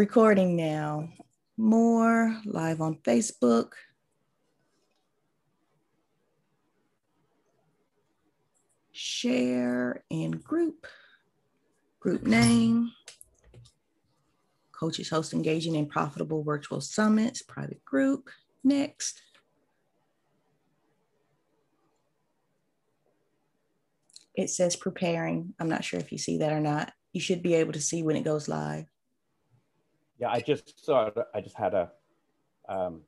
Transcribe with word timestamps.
recording 0.00 0.56
now. 0.56 1.06
More 1.58 2.34
live 2.46 2.80
on 2.80 2.94
Facebook. 3.04 3.72
Share 8.92 10.02
in 10.08 10.30
group. 10.30 10.86
Group 12.00 12.22
name. 12.22 12.92
Coaches 14.72 15.10
host 15.10 15.34
engaging 15.34 15.74
in 15.74 15.84
profitable 15.84 16.42
virtual 16.42 16.80
summits, 16.80 17.42
private 17.42 17.84
group. 17.84 18.30
Next. 18.64 19.20
It 24.34 24.48
says 24.48 24.76
preparing. 24.76 25.52
I'm 25.60 25.68
not 25.68 25.84
sure 25.84 26.00
if 26.00 26.10
you 26.10 26.16
see 26.16 26.38
that 26.38 26.54
or 26.54 26.60
not. 26.60 26.90
You 27.12 27.20
should 27.20 27.42
be 27.42 27.52
able 27.52 27.74
to 27.74 27.82
see 27.82 28.02
when 28.02 28.16
it 28.16 28.24
goes 28.24 28.48
live. 28.48 28.89
Yeah, 30.20 30.30
I 30.30 30.40
just 30.40 30.84
saw. 30.84 31.10
I 31.34 31.40
just 31.40 31.56
had 31.56 31.72
a 31.72 31.90
um, 32.68 33.00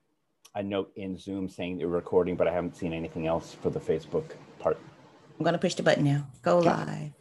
a 0.55 0.63
note 0.63 0.93
in 0.97 1.19
Zoom 1.19 1.49
saying 1.49 1.77
they're 1.77 1.87
recording, 1.87 2.37
but 2.37 2.49
I 2.49 2.53
haven't 2.53 2.77
seen 2.77 2.95
anything 2.95 3.27
else 3.27 3.55
for 3.55 3.69
the 3.69 3.79
Facebook 3.79 4.25
part. 4.59 4.79
I'm 5.39 5.45
going 5.45 5.53
to 5.53 5.59
push 5.59 5.75
the 5.75 5.83
button 5.83 6.05
now. 6.05 6.27
Go 6.43 6.59
live. 6.59 7.13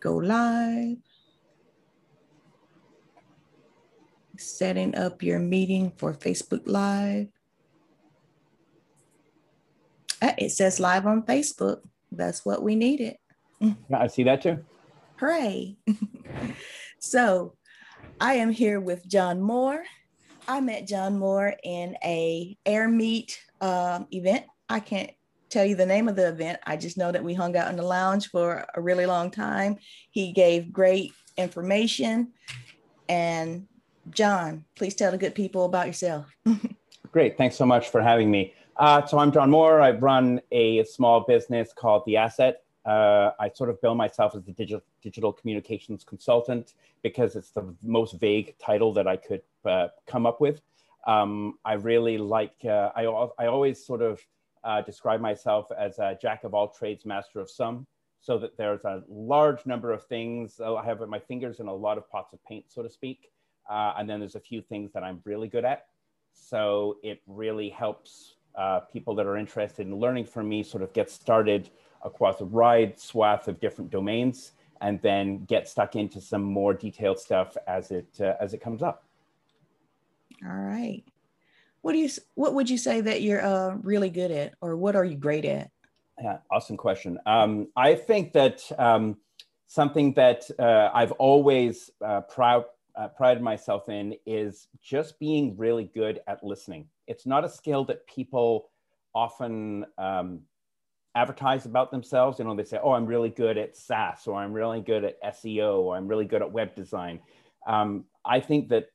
Go 0.00 0.16
live. 0.16 0.96
Setting 4.38 4.96
up 4.96 5.22
your 5.22 5.38
meeting 5.38 5.92
for 5.96 6.12
Facebook 6.12 6.62
Live. 6.66 7.28
Ah, 10.20 10.34
it 10.38 10.50
says 10.50 10.80
live 10.80 11.06
on 11.06 11.22
Facebook. 11.22 11.80
That's 12.10 12.44
what 12.44 12.62
we 12.62 12.74
needed. 12.74 13.16
Yeah, 13.60 13.74
I 13.92 14.08
see 14.08 14.24
that 14.24 14.42
too. 14.42 14.58
Hooray. 15.16 15.76
so 16.98 17.54
I 18.20 18.34
am 18.34 18.50
here 18.50 18.80
with 18.80 19.06
Jon 19.08 19.40
Moore. 19.40 19.82
I 20.46 20.60
met 20.60 20.86
Jon 20.86 21.18
Moore 21.18 21.54
in 21.64 21.96
a 22.04 22.56
Airmeet 22.64 23.36
um, 23.60 24.06
event. 24.12 24.44
I 24.68 24.80
can't 24.80 25.10
tell 25.50 25.64
you 25.64 25.74
the 25.74 25.86
name 25.86 26.08
of 26.08 26.16
the 26.16 26.28
event. 26.28 26.58
I 26.64 26.76
just 26.76 26.96
know 26.96 27.10
that 27.10 27.24
we 27.24 27.34
hung 27.34 27.56
out 27.56 27.70
in 27.70 27.76
the 27.76 27.82
lounge 27.82 28.28
for 28.30 28.64
a 28.74 28.80
really 28.80 29.06
long 29.06 29.30
time. 29.30 29.78
He 30.10 30.32
gave 30.32 30.72
great 30.72 31.12
information. 31.36 32.32
And 33.08 33.66
Jon, 34.10 34.64
please 34.76 34.94
tell 34.94 35.10
the 35.10 35.18
good 35.18 35.34
people 35.34 35.64
about 35.64 35.86
yourself. 35.86 36.26
Great. 37.12 37.38
Thanks 37.38 37.56
so 37.56 37.64
much 37.64 37.90
for 37.90 38.02
having 38.02 38.30
me. 38.30 38.54
Uh, 38.76 39.06
so 39.06 39.18
I'm 39.18 39.30
Jon 39.30 39.50
Moore. 39.50 39.80
I 39.80 39.92
run 39.92 40.40
a 40.50 40.82
small 40.84 41.20
business 41.20 41.72
called 41.72 42.02
The 42.06 42.16
Asset. 42.16 42.63
Uh, 42.84 43.30
I 43.40 43.48
sort 43.48 43.70
of 43.70 43.80
bill 43.80 43.94
myself 43.94 44.34
as 44.34 44.44
the 44.44 44.52
digital, 44.52 44.82
digital 45.02 45.32
communications 45.32 46.04
consultant 46.04 46.74
because 47.02 47.34
it's 47.34 47.50
the 47.50 47.74
most 47.82 48.20
vague 48.20 48.56
title 48.58 48.92
that 48.92 49.06
I 49.06 49.16
could 49.16 49.42
uh, 49.64 49.88
come 50.06 50.26
up 50.26 50.40
with. 50.40 50.60
Um, 51.06 51.58
I 51.64 51.74
really 51.74 52.18
like, 52.18 52.56
uh, 52.64 52.90
I, 52.94 53.04
I 53.38 53.46
always 53.46 53.84
sort 53.84 54.02
of 54.02 54.20
uh, 54.64 54.80
describe 54.82 55.20
myself 55.20 55.70
as 55.76 55.98
a 55.98 56.18
jack 56.20 56.44
of 56.44 56.54
all 56.54 56.68
trades, 56.68 57.04
master 57.04 57.40
of 57.40 57.50
some, 57.50 57.86
so 58.20 58.38
that 58.38 58.56
there's 58.56 58.84
a 58.84 59.02
large 59.08 59.66
number 59.66 59.92
of 59.92 60.06
things. 60.06 60.60
I 60.60 60.82
have 60.84 61.00
my 61.08 61.18
fingers 61.18 61.60
in 61.60 61.66
a 61.66 61.74
lot 61.74 61.98
of 61.98 62.10
pots 62.10 62.32
of 62.32 62.42
paint, 62.44 62.66
so 62.68 62.82
to 62.82 62.88
speak. 62.88 63.30
Uh, 63.68 63.94
and 63.98 64.08
then 64.08 64.20
there's 64.20 64.34
a 64.34 64.40
few 64.40 64.60
things 64.62 64.92
that 64.92 65.02
I'm 65.02 65.20
really 65.24 65.48
good 65.48 65.64
at. 65.64 65.86
So 66.32 66.96
it 67.02 67.22
really 67.26 67.68
helps 67.68 68.34
uh, 68.56 68.80
people 68.80 69.14
that 69.14 69.26
are 69.26 69.36
interested 69.36 69.86
in 69.86 69.96
learning 69.96 70.24
from 70.26 70.48
me 70.48 70.62
sort 70.62 70.82
of 70.82 70.92
get 70.92 71.10
started 71.10 71.70
across 72.04 72.40
a 72.40 72.44
wide 72.44 72.98
swath 72.98 73.48
of 73.48 73.60
different 73.60 73.90
domains 73.90 74.52
and 74.80 75.00
then 75.02 75.44
get 75.46 75.68
stuck 75.68 75.96
into 75.96 76.20
some 76.20 76.42
more 76.42 76.74
detailed 76.74 77.18
stuff 77.18 77.56
as 77.66 77.90
it 77.90 78.08
uh, 78.20 78.34
as 78.40 78.54
it 78.54 78.60
comes 78.60 78.82
up. 78.82 79.04
All 80.44 80.52
right. 80.52 81.02
What 81.80 81.92
do 81.92 81.98
you 81.98 82.08
what 82.34 82.54
would 82.54 82.70
you 82.70 82.78
say 82.78 83.00
that 83.00 83.22
you're 83.22 83.44
uh, 83.44 83.76
really 83.82 84.10
good 84.10 84.30
at 84.30 84.54
or 84.60 84.76
what 84.76 84.96
are 84.96 85.04
you 85.04 85.16
great 85.16 85.44
at? 85.44 85.70
Yeah, 86.22 86.38
awesome 86.50 86.76
question. 86.76 87.18
Um, 87.26 87.68
I 87.76 87.94
think 87.94 88.32
that 88.34 88.62
um, 88.78 89.16
something 89.66 90.12
that 90.14 90.48
uh, 90.58 90.90
I've 90.94 91.12
always 91.12 91.90
uh, 92.04 92.20
proud 92.22 92.64
uh, 92.96 93.08
prided 93.08 93.42
myself 93.42 93.88
in 93.88 94.14
is 94.24 94.68
just 94.80 95.18
being 95.18 95.56
really 95.56 95.84
good 95.94 96.20
at 96.28 96.44
listening. 96.44 96.86
It's 97.06 97.26
not 97.26 97.44
a 97.44 97.48
skill 97.48 97.84
that 97.86 98.06
people 98.06 98.70
often 99.14 99.84
um, 99.98 100.40
advertise 101.14 101.66
about 101.66 101.90
themselves. 101.90 102.38
You 102.38 102.44
know, 102.44 102.54
they 102.54 102.64
say, 102.64 102.78
"Oh, 102.82 102.92
I'm 102.92 103.06
really 103.06 103.30
good 103.30 103.56
at 103.58 103.76
SaaS," 103.76 104.26
or 104.26 104.36
"I'm 104.36 104.52
really 104.52 104.80
good 104.80 105.04
at 105.04 105.22
SEO," 105.22 105.82
or 105.82 105.96
"I'm 105.96 106.08
really 106.08 106.24
good 106.24 106.42
at 106.42 106.50
web 106.50 106.74
design." 106.74 107.20
Um, 107.66 108.04
I 108.24 108.40
think 108.40 108.68
that 108.68 108.88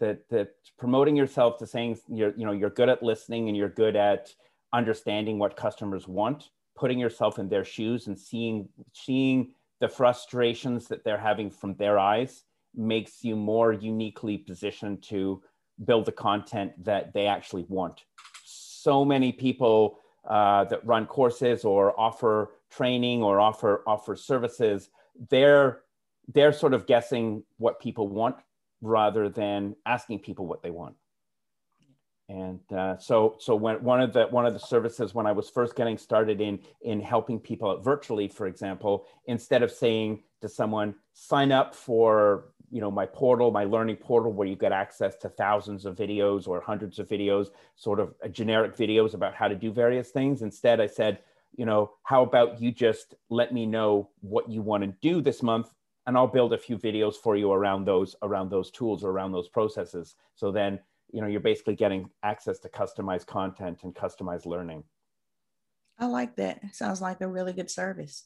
that 0.00 0.28
that 0.30 0.54
promoting 0.78 1.16
yourself 1.16 1.58
to 1.58 1.66
saying 1.66 1.98
you're 2.08 2.34
you 2.36 2.46
know 2.46 2.52
you're 2.52 2.70
good 2.70 2.88
at 2.88 3.02
listening 3.02 3.48
and 3.48 3.56
you're 3.56 3.68
good 3.68 3.96
at 3.96 4.34
understanding 4.72 5.38
what 5.38 5.56
customers 5.56 6.08
want, 6.08 6.50
putting 6.76 6.98
yourself 6.98 7.38
in 7.38 7.48
their 7.48 7.64
shoes 7.64 8.06
and 8.06 8.18
seeing 8.18 8.68
seeing 8.92 9.52
the 9.80 9.88
frustrations 9.88 10.88
that 10.88 11.04
they're 11.04 11.18
having 11.18 11.50
from 11.50 11.74
their 11.74 11.98
eyes 11.98 12.44
makes 12.74 13.24
you 13.24 13.36
more 13.36 13.72
uniquely 13.72 14.38
positioned 14.38 15.02
to 15.02 15.42
build 15.84 16.04
the 16.04 16.12
content 16.12 16.72
that 16.84 17.12
they 17.12 17.26
actually 17.26 17.64
want. 17.68 18.04
So 18.44 19.04
many 19.04 19.32
people 19.32 19.98
uh, 20.28 20.64
that 20.64 20.84
run 20.86 21.06
courses 21.06 21.64
or 21.64 21.98
offer 21.98 22.52
training 22.70 23.22
or 23.22 23.40
offer 23.40 23.82
offer 23.86 24.16
services, 24.16 24.90
they're 25.30 25.82
they're 26.32 26.52
sort 26.52 26.74
of 26.74 26.86
guessing 26.86 27.42
what 27.58 27.80
people 27.80 28.08
want 28.08 28.36
rather 28.80 29.28
than 29.28 29.76
asking 29.86 30.20
people 30.20 30.46
what 30.46 30.62
they 30.62 30.70
want. 30.70 30.94
And 32.28 32.60
uh, 32.72 32.96
so, 32.96 33.36
so 33.38 33.54
when 33.54 33.82
one 33.84 34.00
of 34.00 34.14
the 34.14 34.24
one 34.24 34.46
of 34.46 34.54
the 34.54 34.58
services 34.58 35.14
when 35.14 35.26
I 35.26 35.32
was 35.32 35.50
first 35.50 35.76
getting 35.76 35.98
started 35.98 36.40
in 36.40 36.58
in 36.80 37.00
helping 37.00 37.38
people 37.38 37.78
virtually, 37.82 38.28
for 38.28 38.46
example, 38.46 39.06
instead 39.26 39.62
of 39.62 39.70
saying 39.70 40.22
to 40.40 40.48
someone, 40.48 40.94
sign 41.12 41.52
up 41.52 41.74
for 41.74 42.46
you 42.70 42.80
know 42.80 42.90
my 42.90 43.06
portal 43.06 43.50
my 43.50 43.64
learning 43.64 43.96
portal 43.96 44.32
where 44.32 44.48
you 44.48 44.56
get 44.56 44.72
access 44.72 45.16
to 45.16 45.28
thousands 45.28 45.84
of 45.84 45.96
videos 45.96 46.48
or 46.48 46.60
hundreds 46.60 46.98
of 46.98 47.08
videos 47.08 47.48
sort 47.76 48.00
of 48.00 48.14
generic 48.32 48.76
videos 48.76 49.14
about 49.14 49.34
how 49.34 49.48
to 49.48 49.54
do 49.54 49.72
various 49.72 50.10
things. 50.10 50.42
Instead 50.42 50.80
i 50.80 50.86
said 50.86 51.18
you 51.56 51.64
know 51.64 51.92
how 52.02 52.22
about 52.22 52.60
you 52.60 52.72
just 52.72 53.14
let 53.30 53.52
me 53.52 53.66
know 53.66 54.10
what 54.20 54.48
you 54.50 54.62
want 54.62 54.82
to 54.82 54.92
do 55.00 55.20
this 55.20 55.42
month 55.42 55.70
and 56.06 56.16
i'll 56.16 56.26
build 56.26 56.52
a 56.52 56.58
few 56.58 56.76
videos 56.76 57.14
for 57.14 57.36
you 57.36 57.52
around 57.52 57.84
those 57.84 58.16
around 58.22 58.50
those 58.50 58.70
tools 58.70 59.04
or 59.04 59.10
around 59.10 59.32
those 59.32 59.48
processes. 59.48 60.16
So 60.34 60.50
then 60.50 60.80
you 61.12 61.20
know 61.20 61.26
you're 61.26 61.40
basically 61.40 61.76
getting 61.76 62.10
access 62.22 62.58
to 62.60 62.68
customized 62.68 63.26
content 63.26 63.80
and 63.84 63.94
customized 63.94 64.46
learning. 64.46 64.84
I 65.98 66.06
like 66.06 66.36
that. 66.36 66.60
Sounds 66.74 67.00
like 67.00 67.20
a 67.20 67.28
really 67.28 67.52
good 67.52 67.70
service. 67.70 68.24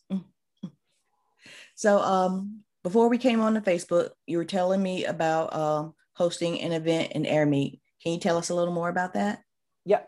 So 1.75 2.01
um 2.01 2.65
before 2.89 3.11
we 3.11 3.19
came 3.19 3.43
on 3.43 3.53
the 3.53 3.61
Facebook, 3.61 4.13
you 4.27 4.39
were 4.39 4.47
telling 4.47 4.83
me 4.83 5.05
about 5.05 5.55
um, 5.55 5.95
hosting 6.15 6.59
an 6.63 6.73
event 6.73 7.13
in 7.13 7.25
AirMeet. 7.25 7.81
Can 8.03 8.15
you 8.15 8.19
tell 8.19 8.39
us 8.39 8.49
a 8.49 8.55
little 8.55 8.73
more 8.73 8.89
about 8.89 9.13
that? 9.13 9.43
Yeah. 9.85 10.01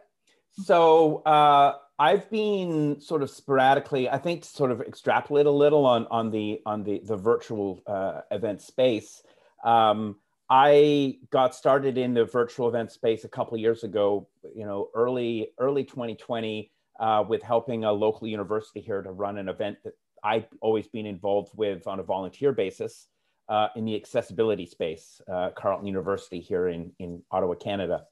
So 0.65 1.17
uh, 1.25 1.75
I've 1.99 2.31
been 2.31 2.99
sort 3.03 3.23
of 3.23 3.29
sporadically, 3.29 4.09
I 4.09 4.17
think, 4.17 4.47
sort 4.47 4.71
of 4.71 4.81
extrapolate 4.81 5.45
a 5.45 5.51
little 5.51 5.85
on 5.85 6.07
on 6.07 6.31
the 6.31 6.63
on 6.65 6.83
the 6.83 7.03
the 7.05 7.19
virtual 7.19 7.83
uh, 7.87 8.23
event 8.31 8.63
space. 8.63 9.23
Um, 9.63 10.17
I 10.49 11.19
got 11.29 11.55
started 11.55 11.99
in 11.99 12.15
the 12.15 12.25
virtual 12.25 12.67
event 12.67 12.93
space 12.93 13.25
a 13.25 13.29
couple 13.29 13.59
years 13.59 13.85
ago. 13.85 14.27
You 14.57 14.65
know, 14.65 14.89
early 14.95 15.51
early 15.59 15.85
2020, 15.85 16.73
uh, 16.99 17.25
with 17.29 17.43
helping 17.43 17.85
a 17.85 17.93
local 17.93 18.27
university 18.27 18.81
here 18.81 19.03
to 19.03 19.11
run 19.11 19.37
an 19.37 19.51
event 19.51 19.77
that 19.85 19.93
I've 20.23 20.47
always 20.61 20.87
been 20.87 21.07
involved 21.07 21.51
with 21.57 21.87
on 21.87 22.01
a 22.01 22.03
volunteer 22.03 22.53
basis 22.53 23.09
uh, 23.49 23.69
in 23.77 23.85
the 23.85 23.97
accessibility 23.97 24.67
space, 24.67 25.21
uh, 25.31 25.51
Carleton 25.51 25.87
University 25.87 26.41
here 26.41 26.69
in, 26.69 26.93
in 26.99 27.23
Ottawa, 27.31 27.55
Canada. 27.55 28.05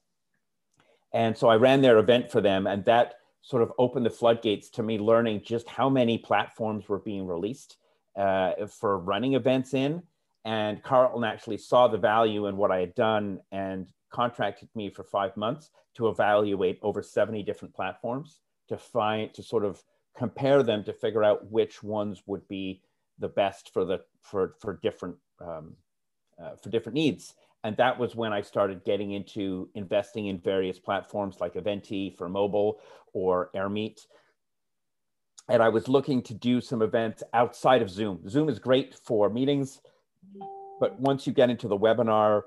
And 1.13 1.37
so 1.37 1.47
I 1.47 1.55
ran 1.55 1.81
their 1.81 1.97
event 1.97 2.31
for 2.31 2.41
them, 2.41 2.67
and 2.67 2.83
that 2.85 3.15
sort 3.41 3.63
of 3.63 3.71
opened 3.77 4.05
the 4.05 4.11
floodgates 4.11 4.69
to 4.69 4.83
me 4.83 4.99
learning 4.99 5.41
just 5.43 5.67
how 5.67 5.89
many 5.89 6.17
platforms 6.17 6.89
were 6.89 6.99
being 6.99 7.25
released 7.25 7.77
uh, 8.17 8.51
for 8.67 8.99
running 8.99 9.33
events 9.33 9.73
in. 9.73 10.03
And 10.45 10.83
Carleton 10.83 11.23
actually 11.23 11.57
saw 11.57 11.87
the 11.87 11.97
value 11.97 12.47
in 12.47 12.57
what 12.57 12.71
I 12.71 12.79
had 12.79 12.95
done 12.95 13.39
and 13.51 13.87
contracted 14.11 14.69
me 14.75 14.89
for 14.89 15.03
five 15.03 15.35
months 15.37 15.71
to 15.95 16.09
evaluate 16.09 16.79
over 16.81 17.01
70 17.01 17.43
different 17.43 17.73
platforms 17.73 18.39
to 18.67 18.77
find, 18.77 19.33
to 19.33 19.43
sort 19.43 19.65
of 19.65 19.81
compare 20.19 20.61
them 20.61 20.83
to 20.83 20.93
figure 20.93 21.23
out 21.23 21.49
which 21.49 21.81
ones 21.81 22.21
would 22.27 22.47
be 22.47 22.81
the 23.17 23.29
best 23.29 23.73
for 23.73 23.83
the 23.85 24.01
for 24.21 24.55
for 24.59 24.79
different 24.83 25.15
um, 25.39 25.75
uh, 26.41 26.55
for 26.61 26.69
different 26.69 26.95
needs. 26.95 27.33
And 27.63 27.75
that 27.77 27.97
was 27.99 28.15
when 28.15 28.31
i 28.31 28.41
started 28.41 28.85
getting 28.85 29.11
into 29.11 29.69
investing 29.73 30.27
in 30.27 30.39
various 30.39 30.79
platforms 30.79 31.37
like 31.41 31.55
eventee 31.55 32.15
for 32.17 32.29
mobile 32.29 32.79
or 33.13 33.49
airmeet. 33.55 34.05
And 35.47 35.63
i 35.63 35.69
was 35.69 35.87
looking 35.87 36.21
to 36.23 36.33
do 36.33 36.61
some 36.61 36.81
events 36.81 37.23
outside 37.33 37.81
of 37.81 37.89
zoom. 37.89 38.29
Zoom 38.29 38.49
is 38.49 38.59
great 38.59 38.95
for 39.03 39.29
meetings 39.29 39.81
but 40.79 40.99
once 40.99 41.27
you 41.27 41.33
get 41.33 41.49
into 41.49 41.67
the 41.67 41.77
webinar 41.77 42.43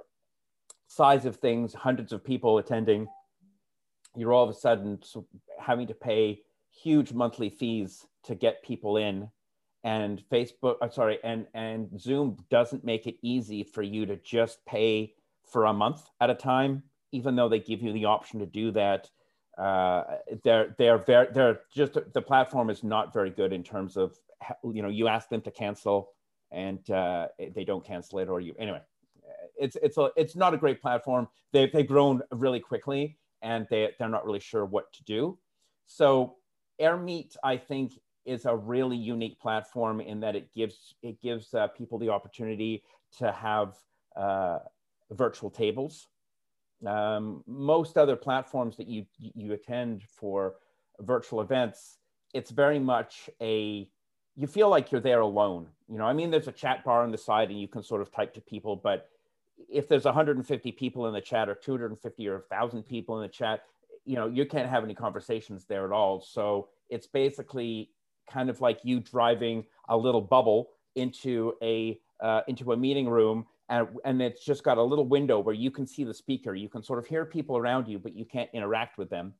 size 0.88 1.26
of 1.26 1.36
things, 1.36 1.74
hundreds 1.74 2.12
of 2.12 2.24
people 2.24 2.58
attending, 2.58 3.06
you're 4.16 4.32
all 4.32 4.44
of 4.44 4.50
a 4.50 4.58
sudden 4.58 4.98
having 5.60 5.86
to 5.86 5.94
pay 5.94 6.40
huge 6.72 7.12
monthly 7.12 7.50
fees 7.50 8.06
to 8.24 8.34
get 8.34 8.62
people 8.62 8.96
in. 8.96 9.28
And 9.84 10.22
facebook 10.30 10.76
i'm 10.80 10.92
sorry 10.92 11.18
and 11.24 11.44
and 11.54 12.00
zoom 12.00 12.36
doesn't 12.50 12.84
make 12.84 13.08
it 13.08 13.16
easy 13.20 13.64
for 13.64 13.82
you 13.82 14.06
to 14.06 14.14
just 14.14 14.64
pay 14.64 15.12
for 15.44 15.64
a 15.64 15.72
month 15.72 16.08
at 16.20 16.30
a 16.30 16.36
time 16.36 16.84
even 17.12 17.36
though 17.36 17.48
they 17.48 17.60
give 17.60 17.82
you 17.82 17.92
the 17.92 18.06
option 18.06 18.40
to 18.40 18.46
do 18.46 18.72
that. 18.72 19.10
Uh, 19.56 20.02
they're 20.42 20.74
they're 20.78 20.98
very 20.98 21.28
they're 21.32 21.60
just 21.72 21.98
the 22.14 22.22
platform 22.22 22.70
is 22.70 22.82
not 22.82 23.12
very 23.12 23.30
good 23.30 23.52
in 23.52 23.62
terms 23.62 23.98
of 23.98 24.18
you 24.64 24.82
know 24.82 24.88
you 24.88 25.08
ask 25.08 25.28
them 25.28 25.42
to 25.42 25.50
cancel 25.50 26.10
and 26.50 26.90
uh, 26.90 27.28
they 27.54 27.64
don't 27.64 27.84
cancel 27.84 28.18
it 28.18 28.28
or 28.28 28.40
you 28.40 28.54
anyway. 28.58 28.80
It's 29.58 29.76
it's 29.82 29.98
a 29.98 30.10
it's 30.16 30.34
not 30.34 30.54
a 30.54 30.56
great 30.56 30.80
platform. 30.80 31.28
They've, 31.52 31.70
they've 31.70 31.86
grown 31.86 32.22
really 32.32 32.60
quickly 32.60 33.18
and 33.42 33.66
they, 33.70 33.90
they're 33.98 34.08
not 34.08 34.24
really 34.24 34.40
sure 34.40 34.64
what 34.64 34.90
to 34.94 35.04
do. 35.04 35.38
So 35.86 36.36
airmeet 36.82 37.36
i 37.42 37.56
think 37.56 37.92
is 38.24 38.44
a 38.44 38.54
really 38.54 38.96
unique 38.96 39.38
platform 39.40 40.00
in 40.00 40.20
that 40.20 40.36
it 40.36 40.52
gives 40.54 40.94
it 41.02 41.20
gives 41.20 41.54
uh, 41.54 41.66
people 41.68 41.98
the 41.98 42.08
opportunity 42.08 42.82
to 43.18 43.32
have 43.32 43.74
uh, 44.16 44.58
virtual 45.10 45.50
tables 45.50 46.08
um, 46.86 47.44
most 47.46 47.96
other 47.96 48.16
platforms 48.16 48.76
that 48.76 48.88
you 48.88 49.06
you 49.18 49.52
attend 49.52 50.02
for 50.08 50.56
virtual 51.00 51.40
events, 51.40 51.98
it's 52.34 52.50
very 52.50 52.78
much 52.78 53.30
a 53.40 53.88
you 54.34 54.46
feel 54.46 54.68
like 54.68 54.90
you're 54.90 55.00
there 55.00 55.20
alone. 55.20 55.68
You 55.88 55.98
know, 55.98 56.04
I 56.04 56.12
mean, 56.12 56.30
there's 56.30 56.48
a 56.48 56.52
chat 56.52 56.84
bar 56.84 57.02
on 57.02 57.12
the 57.12 57.18
side 57.18 57.50
and 57.50 57.60
you 57.60 57.68
can 57.68 57.82
sort 57.82 58.00
of 58.00 58.10
type 58.10 58.32
to 58.34 58.40
people, 58.40 58.76
but 58.76 59.08
if 59.68 59.88
there's 59.88 60.06
150 60.06 60.72
people 60.72 61.06
in 61.06 61.12
the 61.12 61.20
chat 61.20 61.48
or 61.48 61.54
250 61.54 62.28
or 62.28 62.44
1,000 62.48 62.82
people 62.82 63.20
in 63.20 63.22
the 63.22 63.32
chat, 63.32 63.64
you 64.04 64.16
know, 64.16 64.26
you 64.26 64.46
can't 64.46 64.68
have 64.68 64.84
any 64.84 64.94
conversations 64.94 65.64
there 65.66 65.84
at 65.84 65.92
all. 65.92 66.20
So 66.20 66.68
it's 66.88 67.06
basically 67.06 67.90
kind 68.30 68.50
of 68.50 68.60
like 68.60 68.80
you 68.82 69.00
driving 69.00 69.64
a 69.88 69.96
little 69.96 70.20
bubble 70.20 70.70
into 70.94 71.54
a 71.62 71.98
uh, 72.20 72.42
into 72.46 72.72
a 72.72 72.76
meeting 72.76 73.08
room 73.08 73.46
and, 73.72 73.88
and 74.04 74.20
it's 74.20 74.44
just 74.44 74.64
got 74.64 74.76
a 74.76 74.82
little 74.82 75.06
window 75.06 75.38
where 75.38 75.54
you 75.54 75.70
can 75.70 75.86
see 75.86 76.04
the 76.04 76.12
speaker. 76.12 76.54
You 76.54 76.68
can 76.68 76.82
sort 76.82 76.98
of 76.98 77.06
hear 77.06 77.24
people 77.24 77.56
around 77.56 77.88
you, 77.88 77.98
but 77.98 78.14
you 78.14 78.26
can't 78.26 78.50
interact 78.52 78.98
with 78.98 79.08
them 79.08 79.32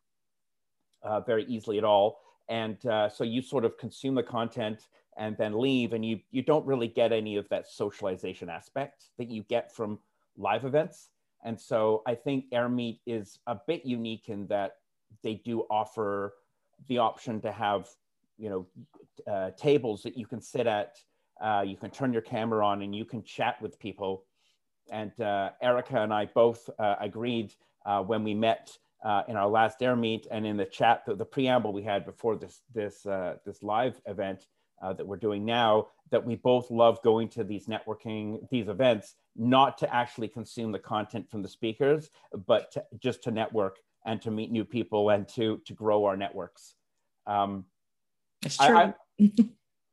uh, 1.02 1.20
very 1.20 1.44
easily 1.44 1.76
at 1.76 1.84
all. 1.84 2.20
And 2.48 2.84
uh, 2.86 3.10
so 3.10 3.24
you 3.24 3.42
sort 3.42 3.66
of 3.66 3.76
consume 3.76 4.14
the 4.14 4.22
content 4.22 4.88
and 5.18 5.36
then 5.36 5.60
leave, 5.60 5.92
and 5.92 6.02
you 6.04 6.20
you 6.30 6.40
don't 6.40 6.64
really 6.66 6.88
get 6.88 7.12
any 7.12 7.36
of 7.36 7.46
that 7.50 7.68
socialization 7.68 8.48
aspect 8.48 9.10
that 9.18 9.28
you 9.28 9.42
get 9.42 9.70
from 9.70 9.98
live 10.38 10.64
events. 10.64 11.10
And 11.44 11.60
so 11.60 12.02
I 12.06 12.14
think 12.14 12.46
Airmeet 12.52 13.00
is 13.06 13.38
a 13.46 13.58
bit 13.66 13.84
unique 13.84 14.28
in 14.28 14.46
that 14.48 14.76
they 15.22 15.34
do 15.34 15.66
offer 15.70 16.34
the 16.88 16.98
option 16.98 17.40
to 17.42 17.52
have 17.52 17.88
you 18.38 18.50
know 18.50 18.66
uh, 19.32 19.50
tables 19.56 20.02
that 20.02 20.16
you 20.16 20.26
can 20.26 20.40
sit 20.40 20.66
at 20.66 20.96
uh, 21.42 21.64
you 21.66 21.76
can 21.76 21.90
turn 21.90 22.12
your 22.12 22.22
camera 22.22 22.64
on 22.64 22.82
and 22.82 22.94
you 22.94 23.04
can 23.04 23.22
chat 23.22 23.60
with 23.60 23.78
people. 23.78 24.24
And 24.90 25.12
uh, 25.20 25.50
Ericka 25.62 25.96
and 25.96 26.12
I 26.12 26.26
both 26.26 26.70
uh, 26.78 26.96
agreed 27.00 27.52
uh, 27.84 28.02
when 28.02 28.22
we 28.22 28.34
met 28.34 28.76
uh, 29.04 29.22
in 29.26 29.36
our 29.36 29.48
last 29.48 29.80
Airmeet 29.80 30.26
and 30.30 30.46
in 30.46 30.56
the 30.56 30.64
chat, 30.64 31.04
the, 31.04 31.16
the 31.16 31.24
preamble 31.24 31.72
we 31.72 31.82
had 31.82 32.04
before 32.04 32.36
this 32.36 32.62
this 32.72 33.02
this 33.44 33.62
live 33.62 34.00
event 34.06 34.46
that 34.80 35.06
we're 35.06 35.16
doing 35.16 35.44
now, 35.44 35.86
that 36.12 36.24
we 36.24 36.36
both 36.36 36.70
love 36.70 37.02
going 37.02 37.28
to 37.30 37.42
these 37.42 37.66
networking 37.66 38.48
these 38.50 38.68
events, 38.68 39.16
not 39.34 39.76
to 39.78 39.92
actually 39.92 40.28
consume 40.28 40.70
the 40.70 40.78
content 40.78 41.28
from 41.28 41.42
the 41.42 41.48
speakers, 41.48 42.10
but 42.46 42.70
to, 42.72 42.84
just 43.00 43.24
to 43.24 43.32
network 43.32 43.78
and 44.06 44.22
to 44.22 44.30
meet 44.30 44.52
new 44.52 44.64
people 44.64 45.10
and 45.10 45.28
to 45.30 45.60
to 45.66 45.72
grow 45.72 46.04
our 46.04 46.16
networks. 46.16 46.76
Um, 47.26 47.64
That's 48.42 48.56
true. 48.56 48.76
I, 48.76 48.82
I, 48.82 48.94
and, 49.18 49.40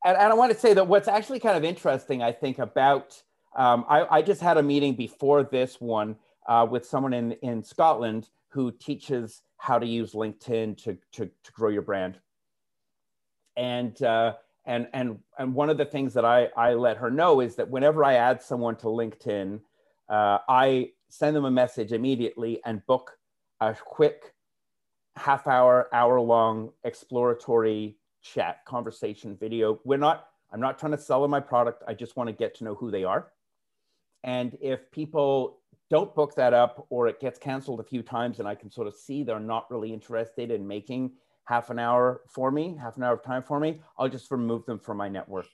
and 0.05 0.17
I 0.17 0.33
want 0.33 0.51
to 0.53 0.59
say 0.59 0.73
that 0.73 0.87
what's 0.87 1.07
actually 1.07 1.39
kind 1.39 1.57
of 1.57 1.63
interesting, 1.63 2.21
I 2.21 2.31
think, 2.31 2.59
about 2.59 3.21
um, 3.55 3.85
I, 3.89 4.17
I, 4.17 4.21
just 4.21 4.41
had 4.41 4.57
a 4.57 4.63
meeting 4.63 4.93
before 4.93 5.41
this 5.43 5.81
one 5.81 6.15
uh, 6.47 6.67
with 6.69 6.85
someone 6.85 7.13
in, 7.13 7.31
in 7.41 7.63
Scotland 7.63 8.29
who 8.49 8.71
teaches 8.71 9.41
how 9.57 9.79
to 9.79 9.87
use 9.87 10.13
LinkedIn 10.13 10.77
to, 10.83 10.97
to, 11.13 11.25
to 11.43 11.51
grow 11.51 11.69
your 11.69 11.81
brand. 11.81 12.19
And, 13.57 14.01
uh, 14.03 14.33
and, 14.69 14.87
and, 14.93 15.17
and 15.39 15.55
one 15.55 15.71
of 15.71 15.79
the 15.79 15.85
things 15.85 16.13
that 16.13 16.23
I, 16.23 16.45
I 16.55 16.75
let 16.75 16.97
her 16.97 17.09
know 17.09 17.39
is 17.39 17.55
that 17.55 17.67
whenever 17.67 18.03
I 18.03 18.13
add 18.13 18.39
someone 18.39 18.75
to 18.77 18.85
LinkedIn, 18.85 19.59
uh, 20.07 20.37
I 20.47 20.91
send 21.09 21.35
them 21.35 21.45
a 21.45 21.51
message 21.51 21.91
immediately 21.91 22.61
and 22.65 22.85
book 22.85 23.17
a 23.61 23.73
quick 23.73 24.35
half 25.15 25.47
hour, 25.47 25.89
hour 25.91 26.21
long 26.21 26.69
exploratory 26.83 27.97
chat, 28.21 28.63
conversation, 28.65 29.35
video. 29.35 29.79
We're 29.85 29.97
not, 29.97 30.27
I'm 30.53 30.59
not 30.59 30.77
trying 30.77 30.91
to 30.91 30.99
sell 30.99 31.23
them 31.23 31.31
my 31.31 31.39
product. 31.39 31.83
I 31.87 31.95
just 31.95 32.15
want 32.15 32.27
to 32.27 32.33
get 32.33 32.53
to 32.57 32.63
know 32.63 32.75
who 32.75 32.91
they 32.91 33.03
are. 33.03 33.31
And 34.23 34.55
if 34.61 34.91
people 34.91 35.61
don't 35.89 36.13
book 36.13 36.35
that 36.35 36.53
up 36.53 36.85
or 36.91 37.07
it 37.07 37.19
gets 37.19 37.39
canceled 37.39 37.79
a 37.79 37.83
few 37.83 38.03
times 38.03 38.37
and 38.37 38.47
I 38.47 38.53
can 38.53 38.69
sort 38.69 38.87
of 38.87 38.95
see 38.95 39.23
they're 39.23 39.39
not 39.39 39.71
really 39.71 39.91
interested 39.91 40.51
in 40.51 40.67
making 40.67 41.13
half 41.49 41.71
an 41.71 41.79
hour 41.79 42.21
for 42.27 42.51
me, 42.51 42.77
half 42.79 42.95
an 42.95 43.01
hour 43.01 43.15
of 43.15 43.23
time 43.23 43.41
for 43.41 43.59
me, 43.59 43.81
I'll 43.97 44.07
just 44.07 44.29
remove 44.29 44.67
them 44.67 44.77
from 44.77 44.97
my 44.97 45.09
network. 45.09 45.47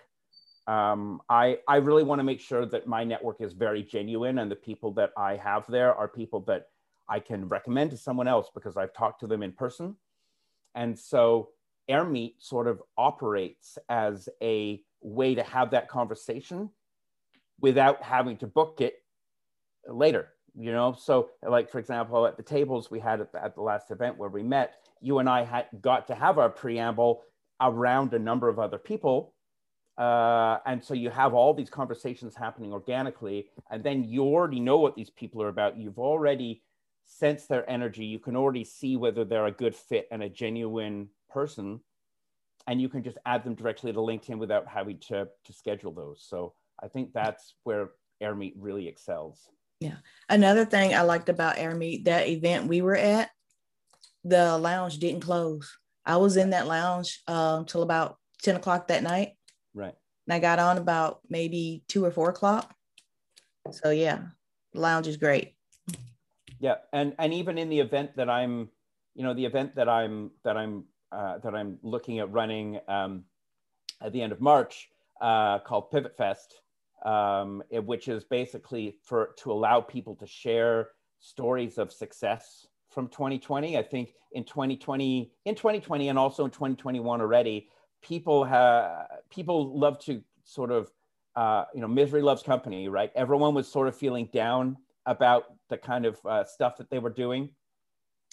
Um, 0.67 1.21
I, 1.29 1.59
I 1.69 1.77
really 1.77 2.03
want 2.03 2.19
to 2.19 2.23
make 2.23 2.41
sure 2.41 2.65
that 2.65 2.85
my 2.85 3.05
network 3.05 3.39
is 3.39 3.53
very 3.53 3.81
genuine 3.81 4.39
and 4.39 4.51
the 4.51 4.57
people 4.57 4.91
that 4.95 5.11
I 5.15 5.37
have 5.37 5.65
there 5.69 5.95
are 5.95 6.09
people 6.09 6.41
that 6.41 6.67
I 7.07 7.19
can 7.19 7.47
recommend 7.47 7.91
to 7.91 7.97
someone 7.97 8.27
else 8.27 8.49
because 8.53 8.75
I've 8.75 8.93
talked 8.93 9.21
to 9.21 9.27
them 9.27 9.41
in 9.41 9.53
person. 9.53 9.95
And 10.73 10.99
so 10.99 11.51
Airmeet 11.89 12.33
sort 12.39 12.67
of 12.67 12.81
operates 12.97 13.77
as 13.87 14.27
a 14.41 14.81
way 15.01 15.33
to 15.35 15.43
have 15.43 15.71
that 15.71 15.87
conversation 15.87 16.71
without 17.61 18.03
having 18.03 18.35
to 18.37 18.47
book 18.47 18.81
it 18.81 18.95
later 19.87 20.29
you 20.57 20.71
know 20.71 20.95
so 20.97 21.29
like 21.47 21.69
for 21.69 21.79
example 21.79 22.25
at 22.25 22.37
the 22.37 22.43
tables 22.43 22.89
we 22.89 22.99
had 22.99 23.21
at 23.21 23.31
the, 23.31 23.43
at 23.43 23.55
the 23.55 23.61
last 23.61 23.91
event 23.91 24.17
where 24.17 24.29
we 24.29 24.41
met 24.41 24.84
you 25.05 25.19
and 25.19 25.29
i 25.29 25.43
had 25.43 25.65
got 25.81 26.07
to 26.07 26.15
have 26.15 26.37
our 26.37 26.49
preamble 26.49 27.21
around 27.61 28.13
a 28.13 28.19
number 28.19 28.49
of 28.49 28.59
other 28.59 28.77
people 28.77 29.33
uh, 29.97 30.57
and 30.65 30.83
so 30.83 30.93
you 30.93 31.09
have 31.09 31.33
all 31.33 31.53
these 31.53 31.69
conversations 31.69 32.35
happening 32.35 32.73
organically 32.73 33.47
and 33.71 33.83
then 33.83 34.03
you 34.03 34.23
already 34.23 34.59
know 34.59 34.77
what 34.77 34.95
these 34.95 35.09
people 35.09 35.41
are 35.41 35.47
about. 35.47 35.77
You've 35.77 35.99
already 35.99 36.63
sensed 37.05 37.47
their 37.47 37.69
energy. 37.69 38.05
You 38.05 38.19
can 38.19 38.35
already 38.35 38.65
see 38.65 38.97
whether 38.97 39.23
they're 39.23 39.45
a 39.45 39.51
good 39.51 39.75
fit 39.75 40.07
and 40.11 40.21
a 40.21 40.29
genuine 40.29 41.09
person 41.29 41.79
and 42.67 42.81
you 42.81 42.89
can 42.89 43.03
just 43.03 43.17
add 43.25 43.43
them 43.43 43.55
directly 43.55 43.93
to 43.93 43.99
linkedin 43.99 44.37
without 44.37 44.67
having 44.67 44.97
to 44.97 45.27
to 45.45 45.53
schedule 45.53 45.91
those. 45.91 46.25
So 46.27 46.53
i 46.83 46.87
think 46.87 47.13
that's 47.13 47.55
where 47.63 47.91
airmeet 48.21 48.53
really 48.57 48.87
excels. 48.87 49.49
Yeah. 49.79 49.97
Another 50.27 50.65
thing 50.65 50.93
i 50.93 51.01
liked 51.03 51.29
about 51.29 51.57
airmeet 51.57 52.05
that 52.05 52.27
event 52.27 52.67
we 52.67 52.81
were 52.81 52.97
at 52.97 53.29
the 54.25 54.57
lounge 54.57 54.97
didn't 54.97 55.21
close. 55.21 55.77
I 56.05 56.17
was 56.17 56.35
in 56.35 56.49
that 56.49 56.67
lounge 56.67 57.21
um, 57.27 57.65
till 57.65 57.81
about 57.81 58.17
10 58.43 58.57
o'clock 58.57 58.89
that 58.89 59.03
night. 59.03 59.33
Right. 59.73 59.95
And 60.27 60.33
i 60.33 60.39
got 60.39 60.59
on 60.59 60.77
about 60.77 61.21
maybe 61.29 61.83
two 61.87 62.03
or 62.03 62.11
four 62.11 62.29
o'clock. 62.29 62.73
So 63.71 63.91
yeah 63.91 64.23
the 64.73 64.81
lounge 64.81 65.07
is 65.07 65.17
great. 65.17 65.53
Yeah 66.59 66.75
and 66.91 67.15
and 67.17 67.33
even 67.33 67.57
in 67.57 67.69
the 67.69 67.79
event 67.79 68.15
that 68.17 68.29
i'm 68.29 68.69
you 69.13 69.23
know 69.23 69.33
the 69.33 69.45
event 69.45 69.75
that 69.75 69.87
i'm 69.87 70.31
that 70.43 70.57
i'm 70.57 70.85
uh, 71.15 71.37
that 71.39 71.55
I'm 71.55 71.77
looking 71.81 72.19
at 72.19 72.31
running 72.31 72.79
um, 72.87 73.23
at 74.01 74.11
the 74.11 74.21
end 74.21 74.31
of 74.31 74.41
March 74.41 74.89
uh, 75.21 75.59
called 75.59 75.89
Pivot 75.89 76.17
Fest, 76.17 76.55
um, 77.05 77.63
which 77.71 78.07
is 78.07 78.23
basically 78.25 78.97
for 79.03 79.33
to 79.37 79.51
allow 79.51 79.79
people 79.79 80.15
to 80.15 80.27
share 80.27 80.89
stories 81.19 81.77
of 81.77 81.93
success 81.93 82.67
from 82.95 83.07
2020. 83.09 83.77
I 83.77 83.83
think 83.83 84.13
in 84.31 84.43
2020, 84.43 85.31
in 85.45 85.55
2020, 85.55 86.09
and 86.09 86.17
also 86.17 86.45
in 86.45 86.51
2021 86.51 87.21
already, 87.21 87.69
people 88.01 88.43
have 88.43 89.07
people 89.29 89.77
love 89.77 89.99
to 90.05 90.23
sort 90.45 90.71
of 90.71 90.91
uh, 91.35 91.65
you 91.75 91.81
know 91.81 91.87
misery 91.87 92.23
loves 92.23 92.41
company, 92.41 92.89
right? 92.89 93.11
Everyone 93.15 93.53
was 93.53 93.67
sort 93.67 93.87
of 93.87 93.95
feeling 93.95 94.29
down 94.33 94.77
about 95.05 95.43
the 95.69 95.77
kind 95.77 96.07
of 96.07 96.17
uh, 96.25 96.43
stuff 96.43 96.77
that 96.77 96.89
they 96.89 96.97
were 96.97 97.11
doing 97.11 97.49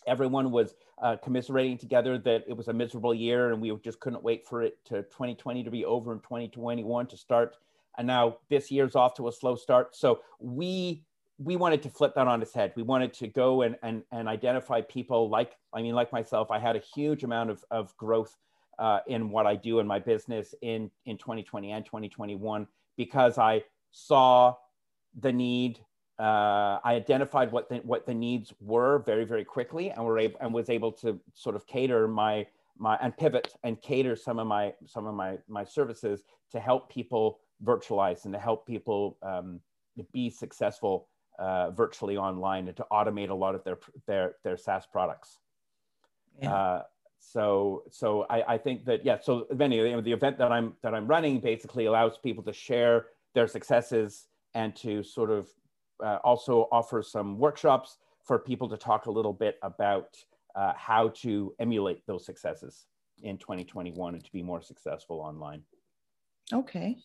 everyone 0.07 0.51
was 0.51 0.75
uh, 1.03 1.17
commiserating 1.17 1.79
together 1.79 2.19
that 2.19 2.45
it 2.49 2.57
was 2.57 2.69
a 2.69 2.73
miserable 2.73 3.15
year 3.15 3.53
and 3.53 3.61
we 3.61 3.77
just 3.85 4.01
couldn't 4.01 4.23
wait 4.23 4.47
for 4.47 4.63
it 4.63 4.79
to 4.85 5.03
2020 5.03 5.65
to 5.65 5.71
be 5.71 5.85
over 5.85 6.13
and 6.13 6.23
2021 6.23 7.07
to 7.07 7.17
start 7.17 7.57
and 7.99 8.07
now 8.07 8.39
this 8.49 8.71
year's 8.71 8.95
off 8.95 9.15
to 9.15 9.29
a 9.29 9.33
slow 9.33 9.55
start 9.55 9.95
so 9.95 10.21
we 10.41 11.05
we 11.43 11.57
wanted 11.57 11.83
to 11.83 11.91
flip 11.91 12.15
that 12.15 12.27
on 12.27 12.43
its 12.43 12.55
head 12.55 12.73
we 12.77 12.83
wanted 12.83 13.13
to 13.13 13.27
go 13.27 13.63
and 13.63 13.77
and, 13.83 14.03
and 14.13 14.29
identify 14.29 14.81
people 14.81 15.29
like 15.29 15.57
i 15.73 15.83
mean 15.83 15.95
like 15.95 16.13
myself 16.13 16.51
i 16.51 16.59
had 16.59 16.77
a 16.77 16.83
huge 16.95 17.25
amount 17.25 17.51
of, 17.51 17.65
of 17.71 17.97
growth 17.97 18.37
uh, 18.79 19.01
in 19.07 19.31
what 19.31 19.47
i 19.47 19.55
do 19.55 19.79
in 19.79 19.87
my 19.87 19.99
business 19.99 20.55
in 20.63 20.91
in 21.07 21.17
2020 21.17 21.73
and 21.73 21.85
2021 21.85 22.67
because 22.97 23.39
i 23.39 23.63
saw 23.93 24.55
the 25.21 25.33
need. 25.33 25.79
Uh, 26.19 26.79
I 26.85 26.95
identified 26.95 27.53
what 27.53 27.69
the, 27.69 27.77
what 27.79 28.07
the 28.07 28.15
needs 28.15 28.53
were 28.61 29.01
very, 29.01 29.25
very 29.25 29.45
quickly 29.45 29.91
and 29.91 30.05
were 30.05 30.19
able, 30.19 30.39
and 30.41 30.53
was 30.53 30.71
able 30.71 30.93
to 30.93 31.19
sort 31.35 31.57
of 31.57 31.67
cater 31.67 32.07
my, 32.07 32.47
my, 32.79 32.97
and 33.01 33.17
pivot 33.17 33.55
and 33.65 33.81
cater 33.81 34.15
some 34.15 34.39
of 34.39 34.47
my, 34.47 34.75
some 34.87 35.07
of 35.07 35.15
my, 35.15 35.39
my 35.49 35.65
services 35.65 36.23
to 36.53 36.61
help 36.61 36.91
people 36.91 37.41
virtualize 37.65 38.25
and 38.25 38.35
to 38.35 38.39
help 38.39 38.67
people 38.67 39.17
um, 39.23 39.61
be 40.13 40.31
successful 40.31 41.09
uh, 41.39 41.71
virtually 41.71 42.17
online 42.17 42.69
and 42.69 42.77
to 42.77 42.87
automate 42.93 43.31
a 43.31 43.35
lot 43.35 43.55
of 43.55 43.65
their, 43.65 43.79
their, 44.07 44.35
their 44.45 44.57
SaaS 44.57 44.87
products. 44.87 45.39
Yeah. 46.41 46.55
Uh, 46.55 46.83
so 47.23 47.85
so 47.91 48.27
I, 48.29 48.55
I 48.55 48.59
think 48.59 48.85
that 48.87 49.05
yeah 49.05 49.19
so 49.21 49.47
you 49.51 50.03
the 50.03 50.13
event 50.13 50.39
that 50.39 50.51
i'm 50.51 50.75
that 50.83 50.93
i'm 50.93 51.07
running 51.07 51.39
basically 51.39 51.87
allows 51.87 52.19
people 52.19 52.43
to 52.45 52.53
share 52.53 53.07
their 53.35 53.47
successes 53.47 54.27
and 54.55 54.75
to 54.77 55.03
sort 55.03 55.31
of 55.31 55.49
uh, 56.05 56.19
also 56.25 56.69
offer 56.73 57.01
some 57.03 57.39
workshops 57.39 57.99
for 58.25 58.39
people 58.39 58.69
to 58.69 58.77
talk 58.77 59.07
a 59.07 59.11
little 59.11 59.33
bit 59.33 59.59
about 59.63 60.17
uh, 60.57 60.73
how 60.77 61.09
to 61.09 61.55
emulate 61.61 62.05
those 62.07 62.27
successes 62.27 62.87
in 63.23 63.39
2021 63.39 64.15
and 64.15 64.25
to 64.25 64.33
be 64.33 64.43
more 64.43 64.61
successful 64.61 65.21
online 65.21 65.63
okay 66.53 66.97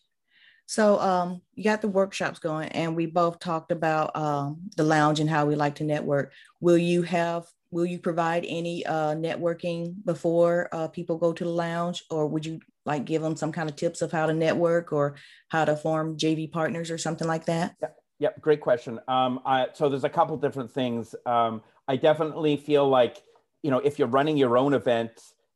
so 0.68 1.00
um, 1.00 1.40
you 1.54 1.64
got 1.64 1.80
the 1.80 1.88
workshops 1.88 2.38
going 2.40 2.68
and 2.68 2.94
we 2.94 3.06
both 3.06 3.38
talked 3.38 3.72
about 3.72 4.14
um, 4.14 4.68
the 4.76 4.84
lounge 4.84 5.18
and 5.18 5.28
how 5.28 5.46
we 5.46 5.54
like 5.54 5.76
to 5.76 5.84
network. 5.84 6.30
Will 6.60 6.76
you 6.76 7.00
have 7.02 7.46
will 7.70 7.86
you 7.86 7.98
provide 7.98 8.44
any 8.46 8.84
uh, 8.84 9.14
networking 9.14 9.94
before 10.04 10.68
uh, 10.72 10.88
people 10.88 11.16
go 11.16 11.32
to 11.32 11.44
the 11.44 11.50
lounge? 11.50 12.04
Or 12.10 12.26
would 12.26 12.44
you 12.44 12.60
like 12.84 13.06
give 13.06 13.22
them 13.22 13.34
some 13.34 13.50
kind 13.50 13.70
of 13.70 13.76
tips 13.76 14.02
of 14.02 14.12
how 14.12 14.26
to 14.26 14.34
network 14.34 14.92
or 14.92 15.16
how 15.48 15.64
to 15.64 15.74
form 15.74 16.18
jv 16.18 16.52
partners 16.52 16.90
or 16.90 16.98
something 16.98 17.26
like 17.26 17.46
that? 17.46 17.74
Yeah 18.18 18.28
great 18.38 18.60
question. 18.60 19.00
Um, 19.08 19.40
I, 19.46 19.68
so 19.72 19.88
there's 19.88 20.04
a 20.04 20.10
couple 20.10 20.36
different 20.36 20.70
things. 20.70 21.14
Um, 21.24 21.62
i 21.88 21.96
definitely 21.96 22.58
feel 22.58 22.86
like 22.86 23.22
you 23.62 23.70
know 23.70 23.78
if 23.78 23.98
you're 23.98 24.08
running 24.08 24.36
your 24.36 24.58
own 24.58 24.74
event 24.74 25.12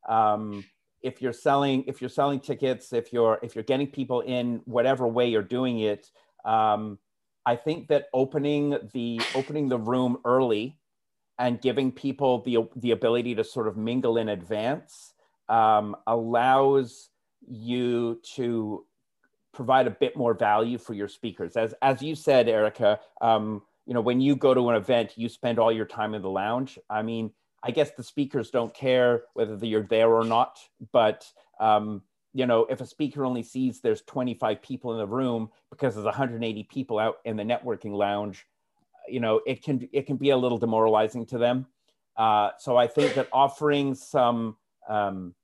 um, 0.09 0.65
if 1.03 1.21
you're 1.23 1.33
selling 1.33 1.85
if 1.87 2.01
you're 2.01 2.11
selling 2.11 2.41
tickets 2.41 2.93
if 2.93 3.13
you're 3.13 3.39
if 3.43 3.55
you're 3.55 3.65
getting 3.65 3.87
people 3.87 4.21
in 4.21 4.61
whatever 4.65 5.07
way 5.07 5.29
you're 5.29 5.43
doing 5.43 5.81
it 5.81 6.11
um, 6.45 6.99
i 7.47 7.57
think 7.57 7.89
that 7.89 8.07
opening 8.13 8.77
the 8.93 9.21
opening 9.35 9.69
the 9.69 9.79
room 9.79 10.19
early 10.25 10.77
and 11.39 11.61
giving 11.61 11.91
people 11.91 12.43
the, 12.43 12.59
the 12.77 12.93
ability 12.93 13.35
to 13.35 13.43
sort 13.43 13.67
of 13.67 13.77
mingle 13.77 14.17
in 14.17 14.29
advance 14.29 15.15
um, 15.49 15.97
allows 16.07 17.11
you 17.49 18.21
to 18.37 18.87
provide 19.53 19.87
a 19.87 19.91
bit 19.91 20.17
more 20.17 20.35
value 20.35 20.79
for 20.79 20.95
your 20.95 21.09
speakers. 21.09 21.57
As, 21.57 21.75
as 21.83 22.03
you 22.03 22.15
said, 22.15 22.47
Ericka, 22.47 22.99
um, 23.21 23.63
you 23.87 23.95
know, 23.95 24.01
when 24.01 24.21
you 24.21 24.37
go 24.37 24.55
to 24.55 24.71
an 24.71 24.77
event, 24.77 25.13
you 25.17 25.29
spend 25.29 25.59
all 25.59 25.73
your 25.73 25.85
time 25.85 26.15
in 26.15 26.23
the 26.23 26.31
lounge. 26.31 26.79
I 26.89 27.03
mean, 27.03 27.33
I 27.63 27.71
guess 27.71 27.93
the 27.93 28.03
speakers 28.03 28.51
don't 28.51 28.75
care 28.75 29.23
whether 29.35 29.55
you're 29.65 29.83
there 29.85 30.11
or 30.11 30.25
not, 30.25 30.59
but 30.93 31.31
um, 31.61 32.03
you 32.35 32.47
know, 32.47 32.67
if 32.67 32.81
a 32.81 32.87
speaker 32.87 33.25
only 33.25 33.43
sees 33.43 33.81
there's 33.81 34.03
25 34.03 34.63
people 34.63 34.93
in 34.93 34.99
the 34.99 35.07
room 35.07 35.51
because 35.71 35.95
there's 35.95 36.05
180 36.05 36.65
people 36.65 36.99
out 36.99 37.17
in 37.25 37.37
the 37.37 37.43
networking 37.43 37.93
lounge, 37.93 38.47
you 39.09 39.21
know 39.21 39.41
it 39.47 39.63
can 39.63 39.89
it 39.93 40.07
can 40.07 40.17
be 40.17 40.31
a 40.31 40.37
little 40.37 40.59
demoralizing 40.59 41.27
to 41.27 41.39
them. 41.39 41.67
Uh, 42.17 42.51
so 42.59 42.77
i 42.77 42.87
think 42.87 43.15
that 43.15 43.27
offering 43.33 43.95
some 43.95 44.57
um, 44.89 45.35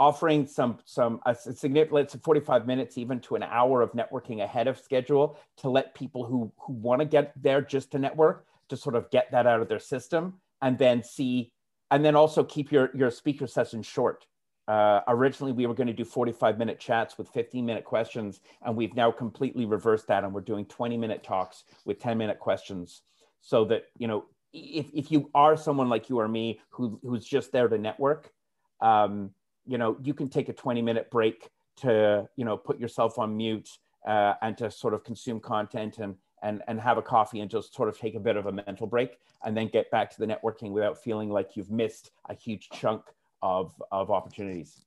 offering 0.00 0.46
some 0.46 0.78
some 0.84 1.20
a 1.26 1.34
significant 1.34 1.92
let's 1.92 2.14
45 2.16 2.66
minutes 2.66 2.98
even 2.98 3.20
to 3.20 3.36
an 3.36 3.42
hour 3.42 3.82
of 3.82 3.92
networking 3.92 4.42
ahead 4.42 4.66
of 4.66 4.78
schedule 4.78 5.38
to 5.58 5.68
let 5.68 5.94
people 5.94 6.24
who 6.24 6.50
who 6.58 6.72
want 6.72 7.00
to 7.00 7.04
get 7.04 7.32
there 7.40 7.60
just 7.60 7.92
to 7.92 7.98
network 7.98 8.46
to 8.68 8.76
sort 8.76 8.96
of 8.96 9.10
get 9.10 9.30
that 9.30 9.46
out 9.46 9.60
of 9.60 9.68
their 9.68 9.78
system 9.78 10.40
and 10.62 10.78
then 10.78 11.02
see 11.02 11.52
and 11.90 12.04
then 12.04 12.14
also 12.14 12.44
keep 12.44 12.70
your 12.70 12.90
your 12.94 13.10
speaker 13.10 13.46
session 13.46 13.82
short. 13.82 14.26
Uh, 14.68 15.00
originally, 15.08 15.52
we 15.52 15.66
were 15.66 15.74
going 15.74 15.88
to 15.88 15.92
do 15.92 16.04
45 16.04 16.56
minute 16.56 16.78
chats 16.78 17.18
with 17.18 17.28
15 17.30 17.66
minute 17.66 17.84
questions, 17.84 18.40
and 18.62 18.76
we've 18.76 18.94
now 18.94 19.10
completely 19.10 19.66
reversed 19.66 20.06
that, 20.06 20.22
and 20.22 20.32
we're 20.32 20.40
doing 20.40 20.64
20 20.66 20.96
minute 20.96 21.24
talks 21.24 21.64
with 21.84 21.98
10 21.98 22.16
minute 22.16 22.38
questions, 22.38 23.02
so 23.40 23.64
that 23.64 23.86
you 23.98 24.06
know 24.06 24.26
if, 24.52 24.86
if 24.94 25.10
you 25.10 25.30
are 25.34 25.56
someone 25.56 25.88
like 25.88 26.08
you 26.08 26.18
or 26.18 26.28
me 26.28 26.60
who, 26.70 27.00
who's 27.02 27.24
just 27.24 27.52
there 27.52 27.68
to 27.68 27.78
network, 27.78 28.32
um, 28.80 29.30
you 29.66 29.78
know 29.78 29.96
you 30.02 30.14
can 30.14 30.28
take 30.28 30.48
a 30.48 30.52
20 30.52 30.82
minute 30.82 31.10
break 31.10 31.50
to 31.78 32.28
you 32.36 32.44
know 32.44 32.56
put 32.56 32.78
yourself 32.78 33.18
on 33.18 33.36
mute 33.36 33.68
uh, 34.06 34.34
and 34.42 34.56
to 34.58 34.70
sort 34.70 34.94
of 34.94 35.04
consume 35.04 35.40
content 35.40 35.98
and 35.98 36.14
and 36.42 36.62
and 36.68 36.80
have 36.80 36.98
a 36.98 37.02
coffee 37.02 37.40
and 37.40 37.50
just 37.50 37.74
sort 37.74 37.88
of 37.88 37.98
take 37.98 38.14
a 38.14 38.20
bit 38.20 38.36
of 38.36 38.46
a 38.46 38.52
mental 38.52 38.86
break 38.86 39.18
and 39.44 39.56
then 39.56 39.68
get 39.68 39.90
back 39.90 40.10
to 40.10 40.18
the 40.18 40.26
networking 40.26 40.70
without 40.70 41.02
feeling 41.02 41.30
like 41.30 41.56
you've 41.56 41.70
missed 41.70 42.10
a 42.28 42.34
huge 42.34 42.68
chunk 42.70 43.02
of, 43.42 43.80
of 43.90 44.10
opportunities. 44.10 44.84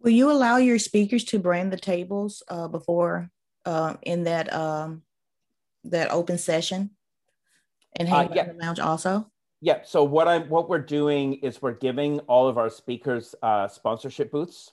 Will 0.00 0.10
you 0.10 0.30
allow 0.30 0.56
your 0.56 0.78
speakers 0.78 1.24
to 1.24 1.38
brand 1.38 1.72
the 1.72 1.76
tables 1.76 2.42
uh, 2.48 2.68
before 2.68 3.30
uh, 3.64 3.94
in 4.02 4.24
that 4.24 4.52
um, 4.52 5.02
that 5.84 6.10
open 6.10 6.38
session 6.38 6.90
and 7.96 8.08
hang 8.08 8.28
uh, 8.28 8.32
yeah. 8.34 8.44
the 8.44 8.54
lounge 8.54 8.80
also? 8.80 9.30
Yeah. 9.60 9.80
So 9.84 10.02
what 10.02 10.26
I'm 10.26 10.48
what 10.48 10.68
we're 10.68 10.78
doing 10.78 11.34
is 11.34 11.62
we're 11.62 11.72
giving 11.72 12.18
all 12.20 12.48
of 12.48 12.58
our 12.58 12.68
speakers 12.68 13.34
uh, 13.42 13.68
sponsorship 13.68 14.32
booths 14.32 14.72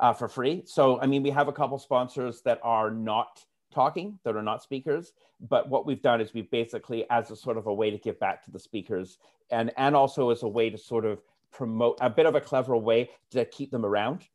uh, 0.00 0.12
for 0.12 0.26
free. 0.26 0.62
So 0.66 1.00
I 1.00 1.06
mean, 1.06 1.22
we 1.22 1.30
have 1.30 1.46
a 1.46 1.52
couple 1.52 1.78
sponsors 1.78 2.42
that 2.42 2.58
are 2.64 2.90
not 2.90 3.44
talking 3.76 4.18
that 4.24 4.34
are 4.34 4.42
not 4.42 4.62
speakers 4.62 5.12
but 5.48 5.68
what 5.68 5.86
we've 5.86 6.02
done 6.02 6.20
is 6.20 6.34
we've 6.34 6.50
basically 6.50 7.04
as 7.10 7.30
a 7.30 7.36
sort 7.36 7.56
of 7.56 7.66
a 7.66 7.74
way 7.80 7.90
to 7.90 7.98
give 7.98 8.18
back 8.18 8.44
to 8.44 8.50
the 8.50 8.58
speakers 8.58 9.18
and 9.50 9.70
and 9.76 9.94
also 9.94 10.30
as 10.30 10.42
a 10.42 10.48
way 10.48 10.70
to 10.70 10.78
sort 10.78 11.04
of 11.04 11.20
promote 11.56 11.96
a 12.00 12.10
bit 12.10 12.26
of 12.26 12.34
a 12.34 12.40
clever 12.40 12.76
way 12.76 13.10
to 13.30 13.44
keep 13.46 13.70
them 13.70 13.84
around. 13.84 14.28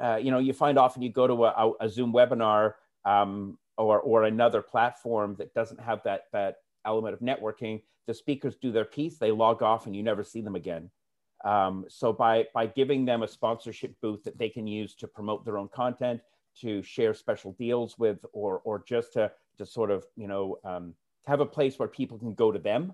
Uh, 0.00 0.16
you 0.16 0.30
know, 0.30 0.38
you 0.38 0.52
find 0.52 0.78
often 0.78 1.02
you 1.02 1.10
go 1.10 1.26
to 1.26 1.44
a, 1.44 1.72
a 1.80 1.88
Zoom 1.88 2.12
webinar 2.12 2.74
um, 3.04 3.58
or, 3.76 4.00
or 4.00 4.24
another 4.24 4.62
platform 4.62 5.36
that 5.38 5.52
doesn't 5.54 5.78
have 5.78 6.02
that, 6.04 6.22
that 6.32 6.56
element 6.86 7.14
of 7.14 7.20
networking. 7.20 7.82
The 8.06 8.14
speakers 8.14 8.56
do 8.56 8.72
their 8.72 8.84
piece, 8.86 9.18
they 9.18 9.30
log 9.30 9.62
off, 9.62 9.86
and 9.86 9.94
you 9.94 10.02
never 10.02 10.24
see 10.24 10.40
them 10.40 10.56
again. 10.56 10.90
Um, 11.44 11.84
so 11.88 12.12
by, 12.12 12.46
by 12.54 12.66
giving 12.66 13.04
them 13.04 13.22
a 13.22 13.28
sponsorship 13.28 13.94
booth 14.00 14.24
that 14.24 14.38
they 14.38 14.48
can 14.48 14.66
use 14.66 14.94
to 14.96 15.06
promote 15.06 15.44
their 15.44 15.58
own 15.58 15.68
content, 15.68 16.22
to 16.60 16.82
share 16.82 17.14
special 17.14 17.52
deals 17.52 17.98
with, 17.98 18.24
or, 18.32 18.60
or 18.64 18.82
just 18.86 19.12
to, 19.14 19.30
to 19.58 19.66
sort 19.66 19.90
of, 19.90 20.04
you 20.16 20.28
know, 20.28 20.58
um, 20.64 20.94
have 21.26 21.40
a 21.40 21.46
place 21.46 21.78
where 21.78 21.88
people 21.88 22.18
can 22.18 22.34
go 22.34 22.52
to 22.52 22.58
them 22.58 22.92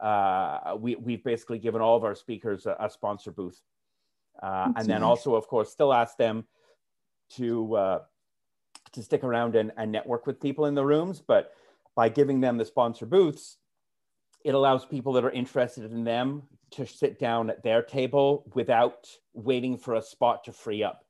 uh, 0.00 0.76
we, 0.78 0.96
we've 0.96 1.24
basically 1.24 1.58
given 1.58 1.80
all 1.80 1.96
of 1.96 2.04
our 2.04 2.14
speakers 2.14 2.66
a, 2.66 2.76
a 2.80 2.90
sponsor 2.90 3.30
booth. 3.30 3.60
Uh, 4.42 4.72
and 4.76 4.88
then 4.88 5.02
also, 5.02 5.34
of 5.34 5.48
course, 5.48 5.70
still 5.70 5.92
ask 5.92 6.16
them 6.16 6.44
to, 7.30 7.74
uh, 7.74 7.98
to 8.92 9.02
stick 9.02 9.24
around 9.24 9.56
and, 9.56 9.72
and 9.76 9.90
network 9.90 10.26
with 10.26 10.40
people 10.40 10.66
in 10.66 10.74
the 10.74 10.84
rooms. 10.84 11.20
But 11.20 11.52
by 11.96 12.08
giving 12.08 12.40
them 12.40 12.56
the 12.56 12.64
sponsor 12.64 13.06
booths, 13.06 13.56
it 14.44 14.54
allows 14.54 14.84
people 14.84 15.12
that 15.14 15.24
are 15.24 15.30
interested 15.30 15.90
in 15.90 16.04
them 16.04 16.44
to 16.70 16.86
sit 16.86 17.18
down 17.18 17.50
at 17.50 17.64
their 17.64 17.82
table 17.82 18.44
without 18.54 19.08
waiting 19.34 19.76
for 19.76 19.94
a 19.94 20.02
spot 20.02 20.44
to 20.44 20.52
free 20.52 20.84
up. 20.84 21.04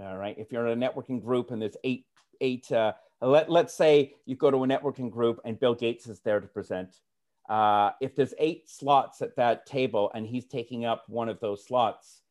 All 0.00 0.16
right. 0.16 0.36
If 0.38 0.52
you're 0.52 0.66
in 0.66 0.82
a 0.82 0.88
networking 0.88 1.22
group 1.22 1.50
and 1.50 1.60
there's 1.60 1.76
eight, 1.84 2.06
eight, 2.40 2.70
uh, 2.70 2.92
let, 3.20 3.50
let's 3.50 3.74
say 3.74 4.14
you 4.26 4.36
go 4.36 4.50
to 4.50 4.64
a 4.64 4.66
networking 4.66 5.10
group 5.10 5.40
and 5.44 5.58
Bill 5.58 5.74
Gates 5.74 6.06
is 6.06 6.20
there 6.20 6.40
to 6.40 6.46
present 6.46 7.00
uh, 7.48 7.92
if 8.00 8.14
there's 8.14 8.34
eight 8.38 8.68
slots 8.68 9.22
at 9.22 9.34
that 9.36 9.64
table 9.66 10.10
and 10.14 10.26
he's 10.26 10.46
taking 10.46 10.84
up 10.84 11.04
one 11.08 11.28
of 11.28 11.40
those 11.40 11.64
slots, 11.64 12.22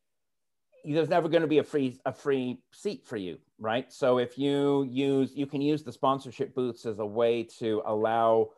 there's 0.85 1.09
never 1.09 1.27
going 1.27 1.41
to 1.41 1.47
be 1.47 1.57
a 1.57 1.63
free 1.63 1.99
a 2.05 2.13
free 2.13 2.61
seat 2.71 3.05
for 3.05 3.17
you, 3.17 3.37
right? 3.59 3.91
So 3.91 4.19
if 4.19 4.37
you 4.37 4.83
use 4.83 5.35
you 5.35 5.47
can 5.47 5.59
use 5.59 5.83
the 5.83 5.91
sponsorship 5.91 6.53
booths 6.53 6.85
as 6.85 6.99
a 6.99 7.05
way 7.05 7.43
to 7.59 7.81
allow 7.85 8.51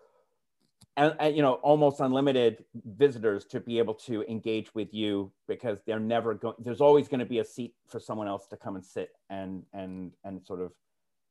you 1.34 1.42
know 1.42 1.54
almost 1.54 2.00
unlimited 2.00 2.64
visitors 2.86 3.46
to 3.46 3.60
be 3.60 3.78
able 3.78 3.94
to 3.94 4.24
engage 4.24 4.74
with 4.76 4.94
you 4.94 5.32
because 5.48 5.78
they're 5.86 6.00
never 6.00 6.34
going 6.34 6.56
there's 6.60 6.82
always 6.82 7.08
going 7.08 7.20
to 7.20 7.26
be 7.26 7.40
a 7.40 7.46
seat 7.46 7.74
for 7.88 8.00
someone 8.00 8.28
else 8.28 8.48
to 8.48 8.58
come 8.58 8.76
and 8.76 8.86
sit 8.86 9.10
and 9.30 9.64
and 9.74 10.12
and 10.24 10.46
sort 10.46 10.62
of 10.62 10.72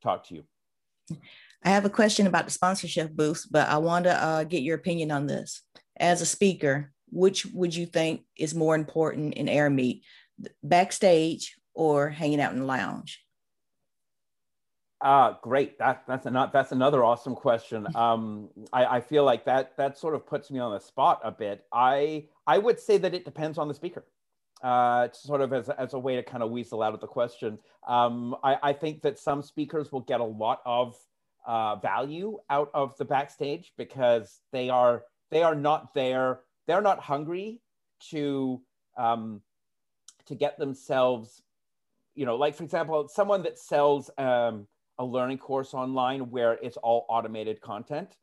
talk 0.02 0.26
to 0.26 0.34
you 0.34 0.44
I 1.64 1.70
have 1.70 1.84
a 1.84 1.90
question 1.90 2.26
about 2.26 2.44
the 2.44 2.50
sponsorship 2.50 3.12
booths, 3.14 3.46
but 3.46 3.68
I 3.68 3.78
want 3.78 4.04
to 4.04 4.12
uh, 4.12 4.44
get 4.44 4.62
your 4.62 4.76
opinion 4.76 5.10
on 5.10 5.26
this. 5.26 5.62
As 5.98 6.20
a 6.20 6.26
speaker, 6.26 6.92
which 7.10 7.46
would 7.46 7.74
you 7.74 7.86
think 7.86 8.22
is 8.36 8.54
more 8.54 8.74
important 8.74 9.34
in 9.34 9.46
Airmeet 9.46 10.02
backstage 10.62 11.56
or 11.74 12.10
hanging 12.10 12.40
out 12.40 12.52
in 12.52 12.60
the 12.60 12.64
lounge? 12.64 13.24
Uh, 15.00 15.34
great. 15.42 15.78
That, 15.78 16.02
that's, 16.08 16.26
an, 16.26 16.34
that's 16.52 16.72
another 16.72 17.04
awesome 17.04 17.34
question. 17.34 17.86
Um, 17.94 18.50
I, 18.72 18.86
I 18.86 19.00
feel 19.00 19.24
like 19.24 19.44
that, 19.46 19.76
that 19.76 19.98
sort 19.98 20.14
of 20.14 20.26
puts 20.26 20.50
me 20.50 20.58
on 20.58 20.72
the 20.72 20.80
spot 20.80 21.20
a 21.24 21.30
bit. 21.30 21.64
I, 21.72 22.26
I 22.46 22.58
would 22.58 22.78
say 22.78 22.98
that 22.98 23.14
it 23.14 23.24
depends 23.24 23.58
on 23.58 23.68
the 23.68 23.74
speaker. 23.74 24.04
Uh, 24.62 25.08
sort 25.12 25.40
of 25.40 25.52
as, 25.52 25.68
as 25.68 25.94
a 25.94 25.98
way 25.98 26.16
to 26.16 26.22
kind 26.22 26.42
of 26.42 26.50
weasel 26.50 26.82
out 26.82 26.94
of 26.94 27.00
the 27.00 27.06
question. 27.06 27.58
Um, 27.86 28.34
I, 28.42 28.56
I 28.62 28.72
think 28.72 29.02
that 29.02 29.18
some 29.18 29.42
speakers 29.42 29.92
will 29.92 30.00
get 30.00 30.20
a 30.20 30.24
lot 30.24 30.60
of 30.66 30.96
uh, 31.46 31.76
value 31.76 32.38
out 32.50 32.70
of 32.74 32.96
the 32.98 33.04
backstage 33.04 33.72
because 33.76 34.40
they 34.52 34.68
are 34.68 35.04
they 35.30 35.42
are 35.42 35.54
not 35.54 35.94
there. 35.94 36.40
They're 36.66 36.82
not 36.82 37.00
hungry 37.00 37.60
to 38.10 38.60
um, 38.96 39.42
to 40.26 40.34
get 40.34 40.58
themselves, 40.58 41.42
you 42.14 42.26
know, 42.26 42.36
like 42.36 42.54
for 42.54 42.64
example, 42.64 43.08
someone 43.08 43.44
that 43.44 43.58
sells 43.58 44.10
um, 44.18 44.66
a 44.98 45.04
learning 45.04 45.38
course 45.38 45.74
online 45.74 46.30
where 46.30 46.54
it's 46.62 46.76
all 46.78 47.06
automated 47.08 47.60
content 47.60 48.16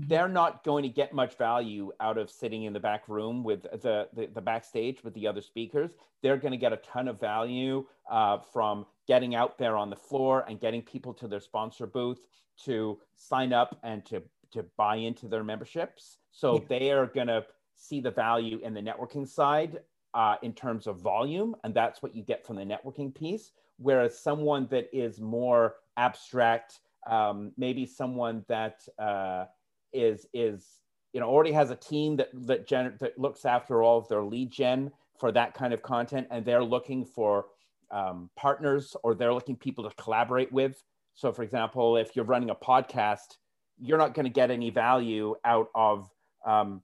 Mm-hmm. 0.00 0.08
they're 0.08 0.28
not 0.28 0.64
going 0.64 0.82
to 0.84 0.88
get 0.88 1.12
much 1.12 1.36
value 1.36 1.92
out 2.00 2.16
of 2.16 2.30
sitting 2.30 2.62
in 2.62 2.72
the 2.72 2.80
back 2.80 3.08
room 3.10 3.44
with 3.44 3.62
the, 3.62 4.08
the, 4.14 4.26
the 4.32 4.40
backstage 4.40 5.04
with 5.04 5.12
the 5.12 5.26
other 5.26 5.42
speakers. 5.42 5.90
They're 6.22 6.38
going 6.38 6.52
to 6.52 6.58
get 6.58 6.72
a 6.72 6.78
ton 6.78 7.08
of 7.08 7.20
value 7.20 7.84
uh, 8.10 8.38
from 8.38 8.86
getting 9.06 9.34
out 9.34 9.58
there 9.58 9.76
on 9.76 9.90
the 9.90 9.96
floor 9.96 10.46
and 10.48 10.58
getting 10.58 10.80
people 10.80 11.12
to 11.14 11.28
their 11.28 11.40
sponsor 11.40 11.86
booth 11.86 12.20
to 12.64 13.00
sign 13.16 13.52
up 13.52 13.78
and 13.82 14.02
to, 14.06 14.22
to 14.52 14.62
buy 14.78 14.96
into 14.96 15.28
their 15.28 15.44
memberships. 15.44 16.16
So 16.30 16.54
yeah. 16.54 16.60
they 16.68 16.90
are 16.92 17.06
going 17.06 17.26
to 17.26 17.44
see 17.74 18.00
the 18.00 18.10
value 18.10 18.60
in 18.62 18.72
the 18.72 18.80
networking 18.80 19.28
side 19.28 19.80
uh, 20.14 20.36
in 20.40 20.54
terms 20.54 20.86
of 20.86 21.02
volume. 21.02 21.54
And 21.64 21.74
that's 21.74 22.02
what 22.02 22.16
you 22.16 22.22
get 22.22 22.46
from 22.46 22.56
the 22.56 22.64
networking 22.64 23.14
piece. 23.14 23.52
Whereas 23.76 24.18
someone 24.18 24.68
that 24.70 24.88
is 24.90 25.20
more 25.20 25.74
abstract, 25.96 26.80
um, 27.08 27.52
maybe 27.56 27.86
someone 27.86 28.44
that, 28.48 28.80
uh, 28.98 29.44
is 29.92 30.26
is 30.32 30.80
you 31.12 31.20
know 31.20 31.28
already 31.28 31.52
has 31.52 31.70
a 31.70 31.76
team 31.76 32.16
that 32.16 32.28
that, 32.32 32.66
gen- 32.66 32.96
that 33.00 33.18
looks 33.18 33.44
after 33.44 33.82
all 33.82 33.98
of 33.98 34.08
their 34.08 34.22
lead 34.22 34.50
gen 34.50 34.90
for 35.18 35.30
that 35.32 35.54
kind 35.54 35.72
of 35.72 35.82
content, 35.82 36.26
and 36.30 36.44
they're 36.44 36.64
looking 36.64 37.04
for 37.04 37.46
um, 37.90 38.30
partners 38.36 38.96
or 39.02 39.14
they're 39.14 39.34
looking 39.34 39.56
people 39.56 39.88
to 39.88 39.94
collaborate 39.96 40.50
with. 40.50 40.82
So, 41.14 41.30
for 41.30 41.42
example, 41.42 41.96
if 41.96 42.16
you're 42.16 42.24
running 42.24 42.50
a 42.50 42.54
podcast, 42.54 43.36
you're 43.78 43.98
not 43.98 44.14
going 44.14 44.24
to 44.24 44.30
get 44.30 44.50
any 44.50 44.70
value 44.70 45.34
out 45.44 45.68
of 45.74 46.08
um, 46.46 46.82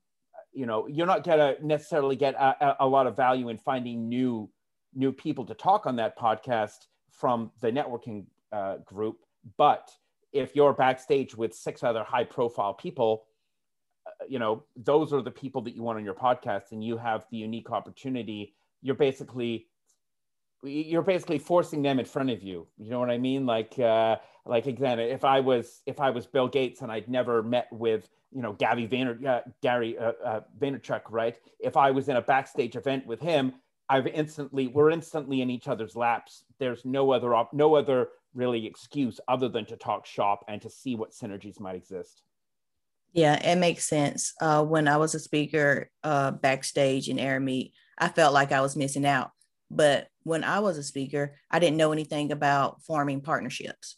you 0.52 0.66
know 0.66 0.86
you're 0.86 1.06
not 1.06 1.24
going 1.24 1.38
to 1.38 1.66
necessarily 1.66 2.16
get 2.16 2.34
a, 2.34 2.76
a, 2.80 2.86
lot 2.86 3.06
of 3.06 3.16
value 3.16 3.48
in 3.48 3.58
finding 3.58 4.08
new 4.08 4.50
new 4.94 5.12
people 5.12 5.44
to 5.46 5.54
talk 5.54 5.86
on 5.86 5.96
that 5.96 6.18
podcast 6.18 6.86
from 7.10 7.50
the 7.60 7.70
networking 7.70 8.24
uh, 8.52 8.76
group. 8.78 9.18
But 9.56 9.90
if 10.32 10.54
you're 10.54 10.72
backstage 10.72 11.34
with 11.34 11.54
six 11.54 11.82
other 11.82 12.04
high 12.04 12.24
profile 12.24 12.74
people 12.74 13.24
uh, 14.06 14.24
you 14.28 14.38
know 14.38 14.64
those 14.76 15.12
are 15.12 15.22
the 15.22 15.30
people 15.30 15.62
that 15.62 15.74
you 15.74 15.82
want 15.82 15.98
on 15.98 16.04
your 16.04 16.14
podcast 16.14 16.72
and 16.72 16.82
you 16.82 16.96
have 16.96 17.26
the 17.30 17.36
unique 17.36 17.70
opportunity. 17.70 18.54
You're 18.82 18.94
basically 18.94 19.66
you're 20.62 21.02
basically 21.02 21.38
forcing 21.38 21.82
them 21.82 21.98
in 21.98 22.04
front 22.04 22.30
of 22.30 22.42
you. 22.42 22.66
You 22.78 22.90
know 22.90 23.00
what 23.00 23.10
i 23.10 23.18
mean? 23.18 23.46
Like 23.46 23.78
uh 23.78 24.16
like 24.48 24.66
again 24.66 24.98
if 24.98 25.24
i 25.24 25.40
was 25.40 25.82
if 25.86 26.00
i 26.00 26.10
was 26.10 26.26
bill 26.26 26.48
gates 26.48 26.80
and 26.80 26.90
i'd 26.90 27.08
never 27.08 27.42
met 27.42 27.68
with 27.70 28.08
you 28.32 28.40
know 28.40 28.54
gabby 28.54 28.88
Vayner, 28.88 29.24
uh, 29.24 29.42
gary 29.62 29.98
uh, 29.98 30.12
uh, 30.24 30.40
vaynerchuk 30.58 31.02
right? 31.10 31.36
If 31.60 31.76
i 31.76 31.90
was 31.90 32.08
in 32.08 32.16
a 32.16 32.22
backstage 32.22 32.74
event 32.74 33.06
with 33.06 33.20
him 33.20 33.52
i've 33.88 34.06
instantly 34.06 34.66
we're 34.66 34.90
instantly 34.90 35.42
in 35.42 35.50
each 35.50 35.68
other's 35.68 35.94
laps. 35.94 36.44
There's 36.58 36.84
no 36.84 37.12
other 37.12 37.34
op- 37.34 37.52
no 37.52 37.74
other 37.74 38.08
really 38.34 38.66
excuse 38.66 39.20
other 39.28 39.48
than 39.48 39.66
to 39.66 39.76
talk 39.76 40.06
shop 40.06 40.44
and 40.48 40.60
to 40.62 40.70
see 40.70 40.94
what 40.94 41.12
synergies 41.12 41.60
might 41.60 41.76
exist. 41.76 42.22
Yeah, 43.12 43.34
it 43.34 43.56
makes 43.56 43.88
sense. 43.88 44.34
Uh, 44.40 44.62
when 44.64 44.86
I 44.86 44.98
was 44.98 45.14
a 45.14 45.18
speaker 45.18 45.90
uh, 46.04 46.30
backstage 46.30 47.08
in 47.08 47.16
AirMeet, 47.16 47.72
I 47.96 48.08
felt 48.08 48.34
like 48.34 48.52
I 48.52 48.60
was 48.60 48.76
missing 48.76 49.06
out. 49.06 49.30
But 49.70 50.08
when 50.22 50.44
I 50.44 50.60
was 50.60 50.78
a 50.78 50.82
speaker, 50.82 51.34
I 51.50 51.58
didn't 51.58 51.76
know 51.76 51.92
anything 51.92 52.32
about 52.32 52.82
forming 52.82 53.20
partnerships. 53.20 53.96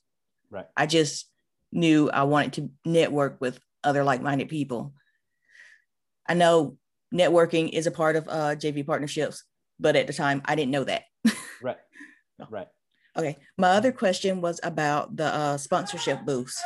Right. 0.50 0.66
I 0.76 0.86
just 0.86 1.28
knew 1.72 2.10
I 2.10 2.24
wanted 2.24 2.52
to 2.54 2.70
network 2.84 3.40
with 3.40 3.60
other 3.84 4.04
like-minded 4.04 4.48
people. 4.48 4.94
I 6.28 6.34
know 6.34 6.76
networking 7.14 7.70
is 7.70 7.86
a 7.86 7.92
part 7.92 8.16
of 8.16 8.28
uh, 8.28 8.54
JV 8.56 8.86
partnerships, 8.86 9.44
but 9.78 9.96
at 9.96 10.06
the 10.06 10.12
time 10.12 10.42
I 10.44 10.54
didn't 10.54 10.72
know 10.72 10.84
that. 10.84 11.02
right. 11.62 11.76
Right. 12.48 12.68
Okay. 13.16 13.38
My 13.58 13.70
other 13.70 13.92
question 13.92 14.40
was 14.40 14.60
about 14.62 15.16
the 15.16 15.26
uh, 15.26 15.56
sponsorship 15.56 16.24
booths. 16.24 16.62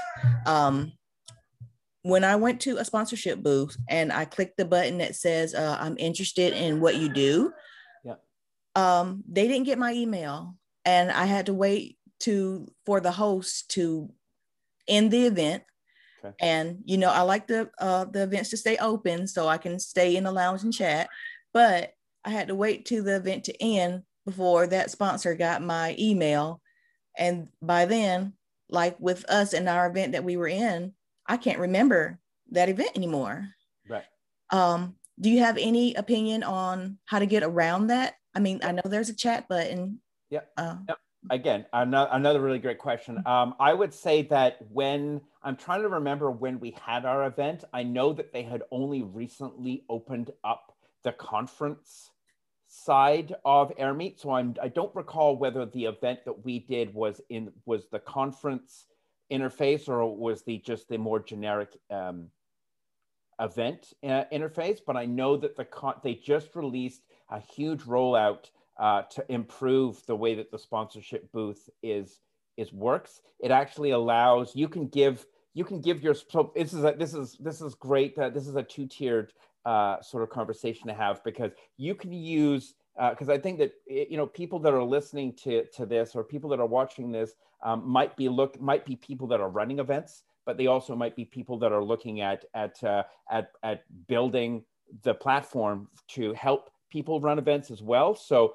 Um, 0.46 0.92
when 2.02 2.22
I 2.22 2.36
went 2.36 2.60
to 2.62 2.76
a 2.76 2.84
sponsorship 2.84 3.42
booth 3.42 3.76
and 3.88 4.12
I 4.12 4.26
clicked 4.26 4.58
the 4.58 4.66
button 4.66 4.98
that 4.98 5.16
says 5.16 5.54
uh, 5.54 5.78
I'm 5.80 5.96
interested 5.98 6.52
in 6.52 6.80
what 6.80 6.96
you 6.96 7.08
do, 7.08 7.52
yeah. 8.04 8.16
um, 8.76 9.24
they 9.26 9.48
didn't 9.48 9.64
get 9.64 9.78
my 9.78 9.92
email, 9.94 10.54
and 10.84 11.10
I 11.10 11.24
had 11.24 11.46
to 11.46 11.54
wait 11.54 11.96
to 12.20 12.70
for 12.84 13.00
the 13.00 13.10
host 13.10 13.70
to 13.70 14.12
end 14.86 15.10
the 15.10 15.26
event. 15.26 15.62
Okay. 16.22 16.34
And 16.40 16.80
you 16.84 16.98
know, 16.98 17.10
I 17.10 17.22
like 17.22 17.46
the 17.46 17.70
uh, 17.78 18.04
the 18.04 18.24
events 18.24 18.50
to 18.50 18.58
stay 18.58 18.76
open 18.76 19.26
so 19.26 19.48
I 19.48 19.56
can 19.56 19.78
stay 19.78 20.16
in 20.16 20.24
the 20.24 20.32
lounge 20.32 20.62
and 20.62 20.74
chat, 20.74 21.08
but 21.54 21.94
I 22.22 22.30
had 22.30 22.48
to 22.48 22.54
wait 22.54 22.84
to 22.86 23.00
the 23.00 23.16
event 23.16 23.44
to 23.44 23.62
end 23.62 24.02
before 24.24 24.66
that 24.66 24.90
sponsor 24.90 25.34
got 25.34 25.62
my 25.62 25.94
email. 25.98 26.60
And 27.16 27.48
by 27.62 27.84
then, 27.84 28.34
like 28.68 28.98
with 28.98 29.24
us 29.28 29.52
and 29.52 29.68
our 29.68 29.86
event 29.86 30.12
that 30.12 30.24
we 30.24 30.36
were 30.36 30.48
in, 30.48 30.94
I 31.26 31.36
can't 31.36 31.58
remember 31.58 32.18
that 32.50 32.68
event 32.68 32.90
anymore. 32.96 33.48
Right. 33.88 34.04
Um, 34.50 34.96
do 35.20 35.30
you 35.30 35.40
have 35.40 35.56
any 35.58 35.94
opinion 35.94 36.42
on 36.42 36.98
how 37.04 37.18
to 37.18 37.26
get 37.26 37.42
around 37.42 37.88
that? 37.88 38.14
I 38.34 38.40
mean, 38.40 38.60
I 38.64 38.72
know 38.72 38.82
there's 38.84 39.10
a 39.10 39.14
chat 39.14 39.48
button. 39.48 40.00
Yeah. 40.30 40.40
Uh, 40.56 40.76
yep. 40.88 40.98
Again, 41.30 41.64
another, 41.72 42.10
another 42.12 42.40
really 42.40 42.58
great 42.58 42.78
question. 42.78 43.22
Um, 43.24 43.54
I 43.58 43.72
would 43.72 43.94
say 43.94 44.22
that 44.22 44.58
when 44.70 45.22
I'm 45.42 45.56
trying 45.56 45.80
to 45.80 45.88
remember 45.88 46.30
when 46.30 46.60
we 46.60 46.76
had 46.82 47.06
our 47.06 47.26
event, 47.26 47.64
I 47.72 47.82
know 47.82 48.12
that 48.12 48.32
they 48.32 48.42
had 48.42 48.62
only 48.70 49.02
recently 49.02 49.84
opened 49.88 50.32
up 50.42 50.74
the 51.02 51.12
conference 51.12 52.10
side 52.74 53.34
of 53.44 53.74
AirMeet. 53.76 54.20
So 54.20 54.32
I'm 54.32 54.56
I 54.60 54.68
don't 54.68 54.94
recall 54.94 55.36
whether 55.36 55.64
the 55.64 55.84
event 55.84 56.24
that 56.24 56.44
we 56.44 56.58
did 56.58 56.92
was 56.92 57.20
in 57.28 57.52
was 57.66 57.86
the 57.88 58.00
conference 58.00 58.86
interface 59.32 59.88
or 59.88 60.04
was 60.14 60.42
the 60.42 60.58
just 60.58 60.88
the 60.88 60.98
more 60.98 61.20
generic 61.20 61.78
um, 61.90 62.26
event 63.40 63.92
uh, 64.02 64.24
interface. 64.32 64.80
But 64.84 64.96
I 64.96 65.06
know 65.06 65.36
that 65.36 65.56
the 65.56 65.64
con- 65.64 66.00
they 66.02 66.14
just 66.14 66.56
released 66.56 67.02
a 67.30 67.38
huge 67.38 67.82
rollout 67.82 68.50
uh, 68.78 69.02
to 69.02 69.24
improve 69.32 70.04
the 70.06 70.16
way 70.16 70.34
that 70.34 70.50
the 70.50 70.58
sponsorship 70.58 71.30
booth 71.30 71.68
is 71.82 72.20
is 72.56 72.72
works. 72.72 73.20
It 73.38 73.52
actually 73.52 73.90
allows 73.90 74.56
you 74.56 74.68
can 74.68 74.88
give 74.88 75.26
you 75.54 75.64
can 75.64 75.80
give 75.80 76.02
your 76.02 76.14
so 76.14 76.52
this 76.56 76.72
is 76.72 76.82
a, 76.82 76.92
this 76.98 77.14
is 77.14 77.36
this 77.38 77.60
is 77.60 77.76
great. 77.76 78.18
Uh, 78.18 78.30
this 78.30 78.48
is 78.48 78.56
a 78.56 78.64
two 78.64 78.88
tiered 78.88 79.32
uh, 79.64 80.00
sort 80.02 80.22
of 80.22 80.30
conversation 80.30 80.88
to 80.88 80.94
have 80.94 81.22
because 81.24 81.52
you 81.76 81.94
can 81.94 82.12
use 82.12 82.74
because 83.10 83.28
uh, 83.28 83.32
I 83.32 83.38
think 83.38 83.58
that 83.58 83.72
you 83.88 84.16
know 84.16 84.26
people 84.26 84.58
that 84.60 84.72
are 84.72 84.82
listening 84.82 85.32
to 85.44 85.64
to 85.74 85.84
this 85.86 86.14
or 86.14 86.22
people 86.22 86.48
that 86.50 86.60
are 86.60 86.66
watching 86.66 87.10
this 87.10 87.34
um, 87.62 87.88
might 87.88 88.16
be 88.16 88.28
look 88.28 88.60
might 88.60 88.84
be 88.84 88.96
people 88.96 89.26
that 89.28 89.40
are 89.40 89.48
running 89.48 89.78
events, 89.80 90.22
but 90.46 90.56
they 90.56 90.66
also 90.66 90.94
might 90.94 91.16
be 91.16 91.24
people 91.24 91.58
that 91.58 91.72
are 91.72 91.82
looking 91.82 92.20
at 92.20 92.44
at 92.54 92.82
uh, 92.84 93.02
at 93.30 93.50
at 93.62 93.84
building 94.06 94.64
the 95.02 95.14
platform 95.14 95.88
to 96.08 96.32
help 96.34 96.70
people 96.90 97.20
run 97.20 97.38
events 97.38 97.70
as 97.70 97.82
well. 97.82 98.14
So 98.14 98.54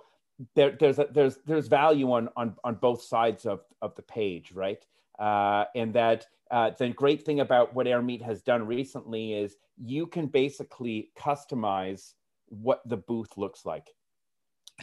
there, 0.56 0.72
there's 0.80 1.00
a, 1.00 1.08
there's 1.12 1.38
there's 1.46 1.68
value 1.68 2.12
on 2.12 2.30
on 2.38 2.56
on 2.64 2.76
both 2.76 3.02
sides 3.02 3.46
of 3.46 3.62
of 3.82 3.96
the 3.96 4.04
page, 4.04 4.54
right? 4.54 4.86
Uh, 5.20 5.66
and 5.76 5.94
that 5.94 6.26
uh, 6.52 6.72
the 6.78 6.90
great 6.90 7.24
thing 7.24 7.42
about 7.42 7.76
what 7.76 7.86
AirMeet 7.86 8.22
has 8.22 8.42
done 8.42 8.66
recently 8.66 9.34
is 9.34 9.58
you 9.78 10.08
can 10.08 10.28
basically 10.28 11.12
customize 11.18 12.14
what 12.48 12.82
the 12.88 12.98
booth 12.98 13.38
looks 13.38 13.66
like. 13.66 13.88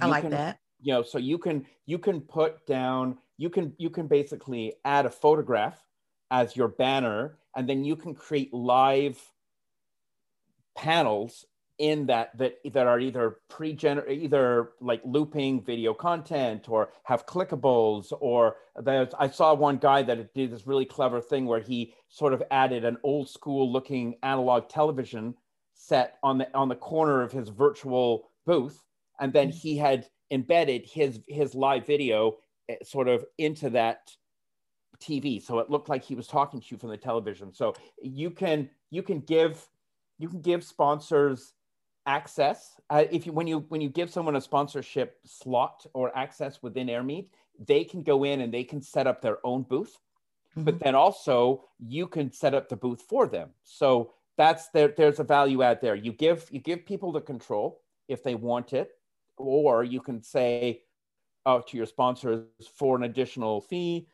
I 0.01 0.07
like 0.07 0.23
can, 0.23 0.31
that. 0.33 0.59
You 0.81 0.95
know, 0.95 1.03
so 1.03 1.19
you 1.19 1.39
can 1.39 1.67
you 1.87 1.99
can 1.99 2.21
put 2.21 2.67
down 2.67 3.19
you 3.39 3.51
can 3.51 3.73
you 3.79 3.91
can 3.91 4.07
basically 4.07 4.75
add 4.85 5.07
a 5.07 5.11
photograph 5.11 5.83
as 6.31 6.57
your 6.57 6.69
banner, 6.69 7.39
and 7.57 7.69
then 7.69 7.85
you 7.85 7.97
can 7.97 8.15
create 8.15 8.53
live 8.53 9.21
panels 10.77 11.47
in 11.79 12.07
that 12.07 12.37
that 12.39 12.59
that 12.73 12.87
are 12.87 12.99
either 12.99 13.39
pre-gener 13.49 14.09
either 14.11 14.71
like 14.81 15.03
looping 15.05 15.63
video 15.63 15.93
content 15.93 16.69
or 16.69 16.89
have 17.05 17.27
clickables 17.27 18.13
or 18.21 18.57
there's 18.83 19.13
I 19.19 19.29
saw 19.29 19.53
one 19.53 19.77
guy 19.77 20.03
that 20.03 20.33
did 20.35 20.51
this 20.51 20.67
really 20.67 20.87
clever 20.87 21.21
thing 21.21 21.45
where 21.45 21.61
he 21.61 21.95
sort 22.09 22.33
of 22.33 22.43
added 22.51 22.85
an 22.85 22.97
old 23.03 23.29
school 23.29 23.71
looking 23.71 24.17
analog 24.23 24.69
television 24.69 25.35
set 25.75 26.17
on 26.23 26.39
the 26.39 26.55
on 26.57 26.69
the 26.69 26.75
corner 26.75 27.23
of 27.23 27.31
his 27.31 27.51
virtual 27.51 28.31
booth. 28.47 28.83
And 29.21 29.33
then 29.33 29.51
he 29.51 29.77
had 29.77 30.07
embedded 30.31 30.87
his 30.87 31.21
his 31.29 31.55
live 31.55 31.87
video 31.87 32.37
eh, 32.69 32.77
sort 32.83 33.09
of 33.09 33.25
into 33.39 33.71
that 33.71 34.11
TV 34.99 35.43
so 35.43 35.59
it 35.59 35.69
looked 35.69 35.91
like 35.91 36.03
he 36.03 36.15
was 36.15 36.27
talking 36.27 36.59
to 36.59 36.67
you 36.71 36.79
from 36.79 36.89
the 36.89 36.97
television. 36.97 37.53
So 37.53 37.75
you 38.03 38.31
can 38.31 38.71
you 38.91 39.03
can 39.03 39.21
give 39.21 39.67
you 40.19 40.29
can 40.29 40.41
give 40.41 40.65
sponsors 40.65 41.53
access 42.07 42.81
uh, 42.91 43.05
if 43.11 43.27
you 43.27 43.33
when 43.33 43.47
you 43.47 43.65
when 43.69 43.81
you 43.81 43.89
give 43.89 44.11
someone 44.11 44.37
a 44.37 44.41
sponsorship 44.41 45.19
slot 45.25 45.85
or 45.93 46.17
access 46.17 46.63
within 46.63 46.89
airmeet 46.89 47.29
they 47.67 47.85
can 47.85 48.03
go 48.03 48.25
in 48.25 48.41
and 48.43 48.53
they 48.53 48.65
can 48.65 48.81
set 48.81 49.07
up 49.07 49.21
their 49.21 49.39
own 49.45 49.63
booth 49.63 49.99
mm-hmm. 50.57 50.65
but 50.65 50.79
then 50.81 50.95
also 50.95 51.65
you 51.79 52.07
can 52.07 52.33
set 52.33 52.55
up 52.55 52.69
the 52.69 52.77
booth 52.77 53.03
for 53.09 53.27
them. 53.27 53.51
So 53.65 54.13
that's 54.37 54.69
there. 54.71 54.89
There's 54.89 55.21
a 55.21 55.25
value 55.25 55.63
add 55.63 55.81
there. 55.81 55.95
You 55.95 56.13
give 56.13 56.47
you 56.51 56.61
give 56.61 56.87
people 56.87 57.13
the 57.13 57.21
control 57.21 57.81
if 58.09 58.23
they 58.23 58.35
want 58.35 58.73
it, 58.73 58.93
or 59.37 59.85
you 59.85 60.01
can 60.01 60.23
say 60.23 60.83
uh, 61.45 61.61
to 61.69 61.77
your 61.77 61.87
sponsors 61.87 62.45
for 62.75 62.97
an 62.97 63.05
additional 63.05 63.61
fee. 63.61 64.09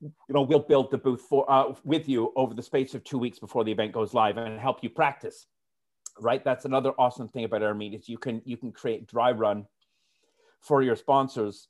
You 0.00 0.12
know, 0.28 0.42
we'll 0.42 0.58
build 0.58 0.90
the 0.90 0.98
booth 0.98 1.22
for 1.22 1.50
uh, 1.50 1.72
with 1.84 2.08
you 2.08 2.32
over 2.36 2.52
the 2.52 2.62
space 2.62 2.94
of 2.94 3.02
two 3.02 3.18
weeks 3.18 3.38
before 3.38 3.64
the 3.64 3.72
event 3.72 3.92
goes 3.92 4.12
live 4.12 4.36
and 4.36 4.60
help 4.60 4.82
you 4.82 4.90
practice. 4.90 5.46
Right. 6.20 6.42
That's 6.44 6.64
another 6.64 6.92
awesome 6.98 7.28
thing 7.28 7.44
about 7.44 7.62
our 7.62 7.74
AirMeet 7.74 7.94
is 7.94 8.08
you 8.08 8.18
can 8.18 8.40
you 8.44 8.56
can 8.56 8.72
create 8.72 9.06
dry 9.06 9.32
run 9.32 9.66
for 10.60 10.82
your 10.82 10.96
sponsors 10.96 11.68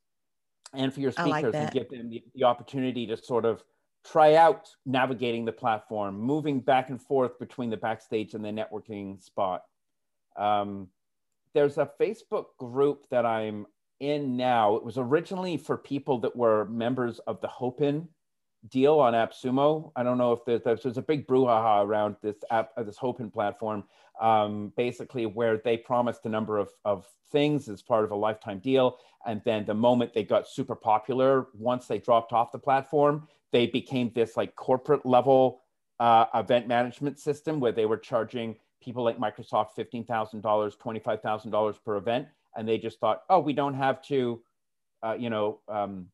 and 0.73 0.93
for 0.93 1.01
your 1.01 1.13
speakers 1.13 1.55
like 1.55 1.55
and 1.55 1.71
give 1.73 1.89
them 1.91 2.11
the, 2.11 2.23
the 2.35 2.45
opportunity 2.45 3.07
to 3.07 3.17
sort 3.17 3.45
of 3.45 3.63
try 4.05 4.35
out 4.35 4.69
navigating 4.85 5.45
the 5.45 5.53
platform, 5.53 6.19
moving 6.19 6.61
back 6.61 6.91
and 6.91 7.03
forth 7.03 7.39
between 7.39 7.71
the 7.71 7.77
backstage 7.77 8.35
and 8.35 8.45
the 8.45 8.51
networking 8.51 9.23
spot. 9.23 9.63
Um, 10.37 10.89
there's 11.55 11.79
a 11.79 11.91
Facebook 12.01 12.47
group 12.59 13.07
that 13.11 13.27
I'm 13.27 13.67
in 13.99 14.37
now. 14.37 14.77
It 14.77 14.85
was 14.85 14.99
originally 14.99 15.57
for 15.57 15.77
people 15.77 16.19
that 16.21 16.37
were 16.37 16.67
members 16.67 17.19
of 17.21 17.41
the 17.41 17.49
Hopin 17.49 18.09
deal 18.69 18.99
on 19.01 19.13
AppSumo. 19.15 19.93
I 19.97 20.03
don't 20.03 20.19
know 20.19 20.33
if 20.33 20.45
there's, 20.45 20.83
there's 20.83 20.99
a 20.99 21.03
big 21.03 21.27
brouhaha 21.27 21.85
around 21.85 22.17
this 22.23 22.37
app, 22.51 22.71
uh, 22.77 22.83
this 22.83 22.97
Hopin 22.97 23.31
platform, 23.31 23.85
um, 24.21 24.73
basically 24.77 25.27
where 25.27 25.59
they 25.59 25.77
promised 25.77 26.25
a 26.25 26.29
number 26.29 26.59
of, 26.59 26.71
of 26.85 27.07
things 27.31 27.69
as 27.69 27.83
part 27.83 28.05
of 28.05 28.11
a 28.11 28.17
lifetime 28.17 28.59
deal. 28.59 28.99
And 29.27 29.43
then 29.45 29.65
the 29.65 29.75
moment 29.75 30.15
they 30.15 30.25
got 30.25 30.49
super 30.49 30.75
popular, 30.75 31.49
once 31.55 31.87
they 31.87 31.99
dropped 31.99 32.33
off 32.33 32.53
the 32.53 32.59
platform, 32.59 33.29
they 33.53 33.67
became 33.67 34.11
this 34.15 34.37
like 34.37 34.55
corporate 34.55 35.05
level 35.05 35.63
uh, 35.99 36.27
event 36.35 36.69
management 36.69 37.19
system 37.19 37.61
where 37.61 37.73
they 37.73 37.87
were 37.87 37.97
charging 37.97 38.57
people 38.83 39.03
like 39.03 39.19
Microsoft 39.19 39.69
$15,000, 39.77 40.43
$25,000 40.43 41.85
per 41.85 41.97
event. 41.97 42.29
And 42.55 42.69
they 42.69 42.79
just 42.79 43.01
thought, 43.01 43.23
oh, 43.29 43.41
we 43.41 43.53
don't 43.53 43.75
have 43.75 44.01
to, 44.03 44.41
uh, 45.03 45.17
you 45.19 45.31
know, 45.31 45.61
um, 45.69 46.07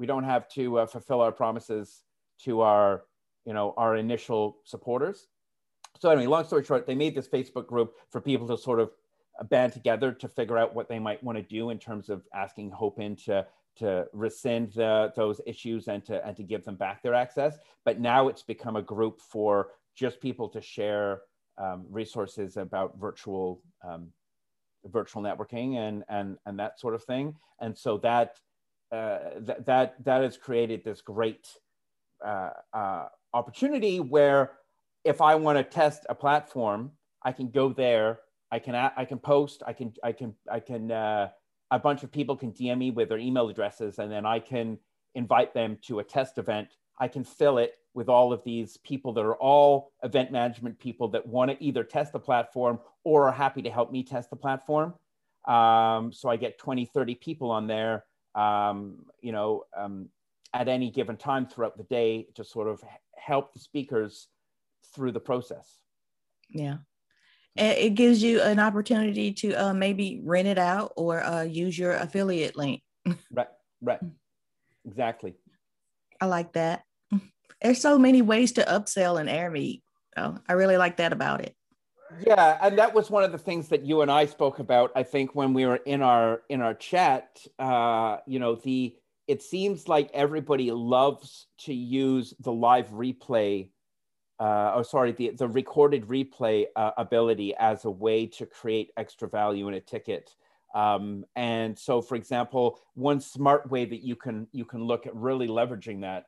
we 0.00 0.06
don't 0.06 0.24
have 0.24 0.48
to 0.48 0.78
uh, 0.78 0.86
fulfill 0.86 1.20
our 1.20 1.30
promises 1.30 2.04
to 2.44 2.62
our, 2.62 3.02
you 3.44 3.52
know, 3.52 3.74
our 3.76 3.96
initial 3.96 4.56
supporters. 4.64 5.28
So 5.98 6.08
anyway, 6.08 6.26
long 6.26 6.44
story 6.44 6.64
short, 6.64 6.86
they 6.86 6.94
made 6.94 7.14
this 7.14 7.28
Facebook 7.28 7.66
group 7.66 7.92
for 8.08 8.18
people 8.22 8.48
to 8.48 8.56
sort 8.56 8.80
of 8.80 8.90
band 9.50 9.74
together 9.74 10.10
to 10.12 10.26
figure 10.26 10.56
out 10.56 10.74
what 10.74 10.88
they 10.88 10.98
might 10.98 11.22
want 11.22 11.36
to 11.36 11.42
do 11.42 11.68
in 11.68 11.78
terms 11.78 12.08
of 12.08 12.26
asking 12.34 12.70
Hopin 12.70 13.14
to 13.26 13.46
to 13.76 14.06
rescind 14.12 14.72
the, 14.72 15.12
those 15.14 15.40
issues 15.46 15.86
and 15.86 16.04
to 16.06 16.26
and 16.26 16.34
to 16.36 16.42
give 16.42 16.64
them 16.64 16.76
back 16.76 17.02
their 17.02 17.14
access. 17.14 17.58
But 17.84 18.00
now 18.00 18.28
it's 18.28 18.42
become 18.42 18.76
a 18.76 18.82
group 18.82 19.20
for 19.20 19.68
just 19.94 20.20
people 20.20 20.48
to 20.48 20.62
share 20.62 21.22
um, 21.58 21.84
resources 21.90 22.56
about 22.56 22.98
virtual 22.98 23.62
um, 23.86 24.08
virtual 24.86 25.22
networking 25.22 25.76
and 25.76 26.04
and 26.08 26.38
and 26.46 26.58
that 26.58 26.80
sort 26.80 26.94
of 26.94 27.04
thing. 27.04 27.34
And 27.60 27.76
so 27.76 27.98
that 27.98 28.38
uh, 28.92 29.18
th- 29.46 29.58
that 29.66 30.04
that 30.04 30.22
has 30.22 30.36
created 30.36 30.84
this 30.84 31.00
great 31.00 31.48
uh, 32.24 32.50
uh, 32.72 33.06
opportunity 33.32 34.00
where 34.00 34.52
if 35.04 35.20
I 35.20 35.34
want 35.36 35.58
to 35.58 35.64
test 35.64 36.06
a 36.08 36.14
platform, 36.14 36.92
I 37.22 37.32
can 37.32 37.50
go 37.50 37.72
there. 37.72 38.20
I 38.50 38.58
can 38.58 38.74
I 38.74 39.04
can 39.04 39.18
post. 39.18 39.62
I 39.66 39.72
can 39.72 39.94
I 40.02 40.12
can 40.12 40.34
I 40.50 40.60
can 40.60 40.90
uh, 40.90 41.28
a 41.70 41.78
bunch 41.78 42.02
of 42.02 42.10
people 42.10 42.36
can 42.36 42.52
DM 42.52 42.78
me 42.78 42.90
with 42.90 43.08
their 43.08 43.18
email 43.18 43.48
addresses, 43.48 43.98
and 43.98 44.10
then 44.10 44.26
I 44.26 44.40
can 44.40 44.78
invite 45.14 45.54
them 45.54 45.78
to 45.82 46.00
a 46.00 46.04
test 46.04 46.38
event. 46.38 46.68
I 46.98 47.08
can 47.08 47.24
fill 47.24 47.58
it 47.58 47.74
with 47.94 48.08
all 48.08 48.32
of 48.32 48.42
these 48.44 48.76
people 48.78 49.12
that 49.12 49.22
are 49.24 49.36
all 49.36 49.92
event 50.02 50.30
management 50.30 50.78
people 50.78 51.08
that 51.08 51.26
want 51.26 51.50
to 51.50 51.64
either 51.64 51.82
test 51.82 52.12
the 52.12 52.20
platform 52.20 52.78
or 53.04 53.28
are 53.28 53.32
happy 53.32 53.62
to 53.62 53.70
help 53.70 53.90
me 53.90 54.02
test 54.02 54.30
the 54.30 54.36
platform. 54.36 54.94
Um, 55.48 56.12
so 56.12 56.28
I 56.28 56.36
get 56.36 56.58
20, 56.58 56.84
30 56.84 57.14
people 57.16 57.50
on 57.50 57.66
there 57.66 58.04
um, 58.34 59.06
you 59.20 59.32
know, 59.32 59.64
um, 59.76 60.08
at 60.54 60.68
any 60.68 60.90
given 60.90 61.16
time 61.16 61.46
throughout 61.46 61.76
the 61.76 61.84
day 61.84 62.26
to 62.34 62.44
sort 62.44 62.68
of 62.68 62.82
help 63.16 63.52
the 63.52 63.60
speakers 63.60 64.28
through 64.94 65.12
the 65.12 65.20
process. 65.20 65.78
Yeah. 66.48 66.78
It 67.56 67.94
gives 67.94 68.22
you 68.22 68.40
an 68.40 68.58
opportunity 68.58 69.32
to 69.34 69.52
uh, 69.54 69.74
maybe 69.74 70.20
rent 70.24 70.48
it 70.48 70.58
out 70.58 70.92
or 70.96 71.22
uh, 71.22 71.42
use 71.42 71.76
your 71.78 71.92
affiliate 71.92 72.56
link. 72.56 72.80
right, 73.32 73.48
right. 73.82 74.00
Exactly. 74.86 75.34
I 76.20 76.26
like 76.26 76.52
that. 76.52 76.84
There's 77.60 77.80
so 77.80 77.98
many 77.98 78.22
ways 78.22 78.52
to 78.52 78.62
upsell 78.62 79.20
an 79.20 79.26
AirMeet. 79.26 79.82
Oh, 80.16 80.38
I 80.48 80.54
really 80.54 80.76
like 80.76 80.96
that 80.96 81.12
about 81.12 81.42
it 81.42 81.54
yeah 82.26 82.58
and 82.62 82.78
that 82.78 82.92
was 82.94 83.10
one 83.10 83.22
of 83.22 83.32
the 83.32 83.38
things 83.38 83.68
that 83.68 83.84
you 83.84 84.02
and 84.02 84.10
i 84.10 84.26
spoke 84.26 84.58
about 84.58 84.90
i 84.94 85.02
think 85.02 85.34
when 85.34 85.52
we 85.52 85.66
were 85.66 85.76
in 85.76 86.02
our 86.02 86.42
in 86.48 86.60
our 86.60 86.74
chat. 86.74 87.44
Uh 87.58 88.18
you 88.26 88.38
know 88.38 88.54
the 88.54 88.96
it 89.28 89.42
seems 89.42 89.86
like 89.86 90.10
everybody 90.12 90.72
loves 90.72 91.46
to 91.56 91.72
use 91.72 92.34
the 92.40 92.52
live 92.52 92.88
replay 92.88 93.68
uh, 94.40 94.72
oh 94.74 94.82
sorry 94.82 95.12
the, 95.12 95.30
the 95.30 95.46
recorded 95.46 96.06
replay 96.06 96.64
uh, 96.74 96.92
ability 96.96 97.54
as 97.58 97.84
a 97.84 97.90
way 97.90 98.26
to 98.26 98.46
create 98.46 98.90
extra 98.96 99.28
value 99.28 99.68
in 99.68 99.74
a 99.74 99.80
ticket. 99.80 100.34
Um, 100.74 101.26
and 101.36 101.78
so 101.78 102.00
for 102.00 102.14
example 102.14 102.80
one 102.94 103.20
smart 103.20 103.70
way 103.70 103.84
that 103.84 104.02
you 104.02 104.16
can 104.16 104.46
you 104.52 104.64
can 104.64 104.82
look 104.82 105.06
at 105.06 105.14
really 105.14 105.48
leveraging 105.48 106.00
that 106.02 106.26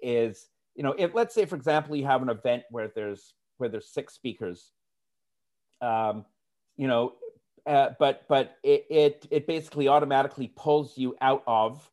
is 0.00 0.48
you 0.74 0.82
know 0.82 0.94
if 0.98 1.14
let's 1.14 1.34
say 1.34 1.46
for 1.46 1.56
example 1.56 1.96
you 1.96 2.04
have 2.04 2.20
an 2.20 2.28
event 2.28 2.64
where 2.70 2.90
there's 2.94 3.34
where 3.56 3.68
there's 3.68 3.88
six 3.88 4.12
speakers 4.14 4.72
um, 5.84 6.24
you 6.76 6.88
know, 6.88 7.12
uh, 7.66 7.90
but 7.98 8.24
but 8.28 8.56
it, 8.62 8.86
it, 8.90 9.26
it 9.30 9.46
basically 9.46 9.88
automatically 9.88 10.52
pulls 10.56 10.98
you 10.98 11.16
out 11.20 11.42
of 11.46 11.88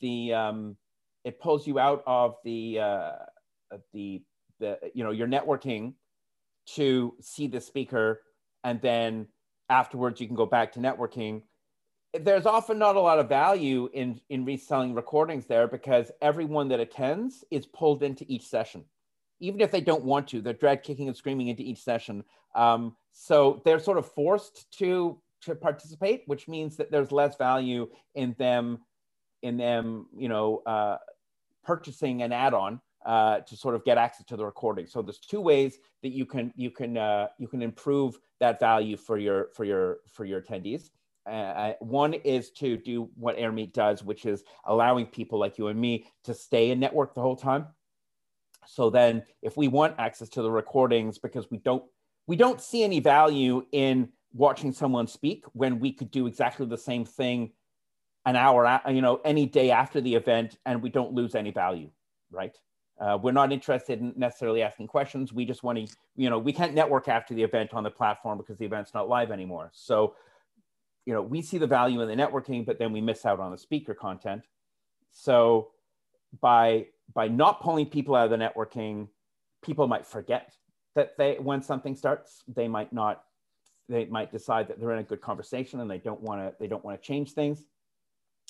the 0.00 0.32
um, 0.32 0.76
it 1.24 1.40
pulls 1.40 1.66
you 1.66 1.78
out 1.78 2.02
of 2.06 2.36
the 2.44 2.78
uh, 2.80 3.12
the 3.92 4.22
the 4.58 4.78
you 4.94 5.04
know 5.04 5.10
your 5.10 5.26
networking 5.26 5.94
to 6.66 7.14
see 7.20 7.46
the 7.46 7.60
speaker 7.60 8.22
and 8.64 8.80
then 8.80 9.26
afterwards 9.68 10.20
you 10.20 10.26
can 10.26 10.36
go 10.36 10.46
back 10.46 10.72
to 10.72 10.80
networking. 10.80 11.42
There's 12.12 12.46
often 12.46 12.78
not 12.78 12.96
a 12.96 13.00
lot 13.00 13.18
of 13.18 13.28
value 13.28 13.88
in 13.92 14.20
in 14.30 14.44
reselling 14.44 14.94
recordings 14.94 15.46
there 15.46 15.68
because 15.68 16.10
everyone 16.20 16.68
that 16.68 16.80
attends 16.80 17.44
is 17.50 17.66
pulled 17.66 18.02
into 18.02 18.24
each 18.28 18.46
session 18.46 18.84
even 19.40 19.60
if 19.60 19.70
they 19.70 19.80
don't 19.80 20.04
want 20.04 20.28
to 20.28 20.40
they're 20.40 20.52
dragged 20.52 20.84
kicking 20.84 21.08
and 21.08 21.16
screaming 21.16 21.48
into 21.48 21.62
each 21.62 21.82
session 21.82 22.22
um, 22.54 22.96
so 23.12 23.60
they're 23.64 23.78
sort 23.78 23.98
of 23.98 24.10
forced 24.12 24.70
to 24.78 25.20
to 25.42 25.54
participate, 25.54 26.22
which 26.26 26.48
means 26.48 26.76
that 26.76 26.90
there's 26.90 27.12
less 27.12 27.36
value 27.36 27.88
in 28.14 28.34
them 28.38 28.78
in 29.42 29.56
them, 29.56 30.06
you 30.14 30.28
know, 30.28 30.62
uh, 30.66 30.98
purchasing 31.64 32.22
an 32.22 32.30
add-on 32.30 32.78
uh, 33.06 33.40
to 33.40 33.56
sort 33.56 33.74
of 33.74 33.82
get 33.84 33.96
access 33.96 34.26
to 34.26 34.36
the 34.36 34.44
recording. 34.44 34.86
So 34.86 35.00
there's 35.00 35.18
two 35.18 35.40
ways 35.40 35.78
that 36.02 36.10
you 36.10 36.26
can 36.26 36.52
you 36.56 36.70
can 36.70 36.96
uh, 36.96 37.28
you 37.38 37.48
can 37.48 37.62
improve 37.62 38.18
that 38.40 38.60
value 38.60 38.96
for 38.96 39.18
your 39.18 39.48
for 39.54 39.64
your 39.64 39.98
for 40.12 40.24
your 40.24 40.42
attendees. 40.42 40.90
Uh, 41.26 41.74
one 41.80 42.14
is 42.14 42.50
to 42.50 42.76
do 42.76 43.08
what 43.14 43.36
AirMeet 43.36 43.72
does, 43.72 44.02
which 44.02 44.26
is 44.26 44.42
allowing 44.64 45.06
people 45.06 45.38
like 45.38 45.58
you 45.58 45.68
and 45.68 45.78
me 45.78 46.06
to 46.24 46.34
stay 46.34 46.70
in 46.70 46.80
network 46.80 47.14
the 47.14 47.20
whole 47.20 47.36
time. 47.36 47.66
So 48.70 48.88
then, 48.88 49.24
if 49.42 49.56
we 49.56 49.66
want 49.66 49.96
access 49.98 50.28
to 50.30 50.42
the 50.42 50.50
recordings 50.50 51.18
because 51.18 51.50
we 51.50 51.58
don't 51.58 51.82
we 52.28 52.36
don't 52.36 52.60
see 52.60 52.84
any 52.84 53.00
value 53.00 53.66
in 53.72 54.08
watching 54.32 54.72
someone 54.72 55.08
speak 55.08 55.44
when 55.54 55.80
we 55.80 55.92
could 55.92 56.12
do 56.12 56.28
exactly 56.28 56.66
the 56.66 56.78
same 56.78 57.04
thing 57.04 57.50
an 58.26 58.36
hour, 58.36 58.80
you 58.88 59.00
know, 59.00 59.20
any 59.24 59.46
day 59.46 59.72
after 59.72 60.00
the 60.00 60.14
event, 60.14 60.58
and 60.66 60.80
we 60.82 60.88
don't 60.88 61.12
lose 61.12 61.34
any 61.34 61.50
value, 61.50 61.90
right? 62.30 62.56
Uh, 63.00 63.18
we're 63.20 63.32
not 63.32 63.50
interested 63.50 63.98
in 63.98 64.12
necessarily 64.14 64.62
asking 64.62 64.86
questions. 64.86 65.32
We 65.32 65.44
just 65.44 65.64
want 65.64 65.78
to, 65.78 65.96
you 66.14 66.30
know, 66.30 66.38
we 66.38 66.52
can't 66.52 66.74
network 66.74 67.08
after 67.08 67.34
the 67.34 67.42
event 67.42 67.74
on 67.74 67.82
the 67.82 67.90
platform 67.90 68.38
because 68.38 68.58
the 68.58 68.66
event's 68.66 68.94
not 68.94 69.08
live 69.08 69.32
anymore. 69.32 69.70
So, 69.72 70.14
you 71.06 71.14
know, 71.14 71.22
we 71.22 71.42
see 71.42 71.58
the 71.58 71.66
value 71.66 72.02
in 72.02 72.08
the 72.08 72.14
networking, 72.14 72.64
but 72.64 72.78
then 72.78 72.92
we 72.92 73.00
miss 73.00 73.26
out 73.26 73.40
on 73.40 73.50
the 73.50 73.58
speaker 73.58 73.94
content. 73.94 74.42
So, 75.10 75.70
by 76.40 76.86
by 77.14 77.28
not 77.28 77.60
pulling 77.60 77.86
people 77.86 78.14
out 78.14 78.30
of 78.30 78.38
the 78.38 78.44
networking, 78.44 79.08
people 79.62 79.86
might 79.86 80.06
forget 80.06 80.54
that 80.94 81.16
they 81.16 81.34
when 81.34 81.62
something 81.62 81.94
starts 81.94 82.42
they 82.48 82.68
might 82.68 82.92
not 82.92 83.24
they 83.88 84.04
might 84.06 84.30
decide 84.30 84.68
that 84.68 84.80
they're 84.80 84.92
in 84.92 84.98
a 85.00 85.04
good 85.04 85.20
conversation 85.20 85.80
and 85.80 85.90
they 85.90 85.98
don't 85.98 86.20
want 86.20 86.40
to 86.40 86.54
they 86.60 86.66
don't 86.66 86.84
want 86.84 87.00
to 87.00 87.06
change 87.06 87.32
things. 87.32 87.64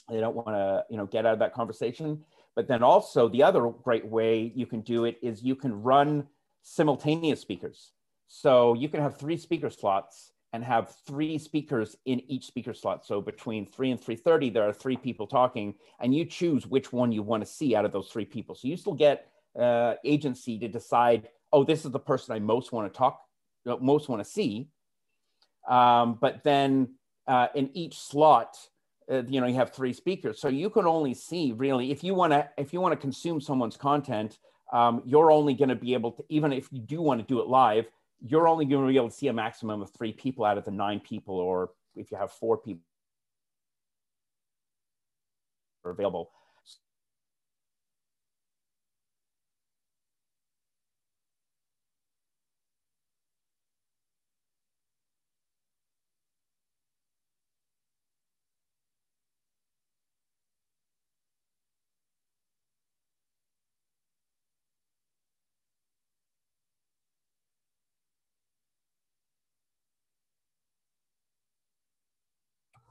They 0.08 0.20
don't 0.20 0.36
want 0.36 0.48
to 0.48 0.84
you 0.90 0.96
know 0.96 1.06
get 1.06 1.26
out 1.26 1.34
of 1.34 1.38
that 1.40 1.54
conversation. 1.54 2.24
But 2.56 2.68
then 2.68 2.82
also 2.82 3.28
the 3.28 3.42
other 3.42 3.68
great 3.68 4.06
way 4.06 4.52
you 4.54 4.66
can 4.66 4.80
do 4.80 5.04
it 5.04 5.18
is 5.22 5.42
you 5.42 5.54
can 5.56 5.82
run 5.82 6.26
simultaneous 6.62 7.40
speakers. 7.40 7.92
So 8.28 8.74
you 8.74 8.88
can 8.88 9.00
have 9.00 9.18
three 9.18 9.36
speaker 9.36 9.70
slots 9.70 10.32
and 10.52 10.64
have 10.64 10.94
three 11.06 11.38
speakers 11.38 11.96
in 12.06 12.20
each 12.28 12.44
speaker 12.46 12.74
slot. 12.74 13.06
So 13.06 13.20
between 13.20 13.66
three 13.66 13.90
and 13.90 14.00
3.30, 14.00 14.52
there 14.52 14.68
are 14.68 14.72
three 14.72 14.96
people 14.96 15.26
talking 15.26 15.74
and 16.00 16.14
you 16.14 16.24
choose 16.24 16.66
which 16.66 16.92
one 16.92 17.12
you 17.12 17.22
want 17.22 17.44
to 17.44 17.50
see 17.50 17.76
out 17.76 17.84
of 17.84 17.92
those 17.92 18.08
three 18.08 18.24
people. 18.24 18.54
So 18.54 18.66
you 18.66 18.76
still 18.76 18.94
get 18.94 19.30
uh, 19.58 19.94
agency 20.04 20.58
to 20.58 20.68
decide, 20.68 21.28
oh, 21.52 21.64
this 21.64 21.84
is 21.84 21.92
the 21.92 22.00
person 22.00 22.34
I 22.34 22.40
most 22.40 22.72
want 22.72 22.92
to 22.92 22.96
talk, 22.96 23.20
uh, 23.66 23.76
most 23.76 24.08
want 24.08 24.24
to 24.24 24.28
see. 24.28 24.68
Um, 25.68 26.18
but 26.20 26.42
then 26.42 26.94
uh, 27.28 27.48
in 27.54 27.70
each 27.74 27.98
slot, 27.98 28.56
uh, 29.10 29.22
you 29.28 29.40
know, 29.40 29.46
you 29.46 29.54
have 29.54 29.72
three 29.72 29.92
speakers. 29.92 30.40
So 30.40 30.48
you 30.48 30.68
can 30.68 30.86
only 30.86 31.14
see 31.14 31.52
really, 31.52 31.92
if 31.92 32.02
you 32.02 32.14
want 32.14 32.32
to, 32.32 32.48
if 32.56 32.72
you 32.72 32.80
want 32.80 32.92
to 32.92 32.96
consume 32.96 33.40
someone's 33.40 33.76
content, 33.76 34.38
um, 34.72 35.02
you're 35.04 35.30
only 35.30 35.54
going 35.54 35.68
to 35.68 35.74
be 35.74 35.94
able 35.94 36.12
to, 36.12 36.24
even 36.28 36.52
if 36.52 36.68
you 36.72 36.80
do 36.80 37.02
want 37.02 37.20
to 37.20 37.26
do 37.26 37.40
it 37.40 37.46
live, 37.46 37.86
you're 38.20 38.48
only 38.48 38.64
going 38.64 38.86
to 38.86 38.92
be 38.92 38.96
able 38.96 39.10
to 39.10 39.14
see 39.14 39.28
a 39.28 39.32
maximum 39.32 39.82
of 39.82 39.90
three 39.90 40.12
people 40.12 40.44
out 40.44 40.58
of 40.58 40.64
the 40.64 40.70
nine 40.70 41.00
people, 41.00 41.36
or 41.36 41.70
if 41.96 42.10
you 42.10 42.16
have 42.16 42.32
four 42.32 42.56
people 42.58 42.82
available. 45.84 46.30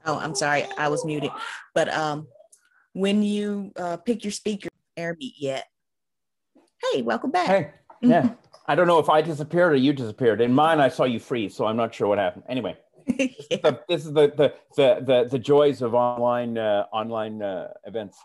Oh, 0.06 0.18
I'm 0.18 0.34
sorry, 0.34 0.64
I 0.78 0.88
was 0.88 1.04
muted. 1.04 1.30
But 1.74 1.92
um, 1.92 2.26
when 2.92 3.22
you 3.22 3.72
uh, 3.76 3.96
pick 3.98 4.24
your 4.24 4.32
speaker, 4.32 4.68
AirMeet 4.98 5.34
yet? 5.38 5.66
Hey, 6.92 7.02
welcome 7.02 7.30
back. 7.30 7.46
Hey, 7.46 7.70
yeah. 8.02 8.30
I 8.66 8.74
don't 8.74 8.86
know 8.86 8.98
if 8.98 9.08
I 9.08 9.20
disappeared 9.20 9.72
or 9.72 9.76
you 9.76 9.92
disappeared. 9.92 10.40
In 10.40 10.52
mine, 10.52 10.80
I 10.80 10.88
saw 10.88 11.04
you 11.04 11.18
freeze, 11.18 11.54
so 11.54 11.66
I'm 11.66 11.76
not 11.76 11.94
sure 11.94 12.08
what 12.08 12.18
happened. 12.18 12.44
Anyway, 12.48 12.76
yeah. 13.06 13.76
this, 13.88 14.06
is 14.06 14.12
the, 14.12 14.32
the, 14.36 14.54
the, 14.76 15.02
the, 15.04 15.28
the 15.30 15.38
joys 15.38 15.82
of 15.82 15.94
online 15.94 16.56
uh, 16.56 16.84
online 16.92 17.42
uh, 17.42 17.68
events. 17.84 18.18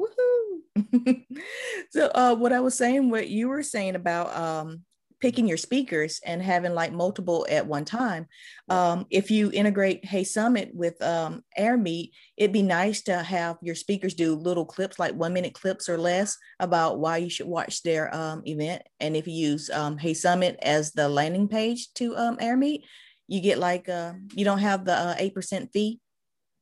Woohoo! 0.00 1.24
so, 1.90 2.10
uh, 2.14 2.34
what 2.34 2.52
I 2.52 2.60
was 2.60 2.74
saying, 2.74 3.10
what 3.10 3.28
you 3.28 3.48
were 3.48 3.62
saying 3.62 3.94
about 3.94 4.36
um, 4.36 4.82
picking 5.20 5.48
your 5.48 5.56
speakers 5.56 6.20
and 6.24 6.42
having 6.42 6.74
like 6.74 6.92
multiple 6.92 7.46
at 7.50 7.66
one 7.66 7.84
time. 7.84 8.26
Um, 8.68 9.06
if 9.10 9.30
you 9.30 9.50
integrate 9.52 10.04
HeySummit 10.04 10.74
with 10.74 11.00
um, 11.02 11.42
AirMeet, 11.58 12.10
it'd 12.36 12.52
be 12.52 12.62
nice 12.62 13.02
to 13.02 13.22
have 13.22 13.56
your 13.60 13.74
speakers 13.74 14.14
do 14.14 14.34
little 14.34 14.64
clips, 14.64 14.98
like 14.98 15.14
one 15.14 15.32
minute 15.32 15.54
clips 15.54 15.88
or 15.88 15.98
less, 15.98 16.36
about 16.60 17.00
why 17.00 17.16
you 17.16 17.30
should 17.30 17.48
watch 17.48 17.82
their 17.82 18.14
um, 18.14 18.42
event. 18.46 18.82
And 19.00 19.16
if 19.16 19.26
you 19.26 19.34
use 19.34 19.70
um, 19.70 19.98
HeySummit 19.98 20.56
as 20.62 20.92
the 20.92 21.08
landing 21.08 21.48
page 21.48 21.92
to 21.94 22.16
um, 22.16 22.36
AirMeet, 22.36 22.82
you 23.26 23.40
get 23.40 23.58
like 23.58 23.88
uh, 23.88 24.14
you 24.34 24.44
don't 24.44 24.58
have 24.58 24.84
the 24.84 24.94
uh, 24.94 25.14
eight 25.18 25.34
percent 25.34 25.70
fee, 25.72 26.00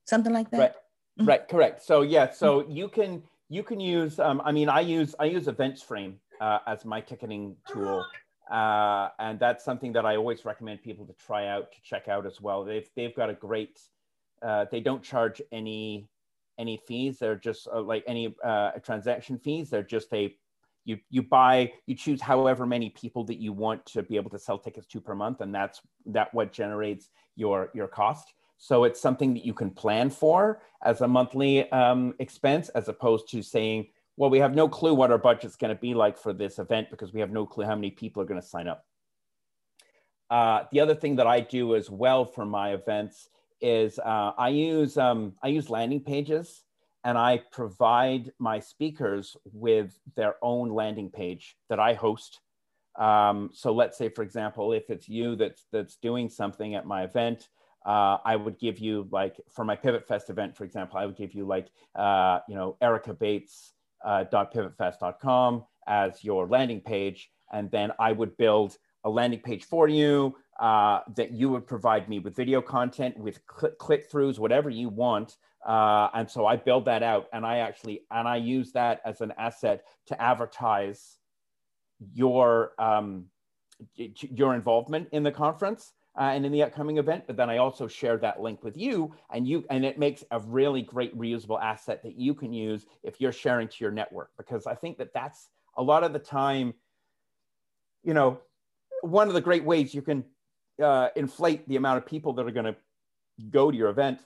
something 0.07 0.33
like 0.33 0.51
that. 0.51 0.59
Right. 0.59 0.73
Mm-hmm. 1.19 1.29
Right. 1.29 1.49
Correct. 1.49 1.83
So 1.83 2.03
yeah. 2.03 2.31
So 2.31 2.66
you 2.69 2.88
can 2.88 3.23
you 3.49 3.62
can 3.62 3.81
use. 3.81 4.19
Um, 4.19 4.42
I 4.45 4.53
mean, 4.53 4.69
I 4.69 4.81
use 4.81 5.14
I 5.19 5.27
use 5.27 5.47
EventsFrame 5.47 6.14
uh, 6.40 6.59
as 6.66 6.85
my 6.85 7.01
ticketing 7.01 7.57
tool. 7.69 8.05
Uh, 8.50 9.09
and 9.18 9.38
that's 9.40 9.64
something 9.64 9.92
that 9.92 10.06
I 10.06 10.16
always 10.16 10.44
recommend 10.44 10.82
people 10.82 11.04
to 11.06 11.12
try 11.14 11.48
out 11.48 11.72
to 11.72 11.82
check 11.82 12.09
out 12.09 12.26
as 12.26 12.40
well. 12.40 12.64
They've 12.64 12.88
they've 12.94 13.14
got 13.14 13.30
a 13.30 13.35
great. 13.35 13.80
Uh, 14.42 14.66
they 14.70 14.80
don't 14.80 15.02
charge 15.02 15.42
any 15.50 16.09
any 16.59 16.80
fees. 16.87 17.18
They're 17.18 17.37
just 17.37 17.68
uh, 17.72 17.80
like 17.80 18.04
any 18.06 18.35
uh, 18.44 18.72
transaction 18.85 19.38
fees. 19.38 19.70
They're 19.70 19.82
just 19.82 20.12
a 20.12 20.35
you 20.85 20.98
you 21.11 21.22
buy 21.22 21.72
you 21.87 21.96
choose 21.96 22.20
however 22.20 22.66
many 22.66 22.90
people 22.90 23.24
that 23.24 23.38
you 23.38 23.52
want 23.52 23.85
to 23.87 24.02
be 24.02 24.16
able 24.16 24.30
to 24.30 24.38
sell 24.38 24.59
tickets 24.59 24.87
to 24.88 25.00
per 25.00 25.14
month, 25.14 25.40
and 25.40 25.52
that's 25.54 25.80
that 26.06 26.32
what 26.32 26.52
generates 26.52 27.11
your 27.35 27.70
your 27.74 27.88
cost. 27.88 28.32
So 28.59 28.85
it's 28.85 29.00
something 29.00 29.35
that 29.35 29.44
you 29.44 29.52
can 29.52 29.70
plan 29.70 30.09
for 30.09 30.62
as 30.82 31.00
a 31.00 31.09
monthly 31.09 31.70
um, 31.72 32.14
expense, 32.20 32.68
as 32.70 32.88
opposed 32.88 33.28
to 33.30 33.42
saying 33.42 33.88
well, 34.16 34.31
we 34.31 34.38
have 34.38 34.55
no 34.55 34.68
clue 34.68 34.94
what 34.94 35.11
our 35.11 35.18
budget's 35.18 35.57
going 35.57 35.74
to 35.74 35.81
be 35.81 35.94
like 35.94 36.18
for 36.18 36.33
this 36.33 36.59
event 36.59 36.90
because 36.90 37.12
we 37.12 37.20
have 37.20 37.31
no 37.31 37.44
clue 37.44 37.64
how 37.64 37.74
many 37.74 37.90
people 37.90 38.22
are 38.22 38.26
going 38.26 38.40
to 38.40 38.46
sign 38.46 38.66
up. 38.66 38.85
Uh, 40.31 40.64
the 40.72 40.81
other 40.81 40.94
thing 40.94 41.16
that 41.16 41.26
I 41.26 41.40
do 41.40 41.76
as 41.76 41.90
well 41.90 42.24
for 42.24 42.44
my 42.44 42.72
events 42.72 43.29
is 43.61 43.98
uh, 43.98 44.33
I 44.37 44.48
use 44.48 44.98
um, 44.98 45.35
I 45.42 45.48
use 45.48 45.70
landing 45.70 46.00
pages 46.00 46.64
and 47.05 47.16
I 47.16 47.40
provide 47.52 48.33
my 48.38 48.59
speakers 48.59 49.37
with 49.52 49.96
their 50.16 50.35
own 50.42 50.70
landing 50.70 51.11
page 51.11 51.57
that 51.68 51.79
I 51.79 51.94
host. 51.94 52.40
Um, 52.98 53.50
so 53.52 53.72
let's 53.72 53.96
say, 53.96 54.09
for 54.09 54.22
example, 54.22 54.72
if 54.72 54.90
it's 54.90 55.09
you 55.09 55.37
that's 55.37 55.66
that's 55.70 55.96
doing 55.96 56.29
something 56.29 56.74
at 56.74 56.87
my 56.87 57.05
event, 57.05 57.48
uh, 57.85 58.18
I 58.24 58.35
would 58.35 58.59
give 58.59 58.79
you 58.79 59.07
like 59.12 59.37
for 59.50 59.64
my 59.64 59.76
Pivot 59.76 60.09
Fest 60.09 60.31
event, 60.31 60.57
for 60.57 60.64
example, 60.64 60.98
I 60.98 61.07
would 61.07 61.16
give 61.16 61.35
you 61.35 61.46
like 61.46 61.68
uh, 61.94 62.40
you 62.48 62.57
know 62.57 62.76
Ericka 62.83 63.16
Bates 63.16 63.74
uh, 64.07 64.25
.pivotfest.com 64.33 65.64
as 65.87 66.25
your 66.25 66.47
landing 66.47 66.81
page, 66.81 67.31
and 67.53 67.71
then 67.71 67.92
I 67.99 68.12
would 68.12 68.37
build 68.37 68.79
a 69.05 69.11
landing 69.11 69.40
page 69.40 69.64
for 69.64 69.88
you 69.88 70.35
uh, 70.59 71.01
that 71.16 71.33
you 71.33 71.51
would 71.51 71.66
provide 71.66 72.09
me 72.09 72.19
with 72.19 72.35
video 72.35 72.62
content, 72.62 73.19
with 73.19 73.40
cl- 73.61 73.73
click 73.75 74.11
throughs, 74.11 74.38
whatever 74.38 74.71
you 74.71 74.88
want. 74.88 75.37
Uh, 75.66 76.09
and 76.14 76.31
so 76.31 76.47
I 76.47 76.57
build 76.57 76.85
that 76.87 77.03
out, 77.03 77.27
and 77.33 77.45
I 77.45 77.59
actually 77.59 78.03
and 78.11 78.27
I 78.27 78.37
use 78.37 78.73
that 78.73 79.01
as 79.05 79.21
an 79.21 79.33
asset 79.37 79.85
to 80.07 80.23
advertise 80.23 81.19
your 82.14 82.73
um, 82.79 83.27
your 83.97 84.55
involvement 84.55 85.09
in 85.12 85.25
the 85.25 85.33
conference 85.33 85.92
uh, 86.18 86.31
and 86.33 86.46
in 86.46 86.52
the 86.52 86.62
upcoming 86.62 86.98
event, 86.98 87.24
but 87.26 87.37
then 87.37 87.50
I 87.50 87.59
also 87.59 87.87
share 87.87 88.16
that 88.18 88.40
link 88.40 88.64
with 88.64 88.76
you 88.76 89.14
and 89.31 89.46
you, 89.46 89.64
and 89.68 89.85
it 89.85 89.98
makes 89.98 90.24
a 90.31 90.40
really 90.40 90.83
great 90.83 91.16
reusable 91.16 91.61
asset 91.62 92.02
that 92.05 92.18
you 92.18 92.35
can 92.35 92.52
use 92.52 92.87
if 93.02 93.20
you're 93.20 93.33
sharing 93.33 93.68
to 93.68 93.76
your 93.81 93.90
network, 93.90 94.31
because 94.38 94.66
I 94.66 94.74
think 94.74 94.98
that 94.98 95.12
that's 95.12 95.48
a 95.76 95.83
lot 95.83 96.05
of 96.05 96.12
the 96.12 96.18
time, 96.18 96.72
you 98.02 98.14
know, 98.14 98.40
one 99.02 99.29
of 99.29 99.35
the 99.35 99.40
great 99.40 99.64
ways 99.64 99.94
you 99.94 100.00
can 100.00 100.24
uh, 100.83 101.09
inflate 101.16 101.68
the 101.68 101.76
amount 101.76 101.98
of 101.98 102.07
people 102.07 102.33
that 102.35 102.46
are 102.46 102.50
going 102.50 102.66
to 102.66 102.76
go 103.50 103.70
to 103.70 103.76
your 103.76 103.90
event 103.90 104.20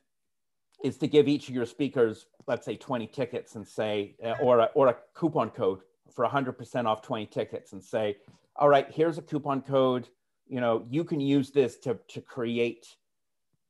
is 0.85 0.97
to 0.99 1.09
give 1.09 1.29
each 1.29 1.49
of 1.49 1.55
your 1.55 1.67
speakers, 1.67 2.27
let's 2.47 2.65
say 2.65 2.77
20 2.77 3.07
tickets 3.09 3.57
and 3.57 3.67
say, 3.67 4.15
uh, 4.25 4.35
or, 4.41 4.61
a, 4.61 4.71
or 4.75 4.89
a 4.89 4.97
coupon 5.15 5.51
code 5.51 5.81
for 6.15 6.27
100% 6.27 6.87
off 6.87 7.03
20 7.03 7.27
tickets 7.27 7.73
and 7.73 7.83
say, 7.83 8.17
all 8.57 8.69
right, 8.69 8.91
here's 8.91 9.19
a 9.19 9.23
coupon 9.23 9.61
code 9.61 10.09
you 10.51 10.61
know, 10.61 10.85
you 10.91 11.05
can 11.05 11.21
use 11.21 11.53
this 11.53 11.77
to, 11.79 11.97
to 12.09 12.21
create 12.21 12.97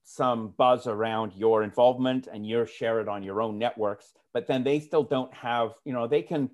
some 0.03 0.55
buzz 0.57 0.87
around 0.87 1.33
your 1.35 1.63
involvement 1.63 2.27
and 2.33 2.47
you 2.47 2.65
share 2.67 3.01
it 3.01 3.09
on 3.09 3.23
your 3.23 3.43
own 3.43 3.59
networks, 3.59 4.15
but 4.33 4.47
then 4.47 4.65
they 4.65 4.81
still 4.81 5.05
don't 5.05 5.33
have, 5.35 5.73
you 5.85 5.93
know, 5.93 6.09
they 6.09 6.23
can, 6.23 6.49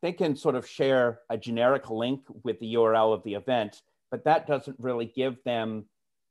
they 0.00 0.12
can 0.12 0.36
sort 0.36 0.54
of 0.54 0.66
share 0.66 1.20
a 1.28 1.36
generic 1.36 1.90
link 1.90 2.22
with 2.44 2.58
the 2.60 2.74
URL 2.74 3.12
of 3.12 3.22
the 3.24 3.34
event, 3.34 3.82
but 4.12 4.24
that 4.24 4.46
doesn't 4.46 4.76
really 4.78 5.06
give 5.06 5.42
them 5.44 5.84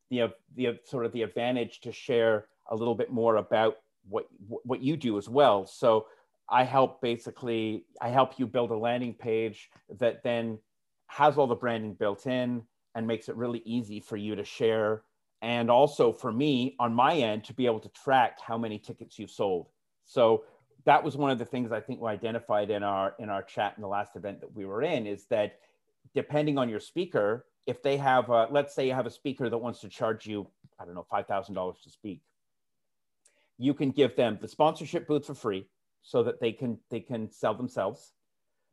the, 0.09 0.31
the 0.55 0.79
sort 0.85 1.05
of 1.05 1.11
the 1.11 1.21
advantage 1.21 1.81
to 1.81 1.91
share 1.91 2.47
a 2.69 2.75
little 2.75 2.95
bit 2.95 3.11
more 3.11 3.35
about 3.35 3.75
what, 4.07 4.27
what 4.47 4.81
you 4.81 4.95
do 4.95 5.17
as 5.17 5.27
well. 5.27 5.67
So 5.67 6.07
I 6.49 6.63
help 6.63 7.01
basically, 7.01 7.85
I 8.01 8.07
help 8.07 8.39
you 8.39 8.47
build 8.47 8.71
a 8.71 8.77
landing 8.77 9.13
page 9.13 9.69
that 9.99 10.23
then 10.23 10.59
has 11.07 11.37
all 11.37 11.47
the 11.47 11.55
branding 11.55 11.93
built 11.93 12.25
in, 12.25 12.63
and 12.95 13.07
makes 13.07 13.29
it 13.29 13.35
really 13.35 13.61
easy 13.65 13.99
for 13.99 14.17
you 14.17 14.35
to 14.35 14.43
share. 14.43 15.03
And 15.41 15.69
also 15.69 16.11
for 16.11 16.31
me 16.31 16.75
on 16.79 16.93
my 16.93 17.15
end 17.15 17.43
to 17.45 17.53
be 17.53 17.65
able 17.65 17.81
to 17.81 17.89
track 17.89 18.39
how 18.39 18.57
many 18.57 18.79
tickets 18.79 19.19
you've 19.19 19.31
sold. 19.31 19.67
So 20.05 20.43
that 20.85 21.03
was 21.03 21.15
one 21.15 21.31
of 21.31 21.39
the 21.39 21.45
things 21.45 21.71
i 21.71 21.79
think 21.79 22.01
we 22.01 22.09
identified 22.09 22.69
in 22.69 22.83
our 22.83 23.15
in 23.17 23.29
our 23.29 23.41
chat 23.41 23.71
in 23.77 23.81
the 23.81 23.87
last 23.87 24.17
event 24.17 24.41
that 24.41 24.53
we 24.53 24.65
were 24.65 24.81
in 24.81 25.07
is 25.07 25.27
that 25.27 25.59
depending 26.13 26.57
on 26.57 26.67
your 26.67 26.81
speaker 26.81 27.45
if 27.67 27.81
they 27.81 27.95
have 27.95 28.29
a, 28.29 28.49
let's 28.51 28.75
say 28.75 28.85
you 28.85 28.93
have 28.93 29.05
a 29.05 29.09
speaker 29.09 29.49
that 29.49 29.57
wants 29.57 29.79
to 29.79 29.87
charge 29.87 30.27
you 30.27 30.45
i 30.77 30.83
don't 30.83 30.93
know 30.93 31.05
$5000 31.09 31.81
to 31.83 31.89
speak 31.89 32.19
you 33.57 33.73
can 33.73 33.91
give 33.91 34.15
them 34.15 34.37
the 34.41 34.47
sponsorship 34.47 35.07
booth 35.07 35.25
for 35.25 35.33
free 35.33 35.65
so 36.01 36.23
that 36.23 36.39
they 36.39 36.51
can 36.51 36.77
they 36.89 36.99
can 36.99 37.31
sell 37.31 37.53
themselves. 37.53 38.13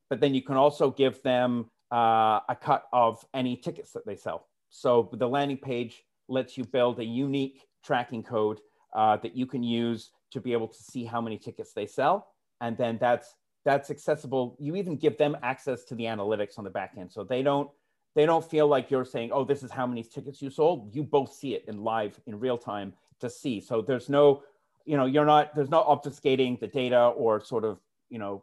But 0.08 0.20
then 0.20 0.34
you 0.34 0.42
can 0.42 0.56
also 0.56 0.90
give 0.90 1.22
them 1.22 1.70
uh, 1.92 2.40
a 2.48 2.56
cut 2.60 2.84
of 2.92 3.24
any 3.34 3.56
tickets 3.56 3.92
that 3.92 4.06
they 4.06 4.16
sell. 4.16 4.46
So 4.68 5.10
the 5.12 5.28
landing 5.28 5.58
page 5.58 6.04
lets 6.28 6.56
you 6.56 6.64
build 6.64 6.98
a 7.00 7.04
unique 7.04 7.66
tracking 7.84 8.22
code 8.22 8.60
uh, 8.94 9.16
that 9.18 9.36
you 9.36 9.46
can 9.46 9.62
use 9.62 10.10
to 10.32 10.40
be 10.40 10.52
able 10.52 10.68
to 10.68 10.82
see 10.82 11.04
how 11.04 11.20
many 11.20 11.36
tickets 11.36 11.72
they 11.72 11.86
sell. 11.86 12.28
And 12.60 12.76
then 12.76 12.98
that's 13.00 13.34
that's 13.64 13.90
accessible. 13.90 14.56
You 14.58 14.76
even 14.76 14.96
give 14.96 15.18
them 15.18 15.36
access 15.42 15.84
to 15.84 15.94
the 15.94 16.04
analytics 16.04 16.58
on 16.58 16.64
the 16.64 16.70
back 16.70 16.94
end. 16.96 17.12
So 17.12 17.24
they 17.24 17.42
don't 17.42 17.70
they 18.14 18.26
don't 18.26 18.44
feel 18.44 18.66
like 18.66 18.90
you're 18.90 19.04
saying, 19.04 19.30
oh, 19.32 19.44
this 19.44 19.62
is 19.62 19.70
how 19.70 19.86
many 19.86 20.02
tickets 20.02 20.42
you 20.42 20.50
sold. 20.50 20.94
You 20.94 21.02
both 21.02 21.32
see 21.32 21.54
it 21.54 21.64
in 21.68 21.82
live 21.84 22.18
in 22.26 22.40
real 22.40 22.58
time 22.58 22.92
to 23.20 23.30
see. 23.30 23.60
So 23.60 23.82
there's 23.82 24.08
no, 24.08 24.42
you 24.84 24.96
know, 24.96 25.06
you're 25.06 25.24
not, 25.24 25.54
there's 25.54 25.70
no 25.70 25.84
obfuscating 25.84 26.58
the 26.58 26.66
data 26.66 27.08
or 27.08 27.40
sort 27.40 27.64
of, 27.64 27.78
you 28.08 28.18
know, 28.18 28.42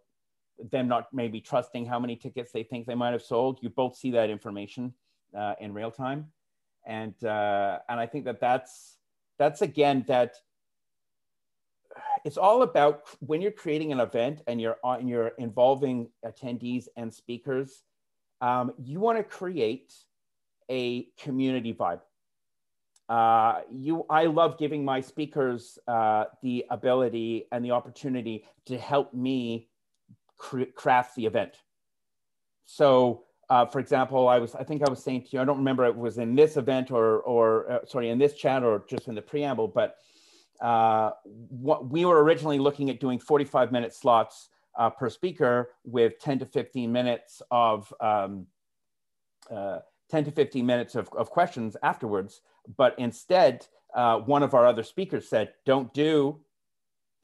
them 0.71 0.87
not 0.87 1.07
maybe 1.13 1.39
trusting 1.41 1.85
how 1.85 1.99
many 1.99 2.15
tickets 2.15 2.51
they 2.51 2.63
think 2.63 2.85
they 2.85 2.95
might 2.95 3.11
have 3.11 3.21
sold. 3.21 3.59
You 3.61 3.69
both 3.69 3.95
see 3.95 4.11
that 4.11 4.29
information 4.29 4.93
uh, 5.37 5.53
in 5.59 5.73
real 5.73 5.91
time. 5.91 6.31
And, 6.85 7.21
uh, 7.23 7.79
and 7.89 7.99
I 7.99 8.05
think 8.05 8.25
that 8.25 8.39
that's, 8.39 8.97
that's 9.37 9.61
again, 9.61 10.05
that 10.07 10.35
it's 12.23 12.37
all 12.37 12.61
about 12.61 13.03
when 13.19 13.41
you're 13.41 13.51
creating 13.51 13.91
an 13.91 13.99
event 13.99 14.41
and 14.47 14.59
you're 14.61 14.77
on, 14.83 15.07
you're 15.07 15.33
involving 15.37 16.09
attendees 16.25 16.87
and 16.95 17.13
speakers, 17.13 17.83
um, 18.41 18.73
you 18.77 18.99
want 18.99 19.17
to 19.17 19.23
create 19.23 19.93
a 20.69 21.03
community 21.17 21.73
vibe. 21.73 22.01
Uh, 23.09 23.61
you, 23.71 24.05
I 24.09 24.25
love 24.25 24.57
giving 24.57 24.83
my 24.83 24.99
speakers 24.99 25.79
uh, 25.87 26.25
the 26.43 26.65
ability 26.69 27.47
and 27.51 27.63
the 27.63 27.71
opportunity 27.71 28.45
to 28.65 28.77
help 28.77 29.13
me 29.13 29.66
craft 30.37 31.15
the 31.15 31.25
event. 31.25 31.57
So, 32.65 33.23
uh, 33.49 33.65
for 33.65 33.79
example, 33.79 34.27
I 34.27 34.39
was, 34.39 34.55
I 34.55 34.63
think 34.63 34.83
I 34.83 34.89
was 34.89 35.03
saying 35.03 35.23
to 35.23 35.27
you, 35.31 35.41
I 35.41 35.45
don't 35.45 35.57
remember 35.57 35.85
it 35.85 35.95
was 35.95 36.17
in 36.17 36.35
this 36.35 36.57
event 36.57 36.91
or, 36.91 37.19
or 37.21 37.71
uh, 37.71 37.79
sorry, 37.85 38.09
in 38.09 38.17
this 38.17 38.33
chat 38.33 38.63
or 38.63 38.83
just 38.89 39.07
in 39.07 39.15
the 39.15 39.21
preamble, 39.21 39.67
but 39.67 39.97
uh, 40.61 41.11
what 41.23 41.89
we 41.89 42.03
were 42.05 42.23
originally 42.23 42.59
looking 42.59 42.89
at 42.89 42.99
doing 42.99 43.19
45 43.19 43.71
minute 43.71 43.93
slots 43.93 44.49
uh, 44.77 44.89
per 44.89 45.09
speaker 45.09 45.71
with 45.85 46.19
10 46.19 46.39
to 46.39 46.45
15 46.45 46.91
minutes 46.91 47.41
of 47.51 47.91
um, 48.01 48.47
uh, 49.49 49.79
10 50.09 50.25
to 50.25 50.31
15 50.31 50.65
minutes 50.65 50.95
of, 50.95 51.09
of 51.17 51.29
questions 51.29 51.77
afterwards. 51.83 52.41
But 52.75 52.95
instead, 52.97 53.65
uh, 53.93 54.19
one 54.19 54.43
of 54.43 54.53
our 54.53 54.65
other 54.65 54.83
speakers 54.83 55.29
said, 55.29 55.53
don't 55.65 55.93
do 55.93 56.39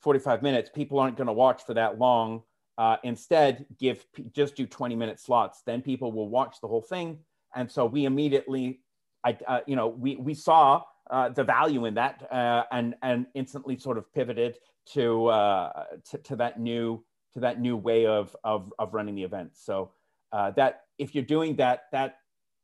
45 0.01 0.41
minutes. 0.41 0.69
People 0.73 0.99
aren't 0.99 1.17
going 1.17 1.27
to 1.27 1.33
watch 1.33 1.65
for 1.65 1.73
that 1.73 1.99
long. 1.99 2.43
Uh, 2.77 2.97
instead, 3.03 3.65
give 3.79 4.05
just 4.31 4.55
do 4.55 4.65
20 4.65 4.95
minute 4.95 5.19
slots. 5.19 5.61
Then 5.65 5.81
people 5.81 6.11
will 6.11 6.29
watch 6.29 6.57
the 6.61 6.67
whole 6.67 6.81
thing. 6.81 7.19
And 7.55 7.69
so 7.69 7.85
we 7.85 8.05
immediately, 8.05 8.81
I, 9.23 9.37
uh, 9.47 9.59
you 9.67 9.75
know, 9.75 9.87
we, 9.87 10.15
we 10.15 10.33
saw 10.33 10.83
uh, 11.11 11.29
the 11.29 11.43
value 11.43 11.85
in 11.85 11.93
that 11.95 12.25
uh, 12.31 12.63
and 12.71 12.95
and 13.03 13.27
instantly 13.35 13.77
sort 13.77 13.97
of 13.97 14.11
pivoted 14.13 14.57
to, 14.93 15.27
uh, 15.27 15.83
to, 16.09 16.17
to 16.19 16.35
that 16.37 16.59
new 16.59 17.03
to 17.33 17.39
that 17.41 17.59
new 17.59 17.77
way 17.77 18.05
of 18.05 18.35
of, 18.43 18.73
of 18.79 18.93
running 18.93 19.15
the 19.15 19.23
event. 19.23 19.51
So 19.53 19.91
uh, 20.31 20.51
that 20.51 20.85
if 20.97 21.13
you're 21.13 21.23
doing 21.23 21.55
that, 21.57 21.83
that 21.91 22.17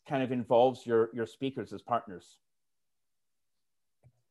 kind 0.08 0.24
of 0.24 0.32
involves 0.32 0.86
your 0.86 1.10
your 1.14 1.28
speakers 1.28 1.72
as 1.72 1.82
partners. 1.82 2.40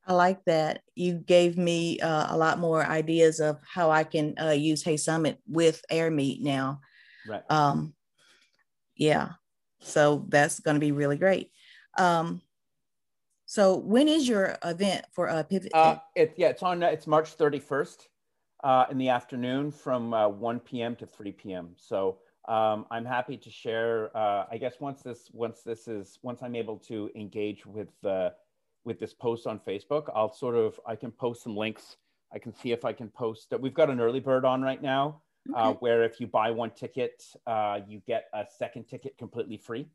I 0.08 0.14
like 0.14 0.42
that. 0.46 0.80
You 0.94 1.14
gave 1.14 1.58
me 1.58 2.00
uh, 2.00 2.34
a 2.34 2.36
lot 2.36 2.58
more 2.58 2.84
ideas 2.84 3.40
of 3.40 3.60
how 3.62 3.90
I 3.90 4.04
can 4.04 4.34
uh, 4.40 4.50
use 4.50 4.82
HeySummit 4.82 5.36
with 5.46 5.84
Airmeet 5.92 6.40
now. 6.40 6.80
Right. 7.28 7.42
Um, 7.50 7.92
yeah. 8.96 9.32
So 9.80 10.24
that's 10.28 10.60
going 10.60 10.76
to 10.76 10.80
be 10.80 10.92
really 10.92 11.18
great. 11.18 11.52
Um, 11.98 12.40
so 13.44 13.76
when 13.76 14.08
is 14.08 14.26
your 14.26 14.56
event 14.64 15.04
for 15.12 15.28
uh, 15.28 15.42
Pivot? 15.42 15.72
Uh, 15.74 15.98
it, 16.16 16.34
yeah, 16.38 16.48
it's 16.48 16.62
on. 16.62 16.82
It's 16.82 17.06
March 17.06 17.28
thirty 17.30 17.60
first 17.60 18.08
uh, 18.64 18.86
in 18.90 18.96
the 18.98 19.10
afternoon 19.10 19.70
from 19.70 20.14
uh, 20.14 20.28
one 20.28 20.58
p.m. 20.58 20.96
to 20.96 21.06
three 21.06 21.32
p.m. 21.32 21.74
So 21.76 22.18
um, 22.48 22.86
I'm 22.90 23.04
happy 23.04 23.36
to 23.36 23.50
share. 23.50 24.16
Uh, 24.16 24.46
I 24.50 24.56
guess 24.58 24.80
once 24.80 25.02
this 25.02 25.30
once 25.32 25.62
this 25.62 25.86
is 25.86 26.18
once 26.22 26.42
I'm 26.42 26.56
able 26.56 26.78
to 26.88 27.10
engage 27.14 27.66
with 27.66 27.92
uh, 28.04 28.30
with 28.84 28.98
this 28.98 29.14
post 29.14 29.46
on 29.46 29.60
Facebook, 29.60 30.08
I'll 30.14 30.32
sort 30.32 30.56
of 30.56 30.78
I 30.86 30.96
can 30.96 31.10
post 31.10 31.42
some 31.42 31.56
links. 31.56 31.96
I 32.32 32.38
can 32.38 32.54
see 32.54 32.72
if 32.72 32.84
I 32.84 32.92
can 32.92 33.08
post. 33.08 33.50
That 33.50 33.60
we've 33.60 33.74
got 33.74 33.90
an 33.90 34.00
early 34.00 34.20
bird 34.20 34.44
on 34.44 34.62
right 34.62 34.82
now, 34.82 35.22
uh, 35.54 35.72
where 35.74 36.04
if 36.04 36.20
you 36.20 36.26
buy 36.26 36.50
one 36.50 36.70
ticket, 36.70 37.22
you 37.86 38.02
get 38.06 38.26
a 38.34 38.44
second 38.58 38.84
ticket 38.84 39.16
completely 39.18 39.56
free. 39.56 39.88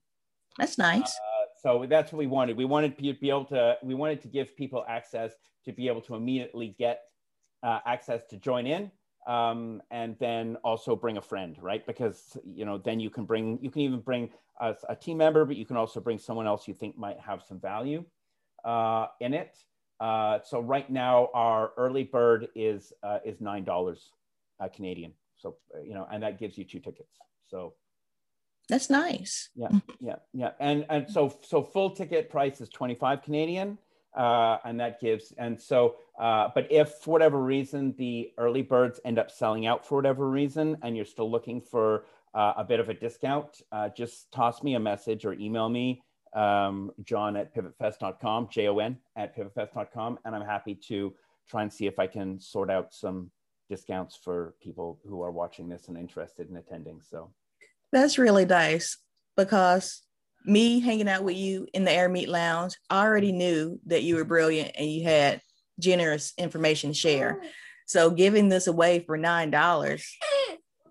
That's 0.58 0.78
nice 0.78 1.16
so 1.64 1.86
that's 1.90 2.12
what 2.12 2.20
we 2.20 2.28
wanted. 2.28 2.58
We 2.58 2.66
wanted 2.66 2.98
to 2.98 3.14
be 3.14 3.30
able 3.30 3.46
to, 3.46 3.78
we 3.82 3.96
wanted 3.96 4.22
to 4.24 4.28
give 4.28 4.56
people 4.58 4.84
access 4.88 5.32
to 5.64 5.72
be 5.72 5.88
able 5.88 6.02
to 6.02 6.16
immediately 6.16 6.76
get 6.78 7.04
uh, 7.64 7.80
access 7.86 8.22
to 8.32 8.38
join 8.38 8.68
in 8.68 8.92
um, 9.28 9.82
and 9.90 10.18
then 10.20 10.58
also 10.66 10.94
bring 10.94 11.16
a 11.16 11.22
friend, 11.22 11.58
right? 11.62 11.86
Because, 11.88 12.38
you 12.46 12.66
know, 12.66 12.78
then 12.78 13.00
you 13.00 13.10
can 13.10 13.24
bring, 13.24 13.60
you 13.62 13.72
can 13.72 13.82
even 13.82 14.02
bring 14.02 14.30
a, 14.60 14.76
a 14.90 14.96
team 14.96 15.18
member, 15.18 15.46
but 15.46 15.56
you 15.56 15.66
can 15.66 15.78
also 15.78 16.02
bring 16.02 16.20
someone 16.20 16.48
else 16.48 16.68
you 16.68 16.74
think 16.74 16.98
might 16.98 17.20
have 17.20 17.42
some 17.42 17.62
value 17.62 18.04
uh, 18.64 19.08
in 19.20 19.34
it. 19.34 19.58
Uh, 20.00 20.40
so 20.44 20.60
right 20.60 20.90
now 20.90 21.30
our 21.34 21.72
early 21.78 22.04
bird 22.04 22.48
is, 22.56 22.92
uh, 23.04 23.20
is 23.24 23.38
$9 23.38 23.98
uh, 24.60 24.68
Canadian. 24.70 25.14
So, 25.36 25.58
you 25.84 25.94
know, 25.94 26.08
and 26.12 26.24
that 26.24 26.40
gives 26.40 26.58
you 26.58 26.64
two 26.64 26.80
tickets. 26.80 27.18
So 27.50 27.74
that's 28.70 28.90
nice. 28.90 29.50
Yeah, 29.56 29.68
yeah, 30.00 30.16
yeah. 30.34 30.52
And 30.60 30.86
and 30.90 31.10
so 31.10 31.38
so 31.42 31.62
full 31.62 31.92
ticket 31.92 32.30
price 32.30 32.62
is 32.62 32.70
25 32.70 33.22
Canadian. 33.22 33.78
Uh, 34.16 34.60
and 34.64 34.80
that 34.80 35.02
gives 35.02 35.34
and 35.40 35.60
so 35.60 35.96
uh, 36.20 36.48
but 36.54 36.72
if 36.72 36.90
for 37.02 37.12
whatever 37.12 37.42
reason 37.42 37.96
the 37.98 38.32
early 38.38 38.62
birds 38.62 39.00
end 39.06 39.18
up 39.18 39.32
selling 39.32 39.66
out 39.66 39.84
for 39.84 39.96
whatever 39.96 40.30
reason 40.30 40.78
and 40.84 40.96
you're 40.96 41.04
still 41.04 41.30
looking 41.32 41.60
for 41.60 42.06
uh, 42.36 42.54
a 42.58 42.64
bit 42.64 42.80
of 42.80 42.90
a 42.90 42.94
discount 42.94 43.62
uh, 43.72 43.90
just 43.90 44.32
toss 44.32 44.62
me 44.62 44.76
a 44.76 44.80
message 44.80 45.26
or 45.26 45.34
email 45.34 45.68
me 45.68 46.04
um, 46.36 46.92
jon 47.04 47.36
at 47.36 47.56
pivotfest.com 47.56 48.48
j-o-n 48.52 48.98
at 49.16 49.36
pivotfest.com 49.38 50.20
and 50.26 50.36
i'm 50.36 50.46
happy 50.46 50.76
to 50.76 51.14
try 51.48 51.62
and 51.62 51.72
see 51.72 51.88
if 51.88 52.00
i 52.00 52.08
can 52.08 52.40
sort 52.40 52.70
out 52.70 52.94
some 52.94 53.30
discounts 53.70 54.16
for 54.16 54.56
people 54.62 55.00
who 55.08 55.22
are 55.22 55.32
watching 55.32 55.70
this 55.70 55.88
and 55.88 55.98
interested 55.98 56.50
in 56.50 56.58
attending 56.58 57.00
so 57.02 57.32
that's 57.92 58.18
really 58.18 58.46
nice 58.46 58.98
because 59.38 60.02
me 60.46 60.80
hanging 60.80 61.08
out 61.08 61.24
with 61.24 61.36
you 61.36 61.68
in 61.74 61.84
the 61.84 61.92
Airmeet 61.92 62.28
Lounge, 62.28 62.76
I 62.90 63.04
already 63.04 63.32
knew 63.32 63.80
that 63.86 64.04
you 64.04 64.16
were 64.16 64.26
brilliant 64.26 64.72
and 64.78 64.90
you 64.90 65.04
had 65.04 65.42
generous 65.80 66.34
information 66.38 66.92
to 66.92 66.98
share. 66.98 67.42
So 67.86 68.12
giving 68.12 68.50
this 68.50 68.68
away 68.68 69.00
for 69.00 69.18
nine 69.18 69.52
dollars, 69.52 70.16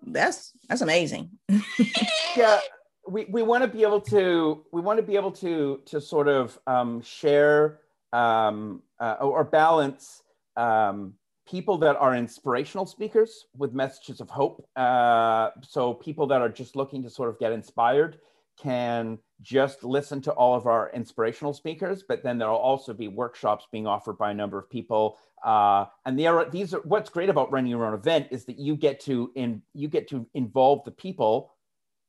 that's 0.05 0.51
that's 0.67 0.81
amazing. 0.81 1.31
yeah, 2.37 2.59
we, 3.07 3.25
we 3.25 3.43
want 3.43 3.63
to 3.63 3.67
be 3.67 3.83
able 3.83 4.01
to 4.01 4.63
we 4.71 4.81
want 4.81 4.97
to 4.97 5.03
be 5.03 5.15
able 5.15 5.31
to 5.31 5.81
to 5.85 5.99
sort 5.99 6.27
of 6.27 6.57
um, 6.67 7.01
share 7.01 7.79
um, 8.13 8.81
uh, 8.99 9.17
or 9.19 9.43
balance 9.43 10.23
um, 10.55 11.13
people 11.47 11.77
that 11.79 11.95
are 11.97 12.15
inspirational 12.15 12.85
speakers 12.85 13.47
with 13.57 13.73
messages 13.73 14.21
of 14.21 14.29
hope. 14.29 14.67
Uh, 14.75 15.49
so 15.61 15.93
people 15.93 16.27
that 16.27 16.41
are 16.41 16.49
just 16.49 16.75
looking 16.75 17.03
to 17.03 17.09
sort 17.09 17.29
of 17.29 17.37
get 17.39 17.51
inspired 17.51 18.19
can 18.57 19.17
just 19.41 19.83
listen 19.83 20.21
to 20.21 20.31
all 20.31 20.55
of 20.55 20.67
our 20.67 20.91
inspirational 20.93 21.53
speakers, 21.53 22.03
but 22.07 22.23
then 22.23 22.37
there'll 22.37 22.55
also 22.55 22.93
be 22.93 23.07
workshops 23.07 23.67
being 23.71 23.87
offered 23.87 24.17
by 24.17 24.31
a 24.31 24.33
number 24.33 24.57
of 24.57 24.69
people. 24.69 25.17
Uh, 25.43 25.85
and 26.05 26.19
are, 26.21 26.49
these 26.49 26.73
are 26.73 26.79
what's 26.81 27.09
great 27.09 27.29
about 27.29 27.51
running 27.51 27.71
your 27.71 27.85
own 27.85 27.93
event 27.93 28.27
is 28.31 28.45
that 28.45 28.57
you 28.57 28.75
get 28.75 28.99
to 29.01 29.31
in 29.35 29.61
you 29.73 29.87
get 29.87 30.07
to 30.07 30.25
involve 30.33 30.83
the 30.85 30.91
people 30.91 31.51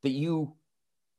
that 0.02 0.11
you 0.11 0.52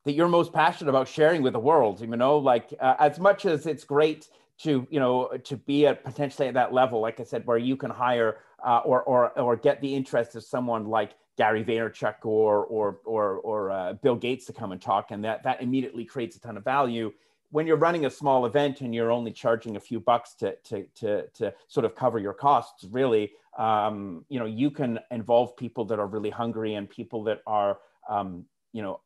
that 0.06 0.13
you're 0.13 0.28
most 0.28 0.54
passionate 0.54 0.89
about 0.89 1.08
sharing 1.08 1.41
with 1.41 1.54
the 1.54 1.60
world. 1.60 2.00
You 2.00 2.08
know, 2.08 2.38
like 2.38 2.74
uh, 2.80 2.96
as 3.00 3.20
much 3.20 3.46
as 3.46 3.65
it's 3.65 3.84
great 3.84 4.30
to 4.58 4.88
you 4.89 5.00
know 5.00 5.30
to 5.44 5.58
be 5.58 5.86
at 5.86 6.04
potentially 6.04 6.48
at 6.48 6.54
that 6.54 6.74
level 6.74 7.02
like 7.02 7.20
i 7.20 7.24
said 7.24 7.46
where 7.46 7.58
you 7.58 7.76
can 7.76 7.91
hire 7.91 8.38
uh, 8.65 8.80
or 8.86 9.04
or 9.04 9.38
or 9.38 9.56
get 9.56 9.82
the 9.82 9.94
interest 9.94 10.36
of 10.36 10.44
someone 10.44 10.86
like 10.86 11.12
gary 11.38 11.63
vaynerchuk 11.63 12.15
or 12.24 12.65
or 12.65 13.00
or, 13.06 13.36
or 13.39 13.72
uh, 13.72 13.94
bill 13.94 14.15
gates 14.15 14.46
to 14.46 14.54
come 14.54 14.72
and 14.72 14.82
talk 14.82 15.12
and 15.12 15.24
that 15.24 15.44
that 15.44 15.62
immediately 15.62 16.06
creates 16.06 16.38
a 16.38 16.39
ton 16.39 16.58
of 16.58 16.63
value 16.63 17.12
when 17.52 17.68
you're 17.68 17.78
running 17.78 18.06
a 18.06 18.10
small 18.10 18.46
event 18.46 18.82
and 18.82 18.96
you're 18.96 19.12
only 19.12 19.32
charging 19.32 19.76
a 19.76 19.80
few 19.80 20.00
bucks 20.00 20.34
to 20.34 20.56
to 20.63 20.86
to, 20.96 21.28
to 21.34 21.54
sort 21.68 21.86
of 21.86 21.96
cover 21.96 22.18
your 22.18 22.34
costs 22.34 22.86
really 22.86 23.34
um, 23.58 24.24
you 24.30 24.39
know 24.39 24.46
you 24.46 24.72
can 24.72 25.00
involve 25.12 25.56
people 25.58 25.84
that 25.84 26.00
are 26.00 26.08
really 26.08 26.30
hungry 26.30 26.76
and 26.76 26.89
people 26.89 27.24
that 27.24 27.41
are 27.45 27.80
um, 28.10 28.45
you 28.72 28.82
know 28.82 29.01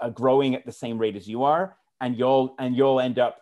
uh, 0.00 0.08
growing 0.10 0.54
at 0.54 0.64
the 0.66 0.72
same 0.72 0.98
rate 0.98 1.16
as 1.16 1.28
you 1.28 1.44
are 1.44 1.76
and 2.00 2.18
you'll 2.18 2.54
and 2.58 2.76
you'll 2.76 3.00
end 3.00 3.18
up 3.18 3.38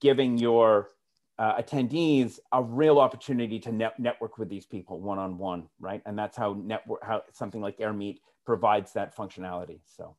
giving 0.00 0.38
your 0.38 0.90
uh, 1.38 1.60
attendees 1.60 2.38
a 2.52 2.62
real 2.62 2.98
opportunity 2.98 3.58
to 3.58 3.72
net- 3.72 3.98
network 3.98 4.38
with 4.38 4.48
these 4.48 4.66
people 4.66 5.00
one 5.00 5.18
on 5.18 5.36
one, 5.36 5.68
right? 5.80 6.00
And 6.06 6.18
that's 6.18 6.36
how 6.36 6.54
network 6.54 7.02
how 7.02 7.22
something 7.32 7.60
like 7.60 7.78
Airmeet 7.78 8.20
provides 8.46 8.92
that 8.92 9.16
functionality. 9.16 9.80
So, 9.84 10.16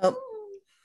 uh, 0.00 0.12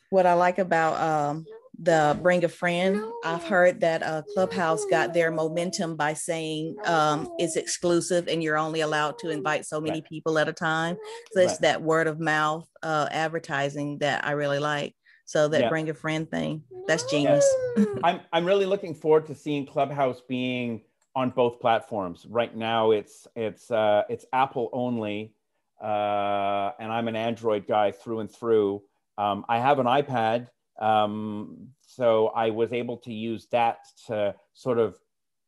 what 0.10 0.26
I 0.26 0.34
like 0.34 0.60
about 0.60 1.02
um, 1.02 1.46
the 1.80 2.18
bring 2.22 2.44
a 2.44 2.50
friend. 2.50 3.04
I've 3.24 3.44
heard 3.44 3.82
that 3.82 4.04
uh, 4.04 4.22
Clubhouse 4.34 4.86
got 4.86 5.14
their 5.14 5.32
momentum 5.32 5.96
by 5.96 6.14
saying 6.14 6.76
um, 6.86 7.30
it's 7.38 7.56
exclusive 7.56 8.28
and 8.28 8.42
you're 8.44 8.58
only 8.58 8.82
allowed 8.82 9.18
to 9.20 9.30
invite 9.30 9.66
so 9.66 9.82
many 9.82 10.00
right. 10.00 10.10
people 10.10 10.38
at 10.40 10.48
a 10.48 10.54
time. 10.54 10.98
So 11.34 11.42
it's 11.42 11.54
right. 11.54 11.62
that 11.62 11.82
word 11.82 12.08
of 12.08 12.20
mouth 12.20 12.68
uh, 12.84 13.08
advertising 13.12 14.00
that 14.00 14.26
I 14.26 14.32
really 14.32 14.60
like. 14.60 14.96
So 15.26 15.48
that 15.48 15.62
yeah. 15.62 15.70
bring 15.70 15.90
a 15.90 15.94
friend 15.94 16.30
thing, 16.30 16.62
that's 16.86 17.04
genius. 17.10 17.46
Yeah. 17.78 17.86
I'm 18.04 18.20
I'm 18.32 18.46
really 18.46 18.68
looking 18.68 18.94
forward 18.94 19.26
to 19.28 19.36
seeing 19.36 19.66
Clubhouse 19.66 20.22
being 20.28 20.84
on 21.16 21.32
both 21.32 21.60
platforms. 21.60 22.28
Right 22.30 22.56
now, 22.56 22.92
it's 22.92 23.28
it's 23.36 23.72
uh, 23.72 24.04
it's 24.08 24.26
Apple 24.34 24.70
only, 24.72 25.34
uh, 25.82 26.72
and 26.80 26.92
I'm 26.92 27.08
an 27.08 27.16
Android 27.16 27.66
guy 27.68 27.92
through 27.92 28.20
and 28.20 28.32
through. 28.32 28.84
Um, 29.18 29.46
I 29.50 29.60
have 29.60 29.80
an 29.80 29.88
iPad, 29.88 30.50
um, 30.80 31.70
so 31.82 32.28
I 32.28 32.50
was 32.50 32.74
able 32.74 32.98
to 32.98 33.14
use 33.14 33.48
that 33.52 33.80
to 34.08 34.36
sort 34.54 34.80
of 34.80 34.98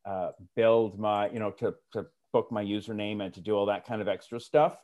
uh, 0.05 0.31
build 0.55 0.97
my, 0.97 1.29
you 1.29 1.39
know, 1.39 1.51
to, 1.51 1.75
to 1.93 2.05
book 2.31 2.51
my 2.51 2.63
username 2.63 3.23
and 3.23 3.33
to 3.33 3.41
do 3.41 3.53
all 3.53 3.65
that 3.65 3.85
kind 3.85 4.01
of 4.01 4.07
extra 4.07 4.39
stuff. 4.39 4.77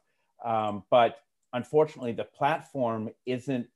Um, 0.43 0.83
but 0.89 1.17
unfortunately, 1.53 2.11
the 2.11 2.25
platform 2.25 3.09
isn't 3.25 3.69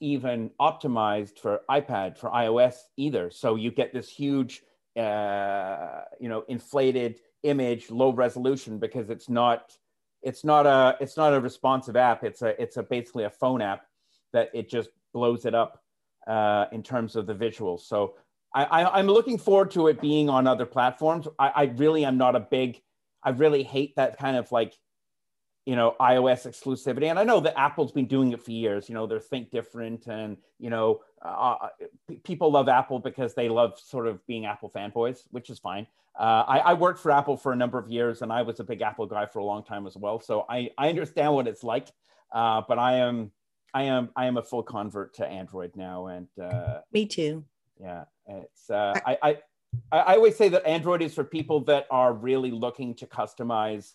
even 0.00 0.50
optimized 0.60 1.38
for 1.38 1.60
iPad, 1.70 2.18
for 2.18 2.30
iOS 2.30 2.74
either. 2.96 3.30
So 3.30 3.54
you 3.54 3.70
get 3.70 3.92
this 3.92 4.08
huge, 4.08 4.62
uh, 4.98 6.02
you 6.18 6.28
know, 6.28 6.44
inflated 6.48 7.20
image, 7.42 7.90
low 7.90 8.12
resolution 8.12 8.78
because 8.78 9.10
it's 9.10 9.28
not, 9.28 9.76
it's 10.22 10.44
not 10.44 10.66
a, 10.66 10.96
it's 11.00 11.16
not 11.16 11.32
a 11.32 11.40
responsive 11.40 11.96
app. 11.96 12.24
It's 12.24 12.42
a, 12.42 12.60
it's 12.60 12.76
a 12.76 12.82
basically 12.82 13.24
a 13.24 13.30
phone 13.30 13.62
app 13.62 13.82
that 14.32 14.50
it 14.54 14.68
just 14.68 14.90
blows 15.12 15.44
it 15.44 15.54
up 15.54 15.82
uh, 16.26 16.66
in 16.72 16.82
terms 16.82 17.16
of 17.16 17.26
the 17.26 17.34
visuals. 17.34 17.80
So 17.80 18.14
I, 18.54 18.98
am 18.98 19.06
looking 19.06 19.38
forward 19.38 19.70
to 19.72 19.88
it 19.88 20.00
being 20.00 20.28
on 20.28 20.46
other 20.46 20.66
platforms. 20.66 21.28
I, 21.38 21.48
I, 21.48 21.62
really 21.76 22.04
am 22.04 22.18
not 22.18 22.34
a 22.34 22.40
big, 22.40 22.80
I 23.22 23.30
really 23.30 23.62
hate 23.62 23.94
that 23.96 24.18
kind 24.18 24.36
of 24.36 24.50
like, 24.50 24.74
you 25.66 25.76
know, 25.76 25.94
iOS 26.00 26.48
exclusivity. 26.48 27.10
And 27.10 27.18
I 27.18 27.24
know 27.24 27.38
that 27.40 27.58
Apple's 27.58 27.92
been 27.92 28.06
doing 28.06 28.32
it 28.32 28.42
for 28.42 28.50
years. 28.50 28.88
You 28.88 28.94
know, 28.96 29.06
they're 29.06 29.20
think 29.20 29.50
different, 29.50 30.06
and 30.08 30.36
you 30.58 30.70
know, 30.70 31.00
uh, 31.24 31.28
uh 31.62 31.68
people 32.24 32.50
love 32.50 32.68
Apple 32.68 32.98
because 32.98 33.34
they 33.34 33.48
love 33.48 33.78
sort 33.78 34.08
of 34.08 34.26
being 34.26 34.46
Apple 34.46 34.70
fanboys, 34.70 35.20
which 35.30 35.48
is 35.48 35.58
fine. 35.58 35.86
Uh, 36.18 36.44
I, 36.48 36.58
I, 36.58 36.74
worked 36.74 36.98
for 36.98 37.12
Apple 37.12 37.36
for 37.36 37.52
a 37.52 37.56
number 37.56 37.78
of 37.78 37.88
years, 37.88 38.22
and 38.22 38.32
I 38.32 38.42
was 38.42 38.58
a 38.58 38.64
big 38.64 38.82
Apple 38.82 39.06
guy 39.06 39.26
for 39.26 39.38
a 39.38 39.44
long 39.44 39.62
time 39.62 39.86
as 39.86 39.96
well. 39.96 40.18
So 40.18 40.44
I, 40.48 40.70
I 40.76 40.88
understand 40.88 41.34
what 41.34 41.46
it's 41.46 41.62
like. 41.62 41.88
Uh, 42.32 42.62
but 42.66 42.78
I 42.78 42.96
am 42.96 43.30
I 43.74 43.84
am 43.84 44.10
I 44.16 44.26
am 44.26 44.36
a 44.36 44.42
full 44.42 44.62
convert 44.62 45.14
to 45.14 45.26
Android 45.26 45.72
now, 45.76 46.06
and 46.06 46.28
uh, 46.40 46.80
me 46.92 47.06
too. 47.06 47.44
Yeah, 47.80 48.04
it's 48.26 48.70
uh, 48.70 48.98
I, 49.06 49.18
I 49.22 49.38
I 49.92 50.16
always 50.16 50.36
say 50.36 50.48
that 50.48 50.66
Android 50.66 51.02
is 51.02 51.14
for 51.14 51.24
people 51.24 51.60
that 51.64 51.86
are 51.90 52.12
really 52.12 52.50
looking 52.50 52.94
to 52.96 53.06
customize 53.06 53.94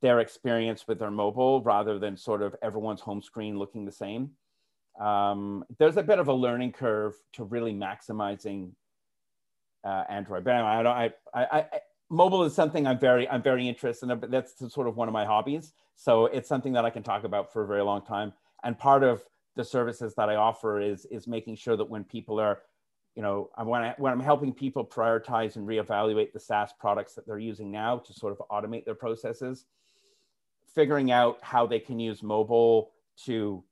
their 0.00 0.20
experience 0.20 0.86
with 0.86 0.98
their 0.98 1.10
mobile 1.10 1.62
rather 1.62 1.98
than 1.98 2.16
sort 2.16 2.42
of 2.42 2.54
everyone's 2.62 3.00
home 3.00 3.22
screen 3.22 3.58
looking 3.58 3.84
the 3.84 3.92
same. 3.92 4.30
Um, 4.98 5.64
there's 5.78 5.96
a 5.96 6.02
bit 6.02 6.18
of 6.18 6.28
a 6.28 6.34
learning 6.34 6.72
curve 6.72 7.14
to 7.34 7.44
really 7.44 7.72
maximizing 7.72 8.70
uh, 9.84 10.04
Android, 10.08 10.44
but 10.44 10.50
anyway, 10.54 10.68
I 10.68 10.82
don't. 10.82 10.96
I, 10.96 11.12
I, 11.34 11.58
I 11.58 11.80
mobile 12.10 12.44
is 12.44 12.54
something 12.54 12.86
I'm 12.86 12.98
very 12.98 13.28
I'm 13.28 13.42
very 13.42 13.66
interested 13.66 14.10
in. 14.10 14.18
But 14.18 14.30
that's 14.30 14.58
sort 14.72 14.88
of 14.88 14.96
one 14.96 15.08
of 15.08 15.14
my 15.14 15.24
hobbies, 15.24 15.72
so 15.96 16.26
it's 16.26 16.48
something 16.48 16.74
that 16.74 16.84
I 16.84 16.90
can 16.90 17.02
talk 17.02 17.24
about 17.24 17.52
for 17.52 17.62
a 17.62 17.66
very 17.66 17.82
long 17.82 18.02
time 18.02 18.34
and 18.62 18.78
part 18.78 19.02
of 19.02 19.22
the 19.56 19.64
services 19.64 20.14
that 20.14 20.28
I 20.28 20.36
offer 20.36 20.80
is 20.80 21.06
is 21.06 21.26
making 21.26 21.56
sure 21.56 21.76
that 21.76 21.88
when 21.88 22.04
people 22.04 22.40
are, 22.40 22.60
you 23.14 23.22
know, 23.22 23.50
when, 23.62 23.82
I, 23.82 23.94
when 23.98 24.12
I'm 24.12 24.20
helping 24.20 24.52
people 24.52 24.84
prioritize 24.84 25.56
and 25.56 25.66
reevaluate 25.66 26.32
the 26.32 26.40
SaaS 26.40 26.72
products 26.78 27.14
that 27.14 27.26
they're 27.26 27.38
using 27.38 27.70
now 27.70 27.98
to 27.98 28.12
sort 28.12 28.32
of 28.32 28.42
automate 28.50 28.84
their 28.84 28.94
processes, 28.94 29.64
figuring 30.74 31.10
out 31.10 31.38
how 31.42 31.66
they 31.66 31.80
can 31.80 31.98
use 31.98 32.22
mobile 32.22 32.92
to 33.24 33.62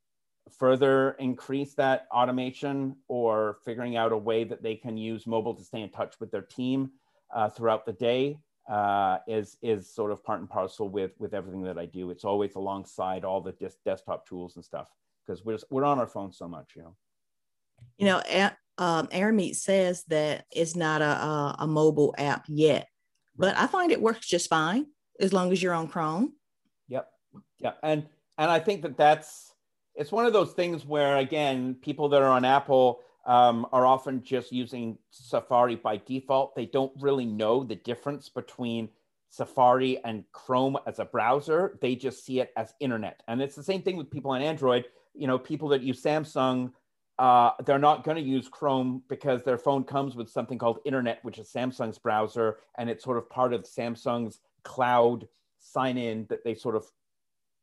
further 0.59 1.13
increase 1.19 1.75
that 1.75 2.07
automation 2.11 2.97
or 3.07 3.59
figuring 3.65 3.97
out 3.97 4.13
a 4.13 4.17
way 4.17 4.45
that 4.45 4.63
they 4.63 4.75
can 4.75 4.97
use 4.97 5.27
mobile 5.27 5.55
to 5.55 5.63
stay 5.63 5.83
in 5.83 5.91
touch 5.91 6.19
with 6.21 6.31
their 6.31 6.43
team 6.43 6.91
uh, 7.35 7.49
throughout 7.49 7.85
the 7.85 7.93
day 7.93 8.39
uh, 8.69 9.19
is 9.27 9.57
is 9.63 9.93
sort 9.93 10.13
of 10.13 10.23
part 10.23 10.41
and 10.41 10.49
parcel 10.49 10.89
with 10.89 11.13
with 11.19 11.35
everything 11.35 11.63
that 11.63 11.79
I 11.79 11.87
do. 11.87 12.11
It's 12.11 12.25
always 12.25 12.55
alongside 12.55 13.25
all 13.25 13.41
the 13.41 13.53
des- 13.53 13.71
desktop 13.85 14.27
tools 14.27 14.57
and 14.57 14.65
stuff 14.65 14.89
because 15.27 15.45
we're 15.45 15.59
we're 15.71 15.85
on 15.85 15.99
our 15.99 16.07
phone 16.07 16.33
so 16.33 16.47
much, 16.47 16.73
you 16.77 16.83
know. 16.83 16.97
You 17.97 18.07
know, 18.07 18.51
um, 18.77 19.07
Airmeet 19.09 19.57
says 19.57 20.05
that 20.09 20.45
it's 20.51 20.77
not 20.77 21.01
a, 21.01 21.05
a, 21.05 21.57
a 21.61 21.67
mobile 21.67 22.15
app 22.19 22.45
yet, 22.49 22.89
but 23.37 23.57
I 23.57 23.67
find 23.67 23.91
it 23.91 24.03
works 24.03 24.27
just 24.27 24.49
fine 24.51 24.87
as 25.21 25.33
long 25.33 25.53
as 25.53 25.63
you're 25.63 25.75
on 25.75 25.89
Chrome. 25.89 26.35
Yep, 26.89 27.09
yep, 27.61 27.79
and 27.83 28.07
and 28.37 28.51
I 28.51 28.59
think 28.61 28.83
that 28.83 28.97
that's 28.97 29.53
it's 29.95 30.13
one 30.13 30.27
of 30.27 30.33
those 30.33 30.53
things 30.53 30.85
where 30.85 31.17
again, 31.17 31.75
people 31.81 32.09
that 32.11 32.23
are 32.23 32.29
on 32.29 32.45
Apple 32.45 33.01
um, 33.29 33.67
are 33.73 33.85
often 33.85 34.23
just 34.23 34.51
using 34.51 34.97
Safari 35.11 35.77
by 35.77 35.99
default. 35.99 36.57
They 36.57 36.65
don't 36.65 36.93
really 36.99 37.27
know 37.27 37.63
the 37.63 37.77
difference 37.77 38.31
between 38.31 38.89
Safari 39.29 40.03
and 40.03 40.25
Chrome 40.33 40.79
as 40.87 40.99
a 40.99 41.05
browser. 41.05 41.79
They 41.83 41.95
just 41.95 42.25
see 42.25 42.41
it 42.41 42.51
as 42.57 42.73
internet. 42.81 43.23
And 43.29 43.43
it's 43.43 43.55
the 43.55 43.63
same 43.63 43.83
thing 43.83 43.99
with 43.99 44.11
people 44.11 44.31
on 44.31 44.41
Android. 44.41 44.87
You 45.15 45.27
know, 45.27 45.39
people 45.39 45.69
that 45.69 45.83
use 45.83 46.03
Samsung, 46.03 46.73
uh, 47.19 47.51
they're 47.67 47.79
not 47.79 48.03
going 48.03 48.17
to 48.17 48.23
use 48.23 48.49
Chrome 48.49 49.03
because 49.09 49.45
their 49.45 49.59
phone 49.59 49.85
comes 49.85 50.17
with 50.17 50.31
something 50.31 50.57
called 50.57 50.79
Internet, 50.87 51.19
which 51.23 51.39
is 51.39 51.53
Samsung's 51.53 51.99
browser, 51.99 52.57
and 52.79 52.89
it's 52.89 53.05
sort 53.05 53.19
of 53.19 53.29
part 53.29 53.53
of 53.53 53.65
Samsung's 53.65 54.41
cloud 54.63 55.29
sign 55.59 55.99
in 55.99 56.25
that 56.31 56.45
they 56.45 56.55
sort 56.55 56.77
of, 56.77 56.87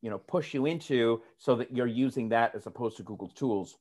you 0.03 0.11
know, 0.11 0.19
push 0.19 0.53
you 0.53 0.67
into 0.67 1.23
so 1.39 1.55
that 1.55 1.75
you're 1.75 1.87
using 1.87 2.29
that 2.29 2.53
as 2.53 2.67
opposed 2.67 2.97
to 2.97 3.03
Google's 3.03 3.33
tools. 3.33 3.77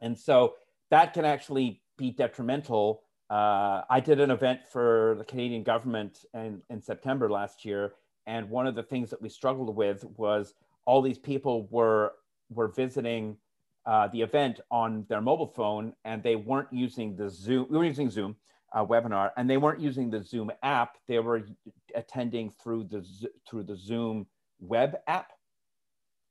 And 0.00 0.18
so 0.18 0.54
that 0.92 1.14
can 1.14 1.24
actually 1.24 1.80
be 1.96 2.10
detrimental. 2.10 3.02
Uh, 3.30 3.80
I 3.88 3.98
did 3.98 4.20
an 4.20 4.30
event 4.30 4.60
for 4.70 5.14
the 5.16 5.24
Canadian 5.24 5.62
government 5.62 6.26
in, 6.34 6.60
in 6.68 6.82
September 6.82 7.30
last 7.30 7.64
year, 7.64 7.94
and 8.26 8.50
one 8.50 8.66
of 8.66 8.74
the 8.74 8.82
things 8.82 9.08
that 9.08 9.20
we 9.22 9.30
struggled 9.30 9.74
with 9.74 10.04
was 10.18 10.54
all 10.84 11.00
these 11.00 11.18
people 11.18 11.66
were 11.70 12.12
were 12.50 12.68
visiting 12.68 13.38
uh, 13.86 14.08
the 14.08 14.20
event 14.20 14.60
on 14.70 15.06
their 15.08 15.22
mobile 15.22 15.46
phone, 15.46 15.94
and 16.04 16.22
they 16.22 16.36
weren't 16.36 16.70
using 16.70 17.16
the 17.16 17.30
Zoom. 17.30 17.68
We 17.70 17.78
were 17.78 17.86
using 17.86 18.10
Zoom 18.10 18.36
uh, 18.74 18.84
webinar, 18.84 19.30
and 19.38 19.48
they 19.48 19.56
weren't 19.56 19.80
using 19.80 20.10
the 20.10 20.22
Zoom 20.22 20.52
app. 20.62 20.98
They 21.08 21.20
were 21.20 21.42
attending 21.94 22.50
through 22.50 22.84
the 22.84 23.02
through 23.48 23.62
the 23.62 23.76
Zoom 23.76 24.26
web 24.60 24.96
app, 25.06 25.32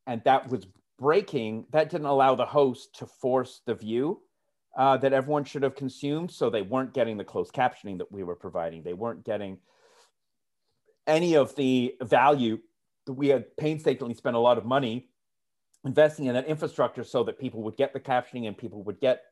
and 0.05 0.21
that 0.25 0.49
was 0.49 0.67
breaking. 0.99 1.65
That 1.71 1.89
didn't 1.89 2.05
allow 2.05 2.35
the 2.35 2.45
host 2.45 2.93
to 2.99 3.07
force 3.07 3.61
the 3.65 3.73
view 3.73 4.21
uh, 4.77 4.97
that 4.97 5.13
everyone 5.13 5.43
should 5.43 5.63
have 5.63 5.75
consumed. 5.75 6.31
So 6.31 6.49
they 6.49 6.61
weren't 6.61 6.93
getting 6.93 7.17
the 7.17 7.23
closed 7.23 7.53
captioning 7.53 7.97
that 7.99 8.11
we 8.11 8.23
were 8.23 8.35
providing. 8.35 8.83
They 8.83 8.93
weren't 8.93 9.23
getting 9.23 9.57
any 11.07 11.35
of 11.35 11.55
the 11.55 11.95
value 12.01 12.59
that 13.05 13.13
we 13.13 13.29
had 13.29 13.55
painstakingly 13.57 14.13
spent 14.13 14.35
a 14.35 14.39
lot 14.39 14.57
of 14.57 14.65
money 14.65 15.09
investing 15.83 16.25
in 16.25 16.35
that 16.35 16.45
infrastructure 16.45 17.03
so 17.03 17.23
that 17.23 17.39
people 17.39 17.63
would 17.63 17.75
get 17.75 17.93
the 17.93 17.99
captioning 17.99 18.47
and 18.47 18.57
people 18.57 18.83
would 18.83 18.99
get 18.99 19.23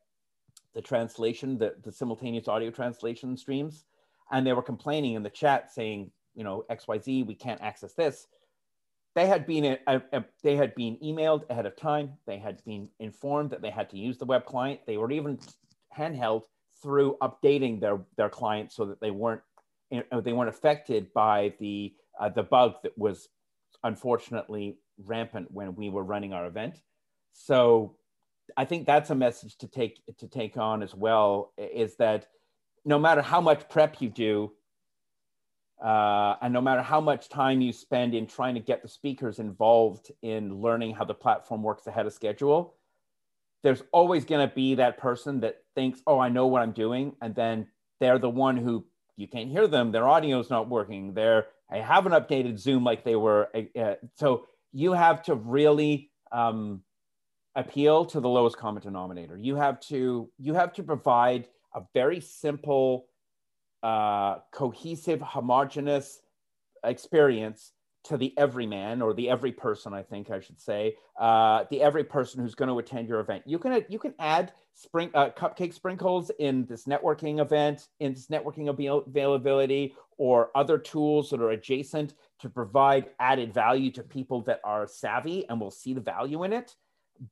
the 0.74 0.82
translation, 0.82 1.58
the, 1.58 1.74
the 1.84 1.92
simultaneous 1.92 2.48
audio 2.48 2.70
translation 2.70 3.36
streams. 3.36 3.84
And 4.32 4.46
they 4.46 4.52
were 4.52 4.62
complaining 4.62 5.14
in 5.14 5.22
the 5.22 5.30
chat 5.30 5.72
saying, 5.72 6.10
you 6.34 6.44
know, 6.44 6.64
XYZ, 6.70 7.26
we 7.26 7.34
can't 7.34 7.60
access 7.60 7.94
this 7.94 8.26
they 9.14 9.26
had 9.26 9.46
been 9.46 9.64
a, 9.64 9.78
a, 9.86 10.02
a, 10.12 10.24
they 10.42 10.56
had 10.56 10.74
been 10.74 10.96
emailed 11.02 11.48
ahead 11.50 11.66
of 11.66 11.76
time. 11.76 12.12
They 12.26 12.38
had 12.38 12.64
been 12.64 12.88
informed 13.00 13.50
that 13.50 13.62
they 13.62 13.70
had 13.70 13.90
to 13.90 13.98
use 13.98 14.18
the 14.18 14.24
web 14.24 14.44
client. 14.44 14.80
They 14.86 14.96
were 14.96 15.10
even 15.10 15.38
handheld 15.96 16.42
through 16.82 17.16
updating 17.20 17.80
their 17.80 18.00
their 18.16 18.28
client 18.28 18.72
so 18.72 18.84
that 18.86 19.00
they 19.00 19.10
weren't 19.10 19.42
you 19.90 20.02
know, 20.12 20.20
they 20.20 20.32
weren't 20.32 20.48
affected 20.48 21.12
by 21.12 21.54
the 21.58 21.92
uh, 22.18 22.28
the 22.28 22.42
bug 22.42 22.74
that 22.82 22.96
was 22.96 23.28
unfortunately 23.82 24.78
rampant 25.04 25.50
when 25.50 25.74
we 25.74 25.88
were 25.88 26.04
running 26.04 26.32
our 26.32 26.46
event. 26.46 26.80
So 27.32 27.96
I 28.56 28.64
think 28.64 28.86
that's 28.86 29.10
a 29.10 29.14
message 29.14 29.56
to 29.58 29.68
take 29.68 30.00
to 30.18 30.28
take 30.28 30.56
on 30.56 30.82
as 30.82 30.94
well 30.94 31.52
is 31.56 31.96
that 31.96 32.26
no 32.84 32.98
matter 32.98 33.22
how 33.22 33.40
much 33.40 33.68
prep 33.68 34.00
you 34.00 34.08
do, 34.08 34.52
uh, 35.82 36.36
and 36.42 36.52
no 36.52 36.60
matter 36.60 36.82
how 36.82 37.00
much 37.00 37.28
time 37.28 37.60
you 37.60 37.72
spend 37.72 38.14
in 38.14 38.26
trying 38.26 38.54
to 38.54 38.60
get 38.60 38.82
the 38.82 38.88
speakers 38.88 39.38
involved 39.38 40.10
in 40.22 40.60
learning 40.60 40.94
how 40.94 41.04
the 41.04 41.14
platform 41.14 41.62
works 41.62 41.86
ahead 41.86 42.06
of 42.06 42.12
schedule, 42.12 42.74
there's 43.62 43.82
always 43.92 44.24
going 44.24 44.46
to 44.46 44.54
be 44.54 44.74
that 44.76 44.98
person 44.98 45.40
that 45.40 45.56
thinks, 45.74 46.00
oh, 46.06 46.18
I 46.18 46.28
know 46.28 46.46
what 46.46 46.62
I'm 46.62 46.72
doing. 46.72 47.14
And 47.20 47.34
then 47.34 47.66
they're 47.98 48.18
the 48.18 48.30
one 48.30 48.56
who 48.56 48.86
you 49.16 49.28
can't 49.28 49.50
hear 49.50 49.66
them. 49.66 49.92
Their 49.92 50.08
audio's 50.08 50.50
not 50.50 50.68
working. 50.68 51.14
They're, 51.14 51.46
I 51.70 51.78
haven't 51.78 52.12
updated 52.12 52.58
Zoom 52.58 52.84
like 52.84 53.04
they 53.04 53.16
were. 53.16 53.48
Uh, 53.54 53.78
uh 53.78 53.94
so 54.14 54.46
you 54.72 54.92
have 54.92 55.22
to 55.24 55.34
really 55.34 56.10
um, 56.32 56.82
appeal 57.54 58.04
to 58.06 58.20
the 58.20 58.28
lowest 58.28 58.56
common 58.56 58.82
denominator. 58.82 59.36
You 59.36 59.56
have 59.56 59.80
to 59.80 60.30
you 60.38 60.54
have 60.54 60.72
to 60.74 60.82
provide 60.82 61.48
a 61.74 61.82
very 61.94 62.20
simple, 62.20 63.06
uh, 63.82 64.36
cohesive, 64.52 65.20
homogenous 65.20 66.20
experience 66.84 67.72
to 68.02 68.16
the 68.16 68.32
everyman 68.38 69.02
or 69.02 69.12
the 69.12 69.28
every 69.28 69.52
person, 69.52 69.92
I 69.92 70.02
think 70.02 70.30
I 70.30 70.40
should 70.40 70.60
say, 70.60 70.96
uh, 71.18 71.64
the 71.70 71.82
every 71.82 72.04
person 72.04 72.40
who's 72.40 72.54
going 72.54 72.70
to 72.70 72.78
attend 72.78 73.08
your 73.08 73.20
event. 73.20 73.42
You 73.46 73.58
can 73.58 73.84
you 73.88 73.98
can 73.98 74.14
add 74.18 74.52
spring 74.74 75.10
uh, 75.14 75.30
cupcake 75.30 75.74
sprinkles 75.74 76.30
in 76.38 76.64
this 76.64 76.84
networking 76.84 77.40
event, 77.40 77.88
in 78.00 78.14
this 78.14 78.28
networking 78.28 78.70
availability, 78.70 79.94
or 80.16 80.50
other 80.54 80.78
tools 80.78 81.30
that 81.30 81.40
are 81.40 81.50
adjacent 81.50 82.14
to 82.40 82.48
provide 82.48 83.10
added 83.18 83.52
value 83.52 83.90
to 83.92 84.02
people 84.02 84.40
that 84.42 84.60
are 84.64 84.86
savvy 84.86 85.46
and 85.48 85.60
will 85.60 85.70
see 85.70 85.92
the 85.92 86.00
value 86.00 86.44
in 86.44 86.52
it. 86.52 86.74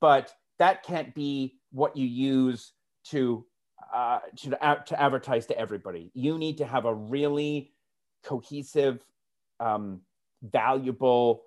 But 0.01 0.35
that 0.59 0.83
can't 0.83 1.15
be 1.15 1.57
what 1.73 1.97
you 1.97 2.07
use 2.07 2.73
to 3.07 3.47
uh, 3.95 4.21
to, 4.37 5.01
advertise 5.01 5.47
to 5.47 5.59
everybody. 5.59 6.11
You 6.15 6.39
need 6.39 6.59
to 6.59 6.67
have 6.67 6.85
a 6.85 6.95
really 6.95 7.73
cohesive 8.23 9.05
um, 9.61 10.01
valuable 10.43 11.45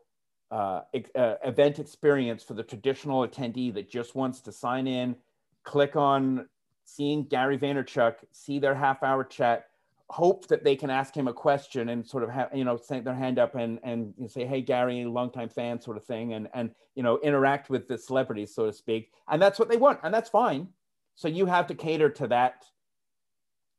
uh, 0.51 0.81
uh, 1.15 1.35
event 1.45 1.79
experience 1.79 2.43
for 2.43 2.53
the 2.53 2.63
traditional 2.63 3.27
attendee 3.27 3.73
that 3.73 3.89
just 3.89 4.15
wants 4.15 4.41
to 4.41 4.51
sign 4.51 4.87
in, 4.87 5.15
click 5.63 5.95
on 5.95 6.47
seeing 6.83 7.23
Gary 7.23 7.57
Vaynerchuk, 7.57 8.15
see 8.31 8.59
their 8.59 8.75
half 8.75 9.01
hour 9.03 9.23
chat, 9.23 9.67
hope 10.09 10.47
that 10.47 10.63
they 10.63 10.75
can 10.75 10.89
ask 10.89 11.15
him 11.15 11.29
a 11.29 11.33
question 11.33 11.89
and 11.89 12.05
sort 12.05 12.23
of 12.23 12.29
have, 12.29 12.49
you 12.53 12.65
know, 12.65 12.75
send 12.75 13.05
their 13.05 13.15
hand 13.15 13.39
up 13.39 13.55
and, 13.55 13.79
and 13.83 14.13
say, 14.27 14.45
Hey, 14.45 14.61
Gary, 14.61 15.05
longtime 15.05 15.47
fan 15.47 15.79
sort 15.79 15.95
of 15.95 16.03
thing. 16.03 16.33
And, 16.33 16.49
and, 16.53 16.71
you 16.95 17.03
know, 17.03 17.17
interact 17.19 17.69
with 17.69 17.87
the 17.87 17.97
celebrities, 17.97 18.53
so 18.53 18.65
to 18.65 18.73
speak. 18.73 19.11
And 19.29 19.41
that's 19.41 19.57
what 19.57 19.69
they 19.69 19.77
want. 19.77 19.99
And 20.03 20.13
that's 20.13 20.29
fine. 20.29 20.67
So 21.15 21.27
you 21.27 21.45
have 21.45 21.67
to 21.67 21.75
cater 21.75 22.09
to 22.09 22.27
that 22.27 22.63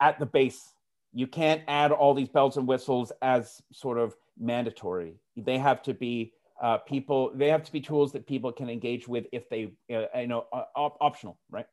at 0.00 0.18
the 0.18 0.26
base. 0.26 0.74
You 1.12 1.26
can't 1.26 1.62
add 1.68 1.92
all 1.92 2.14
these 2.14 2.28
bells 2.28 2.56
and 2.56 2.66
whistles 2.66 3.12
as 3.20 3.60
sort 3.72 3.98
of 3.98 4.14
mandatory. 4.38 5.16
They 5.36 5.58
have 5.58 5.82
to 5.82 5.94
be 5.94 6.32
uh, 6.62 6.78
people. 6.78 7.32
They 7.34 7.48
have 7.48 7.64
to 7.64 7.72
be 7.72 7.80
tools 7.80 8.12
that 8.12 8.26
people 8.26 8.52
can 8.52 8.70
engage 8.70 9.08
with 9.08 9.26
if 9.32 9.48
they, 9.48 9.72
uh, 9.92 10.06
you 10.18 10.26
know, 10.26 10.46
op- 10.52 10.98
optional, 11.00 11.38
right? 11.50 11.66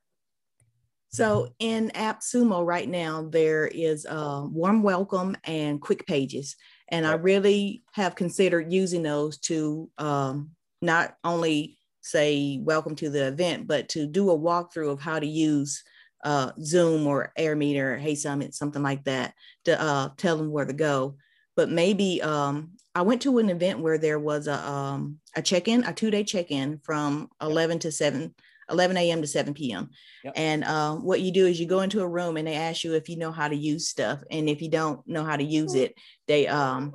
So 1.12 1.50
in 1.58 1.90
AppSumo 1.96 2.64
right 2.64 2.88
now, 2.88 3.28
there 3.30 3.66
is 3.68 4.06
a 4.06 4.46
warm 4.46 4.84
welcome 4.84 5.36
and 5.44 5.82
quick 5.82 6.06
pages. 6.06 6.56
And 6.90 7.06
I 7.06 7.14
really 7.14 7.84
have 7.94 8.14
considered 8.14 8.72
using 8.72 9.02
those 9.02 9.40
to 9.40 9.90
um, 9.98 10.52
not 10.84 11.16
only 11.24 11.79
say 12.02 12.60
welcome 12.62 12.96
to 12.96 13.10
the 13.10 13.28
event, 13.28 13.68
but 13.68 13.90
to 13.90 14.08
do 14.08 14.32
a 14.32 14.38
walkthrough 14.38 14.92
of 14.92 15.02
how 15.02 15.20
to 15.20 15.28
use 15.28 15.84
uh, 16.24 16.52
Zoom 16.62 17.08
or 17.08 17.32
Air 17.38 17.56
Airmeet 17.56 17.78
or 17.78 17.98
HeySummit, 17.98 18.54
something 18.54 18.84
like 18.84 19.04
that, 19.06 19.34
to 19.66 19.80
uh, 19.82 20.10
tell 20.18 20.38
them 20.38 20.52
where 20.52 20.66
to 20.66 20.74
go 20.74 21.16
but 21.60 21.70
maybe 21.70 22.22
um, 22.22 22.72
I 22.96 23.02
went 23.02 23.22
to 23.24 23.38
an 23.38 23.50
event 23.50 23.80
where 23.80 23.98
there 23.98 24.18
was 24.18 24.48
a, 24.48 24.66
um, 24.66 25.20
a 25.36 25.42
check-in, 25.42 25.84
a 25.84 25.92
two-day 25.92 26.24
check-in 26.24 26.80
from 26.86 27.28
11 27.42 27.80
to 27.80 27.92
7, 27.92 28.34
11 28.70 28.96
a.m. 28.96 29.20
to 29.20 29.28
7 29.28 29.54
p.m. 29.54 29.90
Yep. 30.24 30.34
And 30.38 30.64
uh, 30.64 30.96
what 30.96 31.20
you 31.20 31.34
do 31.34 31.48
is 31.48 31.60
you 31.60 31.66
go 31.66 31.82
into 31.82 32.00
a 32.00 32.08
room 32.08 32.38
and 32.38 32.48
they 32.48 32.56
ask 32.56 32.86
you 32.86 32.94
if 32.94 33.10
you 33.10 33.18
know 33.18 33.34
how 33.34 33.50
to 33.50 33.58
use 33.58 33.90
stuff. 33.90 34.24
And 34.32 34.48
if 34.48 34.62
you 34.62 34.70
don't 34.70 35.06
know 35.06 35.26
how 35.26 35.36
to 35.36 35.44
use 35.44 35.76
it, 35.76 35.96
they 36.30 36.48
um, 36.48 36.94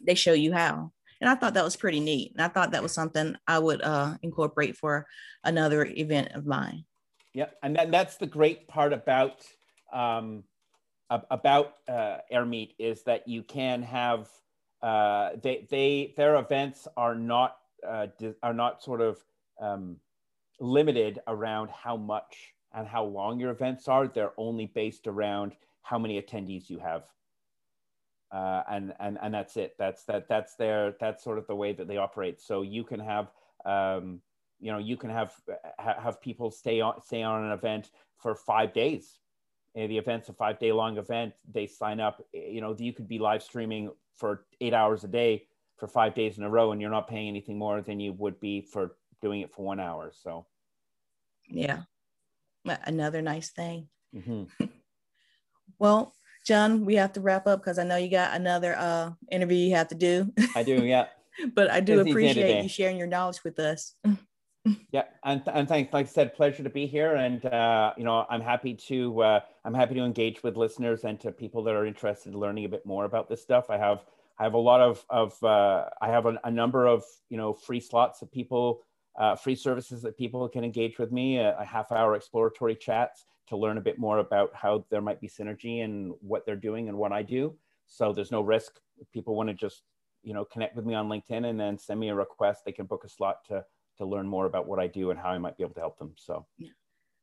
they 0.00 0.14
show 0.14 0.32
you 0.32 0.54
how. 0.54 0.90
And 1.20 1.28
I 1.28 1.34
thought 1.34 1.54
that 1.54 1.64
was 1.64 1.76
pretty 1.76 2.00
neat. 2.00 2.32
And 2.32 2.42
I 2.42 2.48
thought 2.48 2.70
that 2.72 2.82
was 2.82 2.92
something 2.92 3.36
I 3.46 3.58
would 3.58 3.82
uh, 3.82 4.16
incorporate 4.22 4.76
for 4.76 5.06
another 5.44 5.84
event 5.84 6.32
of 6.32 6.46
mine. 6.46 6.84
Yeah, 7.34 7.46
and 7.62 7.76
then 7.76 7.90
that's 7.90 8.16
the 8.16 8.26
great 8.26 8.68
part 8.68 8.92
about 8.92 9.44
um, 9.92 10.44
about 11.10 11.74
uh, 11.88 12.18
Airmeet 12.32 12.74
is 12.78 13.02
that 13.04 13.26
you 13.26 13.42
can 13.42 13.82
have 13.82 14.28
uh, 14.82 15.30
they 15.42 15.66
they 15.70 16.14
their 16.16 16.36
events 16.36 16.86
are 16.96 17.14
not 17.14 17.56
uh, 17.86 18.06
are 18.42 18.54
not 18.54 18.82
sort 18.82 19.00
of 19.00 19.18
um, 19.60 19.96
limited 20.60 21.20
around 21.26 21.70
how 21.70 21.96
much 21.96 22.54
and 22.74 22.86
how 22.86 23.04
long 23.04 23.40
your 23.40 23.50
events 23.50 23.88
are. 23.88 24.06
They're 24.06 24.32
only 24.36 24.66
based 24.66 25.06
around 25.06 25.52
how 25.82 25.98
many 25.98 26.20
attendees 26.20 26.68
you 26.68 26.78
have. 26.78 27.04
Uh, 28.30 28.62
and 28.70 28.92
and 29.00 29.18
and 29.22 29.32
that's 29.32 29.56
it. 29.56 29.74
That's 29.78 30.04
that. 30.04 30.28
That's 30.28 30.54
their. 30.56 30.94
That's 31.00 31.24
sort 31.24 31.38
of 31.38 31.46
the 31.46 31.56
way 31.56 31.72
that 31.72 31.88
they 31.88 31.96
operate. 31.96 32.40
So 32.40 32.62
you 32.62 32.84
can 32.84 33.00
have, 33.00 33.30
um, 33.64 34.20
you 34.60 34.70
know, 34.70 34.78
you 34.78 34.96
can 34.96 35.08
have 35.08 35.34
have 35.78 36.20
people 36.20 36.50
stay 36.50 36.80
on 36.80 37.00
stay 37.00 37.22
on 37.22 37.44
an 37.44 37.52
event 37.52 37.90
for 38.18 38.34
five 38.34 38.72
days 38.74 39.18
the 39.86 39.98
event's 39.98 40.28
a 40.28 40.32
five 40.32 40.58
day 40.58 40.72
long 40.72 40.98
event 40.98 41.32
they 41.52 41.66
sign 41.66 42.00
up 42.00 42.24
you 42.32 42.60
know 42.60 42.74
you 42.78 42.92
could 42.92 43.06
be 43.06 43.18
live 43.18 43.42
streaming 43.42 43.90
for 44.16 44.44
eight 44.60 44.74
hours 44.74 45.04
a 45.04 45.08
day 45.08 45.46
for 45.76 45.86
five 45.86 46.14
days 46.14 46.38
in 46.38 46.44
a 46.44 46.50
row 46.50 46.72
and 46.72 46.80
you're 46.80 46.90
not 46.90 47.08
paying 47.08 47.28
anything 47.28 47.56
more 47.56 47.80
than 47.80 48.00
you 48.00 48.12
would 48.14 48.40
be 48.40 48.60
for 48.60 48.96
doing 49.22 49.40
it 49.40 49.52
for 49.52 49.64
one 49.64 49.78
hour 49.78 50.10
so 50.12 50.46
yeah 51.48 51.82
another 52.84 53.22
nice 53.22 53.50
thing 53.50 53.88
mm-hmm. 54.14 54.64
well 55.78 56.12
jon 56.48 56.84
we 56.86 56.94
have 56.94 57.12
to 57.12 57.20
wrap 57.20 57.46
up 57.46 57.60
because 57.60 57.78
i 57.78 57.84
know 57.84 57.96
you 57.96 58.10
got 58.10 58.34
another 58.34 58.74
uh 58.78 59.10
interview 59.30 59.58
you 59.58 59.74
have 59.74 59.88
to 59.88 59.94
do 59.94 60.32
i 60.56 60.62
do 60.62 60.84
yeah 60.84 61.06
but 61.54 61.70
i 61.70 61.78
do 61.78 62.00
appreciate 62.00 62.62
you 62.62 62.68
sharing 62.68 62.96
your 62.96 63.06
knowledge 63.06 63.44
with 63.44 63.58
us 63.58 63.94
yeah, 64.92 65.04
and 65.24 65.42
and 65.46 65.68
thanks. 65.68 65.92
Like 65.92 66.06
I 66.06 66.08
said, 66.08 66.34
pleasure 66.34 66.62
to 66.62 66.70
be 66.70 66.86
here, 66.86 67.14
and 67.14 67.44
uh, 67.44 67.92
you 67.96 68.04
know, 68.04 68.26
I'm 68.28 68.40
happy 68.40 68.74
to 68.88 69.22
uh, 69.22 69.40
I'm 69.64 69.74
happy 69.74 69.94
to 69.94 70.02
engage 70.02 70.42
with 70.42 70.56
listeners 70.56 71.04
and 71.04 71.18
to 71.20 71.32
people 71.32 71.62
that 71.64 71.74
are 71.74 71.86
interested 71.86 72.32
in 72.32 72.38
learning 72.38 72.64
a 72.64 72.68
bit 72.68 72.84
more 72.84 73.04
about 73.04 73.28
this 73.28 73.42
stuff. 73.42 73.70
I 73.70 73.78
have 73.78 74.04
I 74.38 74.44
have 74.44 74.54
a 74.54 74.58
lot 74.58 74.80
of 74.80 75.04
of 75.10 75.42
uh, 75.42 75.84
I 76.00 76.08
have 76.08 76.26
a, 76.26 76.38
a, 76.44 76.50
number 76.50 76.86
of 76.86 77.04
you 77.30 77.36
know 77.36 77.52
free 77.52 77.80
slots 77.80 78.20
that 78.20 78.32
people 78.32 78.82
uh, 79.18 79.36
free 79.36 79.54
services 79.54 80.02
that 80.02 80.16
people 80.16 80.48
can 80.48 80.64
engage 80.64 80.98
with 80.98 81.12
me. 81.12 81.38
A, 81.38 81.56
a, 81.58 81.64
half 81.64 81.92
hour 81.92 82.14
exploratory 82.14 82.76
chats 82.76 83.24
to 83.48 83.56
learn 83.56 83.78
a 83.78 83.82
bit 83.82 83.98
more 83.98 84.18
about 84.18 84.50
how 84.54 84.84
there 84.90 85.00
might 85.00 85.20
be 85.20 85.28
synergy 85.28 85.84
and 85.84 86.12
what 86.20 86.44
they're 86.44 86.56
doing 86.56 86.88
and 86.88 86.98
what 86.98 87.12
I 87.12 87.22
do. 87.22 87.56
So 87.86 88.12
there's 88.12 88.30
no 88.30 88.40
risk. 88.40 88.78
If 88.98 89.10
people 89.12 89.34
want 89.34 89.48
to 89.48 89.54
just 89.54 89.82
you 90.22 90.34
know 90.34 90.44
connect 90.44 90.76
with 90.76 90.84
me 90.84 90.94
on 90.94 91.08
LinkedIn 91.08 91.48
and 91.48 91.58
then 91.58 91.78
send 91.78 92.00
me 92.00 92.10
a 92.10 92.14
request, 92.14 92.62
they 92.64 92.72
can 92.72 92.86
book 92.86 93.04
a 93.04 93.08
slot 93.08 93.44
to 93.48 93.64
to 93.98 94.04
learn 94.04 94.28
more 94.28 94.46
about 94.46 94.66
what 94.66 94.78
I 94.78 94.86
do 94.86 95.10
and 95.10 95.18
how 95.18 95.30
I 95.30 95.38
might 95.38 95.56
be 95.56 95.64
able 95.64 95.74
to 95.74 95.80
help 95.80 95.98
them. 95.98 96.12
So, 96.16 96.46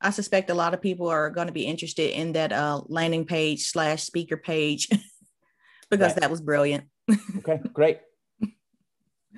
I 0.02 0.10
suspect 0.10 0.50
a 0.50 0.54
lot 0.54 0.74
of 0.74 0.82
people 0.82 1.08
are 1.08 1.30
going 1.30 1.48
to 1.48 1.54
be 1.54 1.66
interested 1.66 2.12
in 2.12 2.34
that 2.34 2.52
uh, 2.52 2.82
landing 2.88 3.26
page 3.26 3.68
slash 3.68 4.04
speaker 4.04 4.38
page 4.38 4.90
because 5.90 6.12
right. 6.12 6.22
that 6.22 6.30
was 6.30 6.42
brilliant. 6.42 6.86
okay, 7.38 7.62
great. 7.74 8.00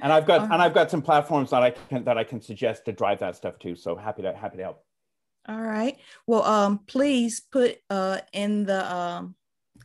And 0.01 0.13
I've 0.13 0.27
got 0.27 0.43
and 0.43 0.61
I've 0.61 0.73
got 0.73 0.91
some 0.91 1.01
platforms 1.01 1.49
that 1.49 1.63
I 1.63 1.71
can 1.71 2.03
that 2.03 2.17
I 2.17 2.23
can 2.23 2.41
suggest 2.41 2.85
to 2.85 2.91
drive 2.91 3.19
that 3.19 3.35
stuff 3.35 3.57
too. 3.59 3.75
So 3.75 3.95
happy 3.95 4.21
to 4.21 4.33
happy 4.33 4.57
to 4.57 4.63
help. 4.63 4.83
All 5.47 5.61
right. 5.61 5.97
Well, 6.25 6.43
um, 6.43 6.79
please 6.87 7.39
put 7.39 7.77
uh 7.89 8.19
in 8.33 8.65
the 8.65 8.93
um 8.93 9.35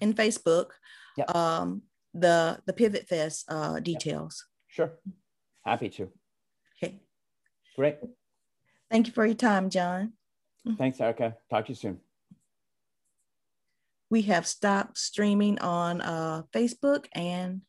in 0.00 0.14
Facebook 0.14 0.70
yep. 1.16 1.34
um 1.34 1.82
the 2.14 2.60
the 2.66 2.72
Pivot 2.72 3.08
Fest 3.08 3.44
uh 3.48 3.80
details. 3.80 4.44
Yep. 4.44 4.74
Sure. 4.74 4.92
Happy 5.64 5.88
to. 5.90 6.08
Okay. 6.82 7.00
Great. 7.76 7.98
Thank 8.90 9.06
you 9.06 9.12
for 9.12 9.24
your 9.24 9.34
time, 9.36 9.70
Jon. 9.70 10.12
Thanks, 10.78 10.98
Ericka. 10.98 11.34
Talk 11.50 11.66
to 11.66 11.72
you 11.72 11.74
soon. 11.74 12.00
We 14.10 14.22
have 14.22 14.46
stopped 14.46 14.98
streaming 14.98 15.58
on 15.60 16.00
uh, 16.00 16.42
Facebook 16.54 17.06
and 17.14 17.62